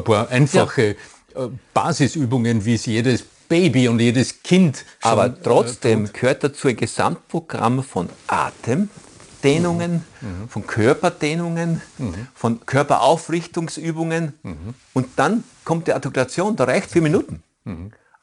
paar 0.04 0.30
einfache 0.30 0.82
ja. 0.82 0.94
Äh, 1.36 1.50
Basisübungen, 1.74 2.66
wie 2.66 2.74
es 2.74 2.88
jedes 2.88 3.24
Baby 3.48 3.88
und 3.88 4.00
jedes 4.00 4.42
Kind. 4.42 4.84
Aber 5.02 5.28
äh, 5.28 5.34
trotzdem 5.44 6.06
tut. 6.06 6.14
gehört 6.16 6.44
dazu 6.44 6.70
ein 6.70 6.76
Gesamtprogramm 6.76 7.84
von 7.84 8.10
Atemdehnungen, 8.26 10.04
mhm. 10.22 10.50
von 10.50 10.66
Körperdehnungen, 10.66 11.82
mhm. 12.00 12.28
von 12.34 12.66
Körperaufrichtungsübungen 12.66 14.34
mhm. 14.42 14.74
und 14.94 15.08
dann 15.18 15.44
kommt 15.64 15.88
die 15.88 15.94
Artikulation, 15.94 16.56
da 16.56 16.64
reicht 16.64 16.90
vier 16.90 17.04
Minuten. 17.04 17.44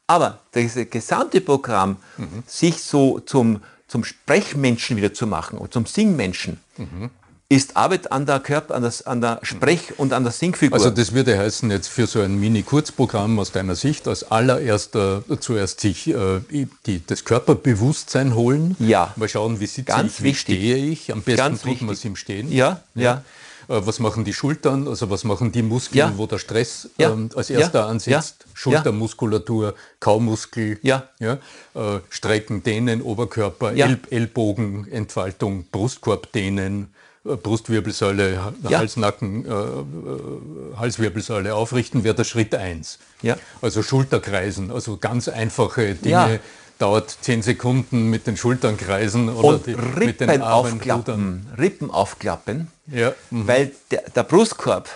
Aber 0.07 0.39
das 0.53 0.75
gesamte 0.89 1.41
Programm, 1.41 1.97
mhm. 2.17 2.43
sich 2.47 2.81
so 2.81 3.19
zum, 3.19 3.61
zum 3.87 4.03
Sprechmenschen 4.03 4.97
wieder 4.97 5.13
zu 5.13 5.27
machen 5.27 5.59
oder 5.59 5.69
zum 5.69 5.85
Singmenschen, 5.85 6.59
mhm 6.77 7.09
ist 7.49 7.77
Arbeit 7.77 8.11
an 8.11 8.25
der 8.25 8.41
Körper, 8.41 8.75
an, 8.75 8.83
das, 8.83 9.03
an 9.07 9.21
der 9.21 9.39
Sprech- 9.41 9.97
und 9.97 10.11
an 10.11 10.23
der 10.23 10.33
Singfigur. 10.33 10.77
Also 10.77 10.89
das 10.89 11.13
würde 11.13 11.37
heißen 11.37 11.71
jetzt 11.71 11.87
für 11.87 12.05
so 12.05 12.19
ein 12.19 12.37
Mini-Kurzprogramm 12.37 13.39
aus 13.39 13.53
deiner 13.53 13.75
Sicht 13.75 14.07
als 14.07 14.29
allererster 14.29 15.23
zuerst 15.39 15.79
sich 15.79 16.09
äh, 16.09 16.41
die, 16.85 17.05
das 17.05 17.23
Körperbewusstsein 17.23 18.35
holen. 18.35 18.75
Ja. 18.79 19.13
Mal 19.15 19.29
schauen, 19.29 19.61
wie 19.61 19.65
sitze 19.65 19.83
Ganz 19.83 20.15
ich, 20.15 20.19
wie 20.19 20.23
wichtig. 20.25 20.55
stehe 20.57 20.75
ich. 20.75 21.11
Am 21.13 21.21
besten 21.21 21.37
Ganz 21.37 21.61
tut 21.61 21.81
man 21.81 21.93
es 21.93 22.03
im 22.03 22.17
Stehen. 22.17 22.51
Ja, 22.51 22.81
ja. 22.95 23.01
ja. 23.01 23.23
Äh, 23.67 23.81
was 23.85 23.99
machen 23.99 24.23
die 24.23 24.33
Schultern, 24.33 24.87
also 24.87 25.09
was 25.09 25.23
machen 25.23 25.51
die 25.51 25.61
Muskeln, 25.61 25.97
ja. 25.97 26.13
wo 26.17 26.25
der 26.25 26.37
Stress 26.37 26.89
ja. 26.97 27.11
ähm, 27.11 27.29
als 27.35 27.49
erster 27.49 27.87
ansitzt? 27.87 28.45
Schultermuskulatur, 28.53 29.75
Kaumuskel, 29.99 30.79
ja. 30.81 31.09
Ja, 31.19 31.33
äh, 31.75 31.99
Strecken, 32.09 32.63
Dehnen, 32.63 33.01
Oberkörper, 33.01 33.73
El 33.73 33.99
Ellbogen, 34.09 34.87
Entfaltung, 34.91 35.65
Brustkorb 35.71 36.31
dehnen, 36.31 36.93
Brustwirbelsäule, 37.23 38.53
ja. 38.69 38.77
Halsnacken, 38.77 39.45
äh, 39.45 39.49
äh, 39.49 40.77
Halswirbelsäule 40.77 41.53
aufrichten, 41.53 42.03
wäre 42.03 42.15
der 42.15 42.23
Schritt 42.23 42.55
1. 42.55 42.99
Ja. 43.21 43.35
Also 43.61 43.83
Schulterkreisen, 43.83 44.71
also 44.71 44.97
ganz 44.97 45.27
einfache 45.27 45.95
Dinge, 45.95 46.11
ja. 46.11 46.39
Dauert 46.79 47.17
zehn 47.21 47.41
Sekunden 47.41 48.09
mit 48.09 48.27
den 48.27 48.37
Schultern 48.37 48.77
kreisen 48.77 49.29
oder 49.29 49.47
Und 49.47 49.65
die, 49.65 49.73
Rippen 49.73 50.05
mit 50.05 50.19
den 50.19 50.41
Armen 50.41 50.73
aufklappen, 50.73 51.47
Rippen 51.57 51.91
aufklappen, 51.91 52.67
Ja, 52.87 53.13
mhm. 53.31 53.47
weil 53.47 53.71
der, 53.91 54.03
der 54.15 54.23
Brustkorb 54.23 54.89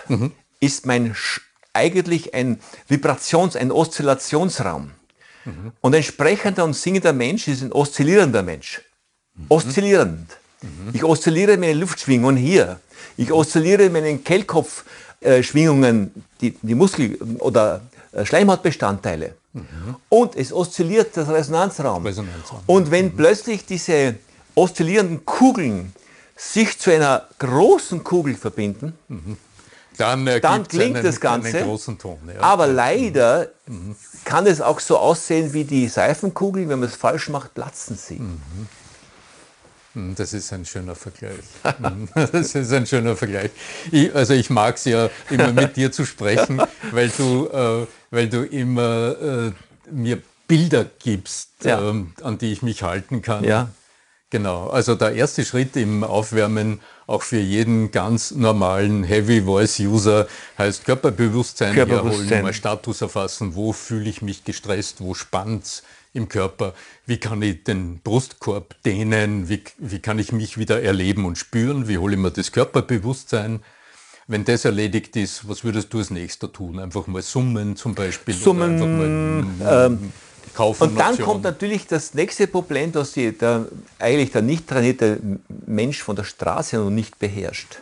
ist 0.60 0.86
mein 0.86 1.14
eigentlich 1.72 2.34
ein 2.34 2.60
Vibrations-, 2.88 3.56
ein 3.56 3.72
Oszillationsraum. 3.72 4.90
Mhm. 5.44 5.72
Und 5.80 5.94
ein 5.94 6.02
sprechender 6.02 6.64
und 6.64 6.74
singender 6.74 7.12
Mensch 7.12 7.48
ist 7.48 7.62
ein 7.62 7.72
oszillierender 7.72 8.42
Mensch. 8.42 8.82
Mhm. 9.34 9.46
Oszillierend. 9.48 10.36
Ich 10.92 11.02
oszilliere 11.02 11.56
meine 11.56 11.74
Luftschwingungen 11.74 12.36
hier. 12.36 12.78
Ich 13.16 13.32
oszilliere 13.32 13.90
meine 13.90 14.18
Kehlkopfschwingungen, 14.18 16.12
die, 16.40 16.56
die 16.62 16.74
Muskel- 16.74 17.16
oder 17.38 17.80
äh, 18.12 18.24
Schleimhautbestandteile. 19.52 19.96
Und 20.08 20.36
es 20.36 20.52
oszilliert 20.52 21.16
das 21.16 21.28
Resonanzraum. 21.28 22.04
Resonanzraum. 22.06 22.60
Und 22.66 22.90
wenn 22.90 23.14
plötzlich 23.16 23.66
diese 23.66 24.16
oszillierenden 24.54 25.24
Kugeln 25.24 25.92
sich 26.36 26.78
zu 26.78 26.90
einer 26.90 27.28
großen 27.38 28.02
Kugel 28.02 28.34
verbinden, 28.34 28.94
dann, 29.96 30.26
äh, 30.26 30.40
dann 30.40 30.66
klingt 30.66 30.96
einen, 30.96 31.04
das 31.04 31.20
Ganze. 31.20 31.64
Ton. 31.98 32.18
Ja. 32.34 32.40
aber 32.40 32.66
leider 32.66 33.48
kann 34.24 34.46
es 34.46 34.60
auch 34.60 34.80
so 34.80 34.98
aussehen 34.98 35.52
wie 35.52 35.64
die 35.64 35.88
Seifenkugeln, 35.88 36.68
wenn 36.68 36.80
man 36.80 36.88
es 36.88 36.96
falsch 36.96 37.28
macht, 37.28 37.54
platzen 37.54 37.96
sie. 37.96 38.20
Hm, 39.94 40.14
Das 40.16 40.32
ist 40.32 40.52
ein 40.52 40.64
schöner 40.64 40.94
Vergleich. 40.94 41.44
Das 42.14 42.54
ist 42.54 42.72
ein 42.72 42.86
schöner 42.86 43.14
Vergleich. 43.16 43.50
Ich, 43.90 44.14
also 44.14 44.32
ich 44.32 44.48
mag 44.50 44.76
es 44.76 44.84
ja 44.86 45.10
immer 45.30 45.52
mit 45.52 45.76
dir 45.76 45.92
zu 45.92 46.04
sprechen, 46.06 46.62
weil 46.92 47.10
du, 47.10 47.48
äh, 47.48 47.86
weil 48.12 48.28
du 48.28 48.44
immer 48.44 49.16
äh, 49.20 49.52
mir 49.90 50.22
Bilder 50.46 50.86
gibst, 51.02 51.64
Ja. 51.64 51.80
ähm, 51.90 52.12
an 52.22 52.38
die 52.38 52.52
ich 52.52 52.62
mich 52.62 52.84
halten 52.84 53.22
kann. 53.22 53.42
Ja. 53.42 53.70
Genau. 54.30 54.68
Also 54.68 54.94
der 54.94 55.14
erste 55.14 55.44
Schritt 55.44 55.76
im 55.76 56.04
Aufwärmen, 56.04 56.80
auch 57.06 57.22
für 57.22 57.38
jeden 57.38 57.90
ganz 57.90 58.30
normalen 58.30 59.02
Heavy 59.04 59.42
Voice 59.42 59.80
User, 59.80 60.26
heißt 60.56 60.84
Körperbewusstsein, 60.84 61.74
Körperbewusstsein. 61.74 62.28
herholen, 62.28 62.42
mal 62.44 62.52
Status 62.54 63.02
erfassen, 63.02 63.54
wo 63.54 63.72
fühle 63.72 64.08
ich 64.08 64.22
mich 64.22 64.44
gestresst, 64.44 65.00
wo 65.00 65.12
spannt's 65.14 65.82
im 66.14 66.28
Körper, 66.28 66.74
wie 67.06 67.18
kann 67.18 67.40
ich 67.42 67.64
den 67.64 68.00
Brustkorb 68.00 68.74
dehnen, 68.84 69.48
wie, 69.48 69.64
wie 69.78 69.98
kann 69.98 70.18
ich 70.18 70.32
mich 70.32 70.56
wieder 70.58 70.82
erleben 70.82 71.24
und 71.24 71.36
spüren, 71.38 71.88
wie 71.88 71.98
hole 71.98 72.14
ich 72.14 72.20
mir 72.20 72.30
das 72.30 72.52
Körperbewusstsein. 72.52 73.60
Wenn 74.28 74.44
das 74.44 74.64
erledigt 74.64 75.16
ist, 75.16 75.48
was 75.48 75.64
würdest 75.64 75.92
du 75.92 75.98
als 75.98 76.10
nächster 76.10 76.52
tun? 76.52 76.78
Einfach 76.78 77.06
mal 77.06 77.22
summen 77.22 77.76
zum 77.76 77.94
Beispiel? 77.94 78.34
Summen, 78.34 78.80
oder 78.80 78.84
einfach 78.84 79.66
mal 79.66 79.86
ähm, 79.86 80.12
kaufen. 80.54 80.82
Und 80.82 80.98
dann 80.98 81.18
kommt 81.18 81.42
natürlich 81.42 81.86
das 81.86 82.14
nächste 82.14 82.46
Problem, 82.46 82.92
das 82.92 83.12
die, 83.12 83.36
der, 83.36 83.66
eigentlich 83.98 84.30
der 84.30 84.42
nicht 84.42 84.68
trainierte 84.68 85.18
Mensch 85.66 86.02
von 86.02 86.16
der 86.16 86.24
Straße 86.24 86.76
noch 86.76 86.90
nicht 86.90 87.18
beherrscht. 87.18 87.78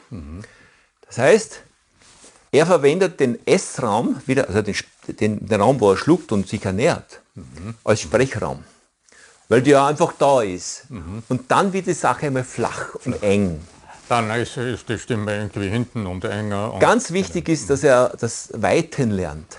Das 1.06 1.18
heißt, 1.18 1.60
er 2.52 2.66
verwendet 2.66 3.20
den 3.20 3.38
Essraum, 3.46 4.16
wieder, 4.26 4.48
also 4.48 4.62
den, 4.62 4.74
den, 5.08 5.46
den 5.46 5.60
Raum, 5.60 5.80
wo 5.80 5.92
er 5.92 5.96
schluckt 5.96 6.32
und 6.32 6.48
sich 6.48 6.64
ernährt, 6.64 7.20
als 7.84 8.00
Sprechraum. 8.00 8.64
Weil 9.48 9.62
der 9.62 9.84
einfach 9.84 10.12
da 10.18 10.42
ist. 10.42 10.86
Und 11.28 11.50
dann 11.50 11.72
wird 11.72 11.86
die 11.86 11.92
Sache 11.92 12.26
einmal 12.26 12.44
flach 12.44 12.94
und 13.04 13.22
eng. 13.22 13.60
Dann 14.10 14.28
ist, 14.32 14.56
ist 14.56 14.88
die 14.88 14.98
Stimme 14.98 15.36
irgendwie 15.36 15.68
hinten 15.68 16.04
und 16.06 16.24
enger. 16.24 16.74
Und 16.74 16.80
Ganz 16.80 17.12
wichtig 17.12 17.48
ist, 17.48 17.70
dass 17.70 17.84
er 17.84 18.12
das 18.18 18.48
Weiten 18.54 19.12
lernt, 19.12 19.58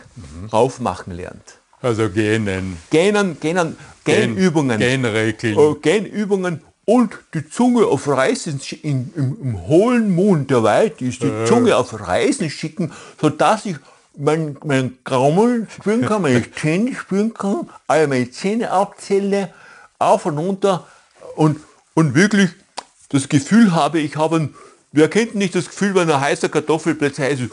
aufmachen 0.52 1.14
lernt. 1.16 1.60
also 1.82 2.10
gähnen. 2.10 2.78
Gähnen, 2.90 3.40
Gähnen, 3.40 3.78
Gähnübungen. 4.04 4.78
Gähnregeln. 4.78 5.58
äh, 5.58 5.76
Gähnübungen 5.82 6.62
und 6.84 7.18
die 7.34 7.48
Zunge 7.50 7.86
auf 7.86 8.10
Reisen, 8.10 8.60
in, 8.82 9.14
im, 9.16 9.38
im 9.42 9.68
hohlen 9.68 10.14
Mund 10.14 10.52
der 10.52 10.64
Weite 10.64 11.06
ist 11.06 11.24
die 11.24 11.32
Zunge 11.46 11.78
auf 11.78 11.98
Reisen 12.06 12.50
schicken, 12.50 12.92
sodass 13.22 13.66
ich 13.66 13.78
mein, 14.18 14.58
mein 14.66 14.98
Gaumen 15.06 15.68
spüren 15.74 16.02
kann, 16.02 16.24
meine 16.24 16.44
Zähne 16.56 16.94
spüren 16.94 17.34
kann, 17.34 17.70
alle 17.88 18.08
meine 18.10 18.30
Zähne 18.30 18.70
abzähle, 18.70 19.54
auf 19.98 20.26
und 20.26 20.38
runter 20.38 20.86
und, 21.38 21.58
und 21.94 22.16
wirklich 22.16 22.50
das 23.12 23.30
Gefühl 23.30 23.74
habe, 23.74 24.00
ich 24.00 24.16
habe 24.16 24.38
ein, 24.38 24.56
wer 24.92 25.08
kennt 25.10 25.36
nicht 25.36 25.56
das 25.56 25.66
Gefühl, 25.66 25.96
wenn 25.96 26.04
eine 26.10 26.20
heiße 26.20 26.50
Kartoffel 26.50 26.96
plötzlich 26.96 27.28
heiß 27.28 27.40
ist, 27.42 27.52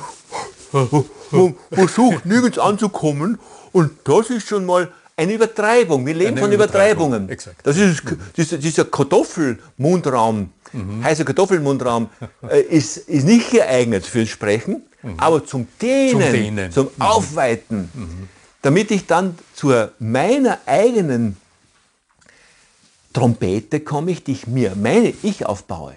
man 1.31 1.55
versucht 1.73 2.27
nirgends 2.27 2.59
anzukommen 2.59 3.39
und 3.73 3.91
das 4.05 4.31
ist 4.31 4.49
schon 4.49 4.67
mal 4.67 4.89
eine 5.17 5.33
Übertreibung. 5.35 6.07
Wir 6.07 6.15
leben 6.15 6.33
Eine 6.33 6.41
von 6.41 6.53
Übertreibung, 6.53 7.09
Übertreibungen. 7.09 7.29
exakt. 7.29 7.57
Das 7.65 7.77
ist, 7.77 8.03
dieser, 8.37 8.59
dieser 8.59 8.85
Kartoffelmundraum, 8.85 10.51
heißer 11.03 11.25
Kartoffelmundraum, 11.25 12.09
äh, 12.49 12.61
ist, 12.61 12.99
ist 12.99 13.25
nicht 13.25 13.51
geeignet 13.51 14.07
fürs 14.07 14.29
Sprechen, 14.29 14.83
aber 15.17 15.45
zum 15.45 15.67
Dehnen, 15.83 16.71
zum, 16.71 16.89
Dehnen. 16.89 17.01
Aufweiten, 17.01 17.91
damit 18.63 18.91
ich 18.91 19.07
dann 19.07 19.37
zu 19.55 19.73
meiner 19.99 20.59
eigenen 20.67 21.37
Trompete 23.13 23.81
komme 23.81 24.11
ich, 24.13 24.25
die 24.25 24.33
ich 24.33 24.47
mir, 24.47 24.75
meine 24.77 25.13
ich 25.23 25.47
aufbaue. 25.47 25.95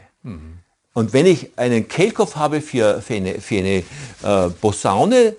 Und 0.94 1.14
wenn 1.14 1.26
ich 1.26 1.52
einen 1.58 1.88
Kehlkopf 1.88 2.36
habe 2.36 2.62
für, 2.62 3.02
für 3.02 3.16
eine, 3.16 3.40
für 3.40 3.58
eine 3.58 3.84
äh, 4.24 4.50
Posaune, 4.60 5.36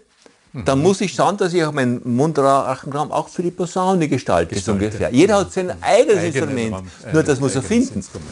dann 0.55 0.81
muss 0.81 1.01
ich 1.01 1.15
schauen, 1.15 1.39
dass 1.39 1.55
ich 1.55 1.65
auch 1.65 1.73
meinen 1.73 2.03
Mundrachenraum 2.05 3.11
auch 3.11 3.29
für 3.29 3.43
die 3.43 3.51
Posaune 3.51 4.07
gestalte, 4.07 4.59
so 4.59 4.73
ungefähr. 4.73 5.11
Jeder 5.11 5.39
hat 5.39 5.53
sein 5.53 5.71
eigenes 5.83 6.19
Eigenes 6.19 6.35
Instrument, 6.35 6.75
Raum, 6.75 6.87
nur 7.11 7.23
das 7.23 7.41
muss 7.41 7.55
er 7.55 7.63
finden. 7.63 7.95
Instrument. 7.95 8.31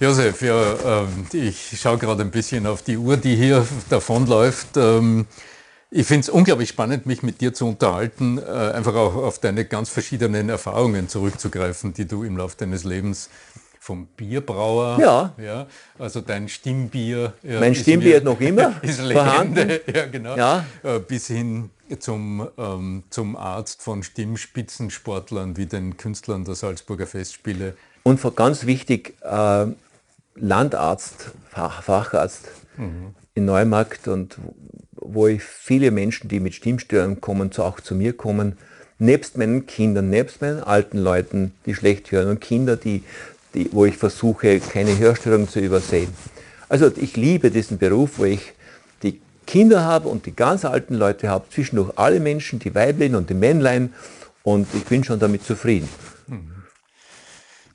Josef, 0.00 0.40
ja, 0.40 1.02
ähm, 1.02 1.26
ich 1.32 1.78
schaue 1.78 1.98
gerade 1.98 2.22
ein 2.22 2.30
bisschen 2.30 2.66
auf 2.66 2.82
die 2.82 2.96
Uhr, 2.96 3.18
die 3.18 3.36
hier 3.36 3.66
davonläuft. 3.90 4.76
Ähm, 4.76 5.26
ich 5.96 6.06
finde 6.08 6.20
es 6.22 6.28
unglaublich 6.28 6.68
spannend, 6.70 7.06
mich 7.06 7.22
mit 7.22 7.40
dir 7.40 7.54
zu 7.54 7.68
unterhalten, 7.68 8.38
äh, 8.38 8.42
einfach 8.42 8.94
auch 8.96 9.14
auf 9.14 9.38
deine 9.38 9.64
ganz 9.64 9.88
verschiedenen 9.90 10.48
Erfahrungen 10.48 11.08
zurückzugreifen, 11.08 11.94
die 11.94 12.04
du 12.06 12.24
im 12.24 12.36
Laufe 12.36 12.56
deines 12.58 12.82
Lebens 12.82 13.30
vom 13.78 14.06
Bierbrauer, 14.16 14.98
Ja. 15.00 15.32
ja 15.38 15.66
also 15.98 16.20
dein 16.20 16.48
Stimmbier. 16.48 17.34
Ja, 17.42 17.60
Mein 17.60 17.74
Stimmbier 17.76 18.22
noch 18.22 18.40
immer 18.40 18.74
ist. 18.82 19.00
Legende, 19.02 19.82
ja 19.94 20.06
genau, 20.06 20.36
Ja. 20.36 20.64
Äh, 20.82 20.98
bis 20.98 21.28
hin 21.28 21.70
zum, 22.00 22.48
ähm, 22.58 23.04
zum 23.10 23.36
Arzt 23.36 23.82
von 23.82 24.02
Stimmspitzensportlern 24.02 25.56
wie 25.56 25.66
den 25.66 25.96
Künstlern 25.96 26.44
der 26.44 26.54
Salzburger 26.56 27.06
Festspiele. 27.06 27.76
Und 28.02 28.18
vor- 28.18 28.34
ganz 28.34 28.66
wichtig, 28.66 29.14
äh, 29.22 29.66
Landarzt, 30.36 31.30
Fach, 31.50 31.82
Facharzt 31.84 32.48
in 33.34 33.44
Neumarkt 33.44 34.08
und 34.08 34.36
wo 35.04 35.26
ich 35.28 35.42
viele 35.42 35.90
Menschen, 35.90 36.28
die 36.28 36.40
mit 36.40 36.54
Stimmstörungen 36.54 37.20
kommen, 37.20 37.50
auch 37.58 37.80
zu 37.80 37.94
mir 37.94 38.14
kommen, 38.14 38.58
nebst 38.98 39.36
meinen 39.36 39.66
Kindern, 39.66 40.10
nebst 40.10 40.40
meinen 40.40 40.60
alten 40.60 40.98
Leuten, 40.98 41.52
die 41.66 41.74
schlecht 41.74 42.10
hören 42.10 42.28
und 42.28 42.40
Kinder, 42.40 42.76
die, 42.76 43.04
die, 43.54 43.68
wo 43.72 43.84
ich 43.84 43.96
versuche, 43.96 44.60
keine 44.60 44.98
Hörstörungen 44.98 45.48
zu 45.48 45.60
übersehen. 45.60 46.08
Also 46.68 46.90
ich 46.96 47.16
liebe 47.16 47.50
diesen 47.50 47.78
Beruf, 47.78 48.12
wo 48.16 48.24
ich 48.24 48.52
die 49.02 49.20
Kinder 49.46 49.84
habe 49.84 50.08
und 50.08 50.26
die 50.26 50.34
ganz 50.34 50.64
alten 50.64 50.94
Leute 50.94 51.28
habe, 51.28 51.44
zwischendurch 51.50 51.92
alle 51.96 52.20
Menschen, 52.20 52.58
die 52.58 52.74
Weiblein 52.74 53.14
und 53.14 53.30
die 53.30 53.34
Männlein 53.34 53.92
und 54.42 54.66
ich 54.74 54.84
bin 54.84 55.04
schon 55.04 55.18
damit 55.18 55.44
zufrieden. 55.44 55.88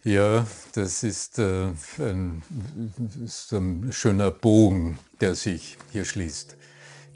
Ja, 0.04 0.48
das 0.74 1.04
ist, 1.04 1.40
äh, 1.40 1.68
ein, 2.00 2.42
ist 3.26 3.52
ein 3.52 3.92
schöner 3.92 4.32
Bogen, 4.32 4.98
der 5.20 5.36
sich 5.36 5.78
hier 5.92 6.06
schließt. 6.06 6.56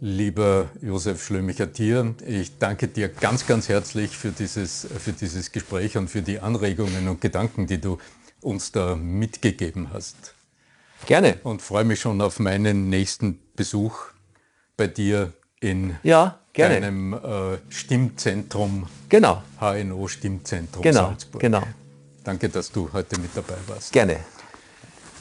Lieber 0.05 0.67
Josef 0.81 1.23
Schlömicher-Thier, 1.23 2.15
ich 2.27 2.57
danke 2.57 2.89
dir 2.89 3.07
ganz, 3.07 3.47
ganz 3.47 3.69
herzlich 3.69 4.17
für 4.17 4.31
dieses, 4.31 4.85
für 4.99 5.13
dieses 5.13 5.53
Gespräch 5.53 5.95
und 5.95 6.09
für 6.09 6.21
die 6.21 6.41
Anregungen 6.41 7.07
und 7.07 7.21
Gedanken, 7.21 7.67
die 7.67 7.79
du 7.79 7.99
uns 8.41 8.73
da 8.73 8.97
mitgegeben 8.97 9.91
hast. 9.93 10.33
Gerne. 11.05 11.37
Und 11.43 11.61
freue 11.61 11.85
mich 11.85 12.01
schon 12.01 12.19
auf 12.19 12.39
meinen 12.39 12.89
nächsten 12.89 13.39
Besuch 13.55 13.97
bei 14.75 14.87
dir 14.87 15.31
in 15.61 15.95
Ja, 16.03 16.37
gerne. 16.51 16.81
deinem 16.81 17.13
äh, 17.13 17.19
Stimmzentrum, 17.69 18.87
Genau, 19.07 19.41
HNO 19.61 20.09
Stimmzentrum 20.09 20.83
genau, 20.83 21.11
Salzburg. 21.11 21.39
genau. 21.39 21.63
Danke, 22.25 22.49
dass 22.49 22.69
du 22.73 22.91
heute 22.91 23.17
mit 23.21 23.29
dabei 23.33 23.55
warst. 23.67 23.93
Gerne. 23.93 24.17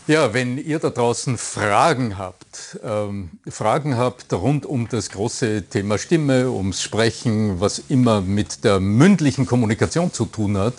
Ja, 0.08 0.34
wenn 0.34 0.58
ihr 0.58 0.80
da 0.80 0.90
draußen 0.90 1.38
Fragen 1.38 2.18
habt, 2.18 2.80
ähm, 2.82 3.30
Fragen 3.48 3.96
habt 3.96 4.32
rund 4.32 4.66
um 4.66 4.88
das 4.88 5.10
große 5.10 5.62
Thema 5.70 5.96
Stimme, 5.96 6.50
ums 6.50 6.82
Sprechen, 6.82 7.60
was 7.60 7.80
immer 7.88 8.20
mit 8.20 8.64
der 8.64 8.80
mündlichen 8.80 9.46
Kommunikation 9.46 10.12
zu 10.12 10.24
tun 10.24 10.58
hat, 10.58 10.74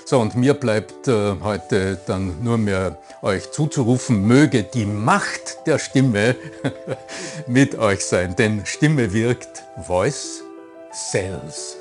So, 0.04 0.20
und 0.20 0.36
mir 0.36 0.54
bleibt 0.54 1.08
äh, 1.08 1.34
heute 1.42 1.98
dann 2.06 2.42
nur 2.42 2.58
mehr 2.58 2.98
euch 3.22 3.50
zuzurufen, 3.50 4.24
möge 4.26 4.62
die 4.62 4.86
Macht 4.86 5.66
der 5.66 5.78
Stimme 5.78 6.36
mit 7.48 7.76
euch 7.76 8.04
sein, 8.04 8.36
denn 8.36 8.64
Stimme 8.66 9.12
wirkt, 9.12 9.64
Voice 9.84 10.42
sells. 10.92 11.76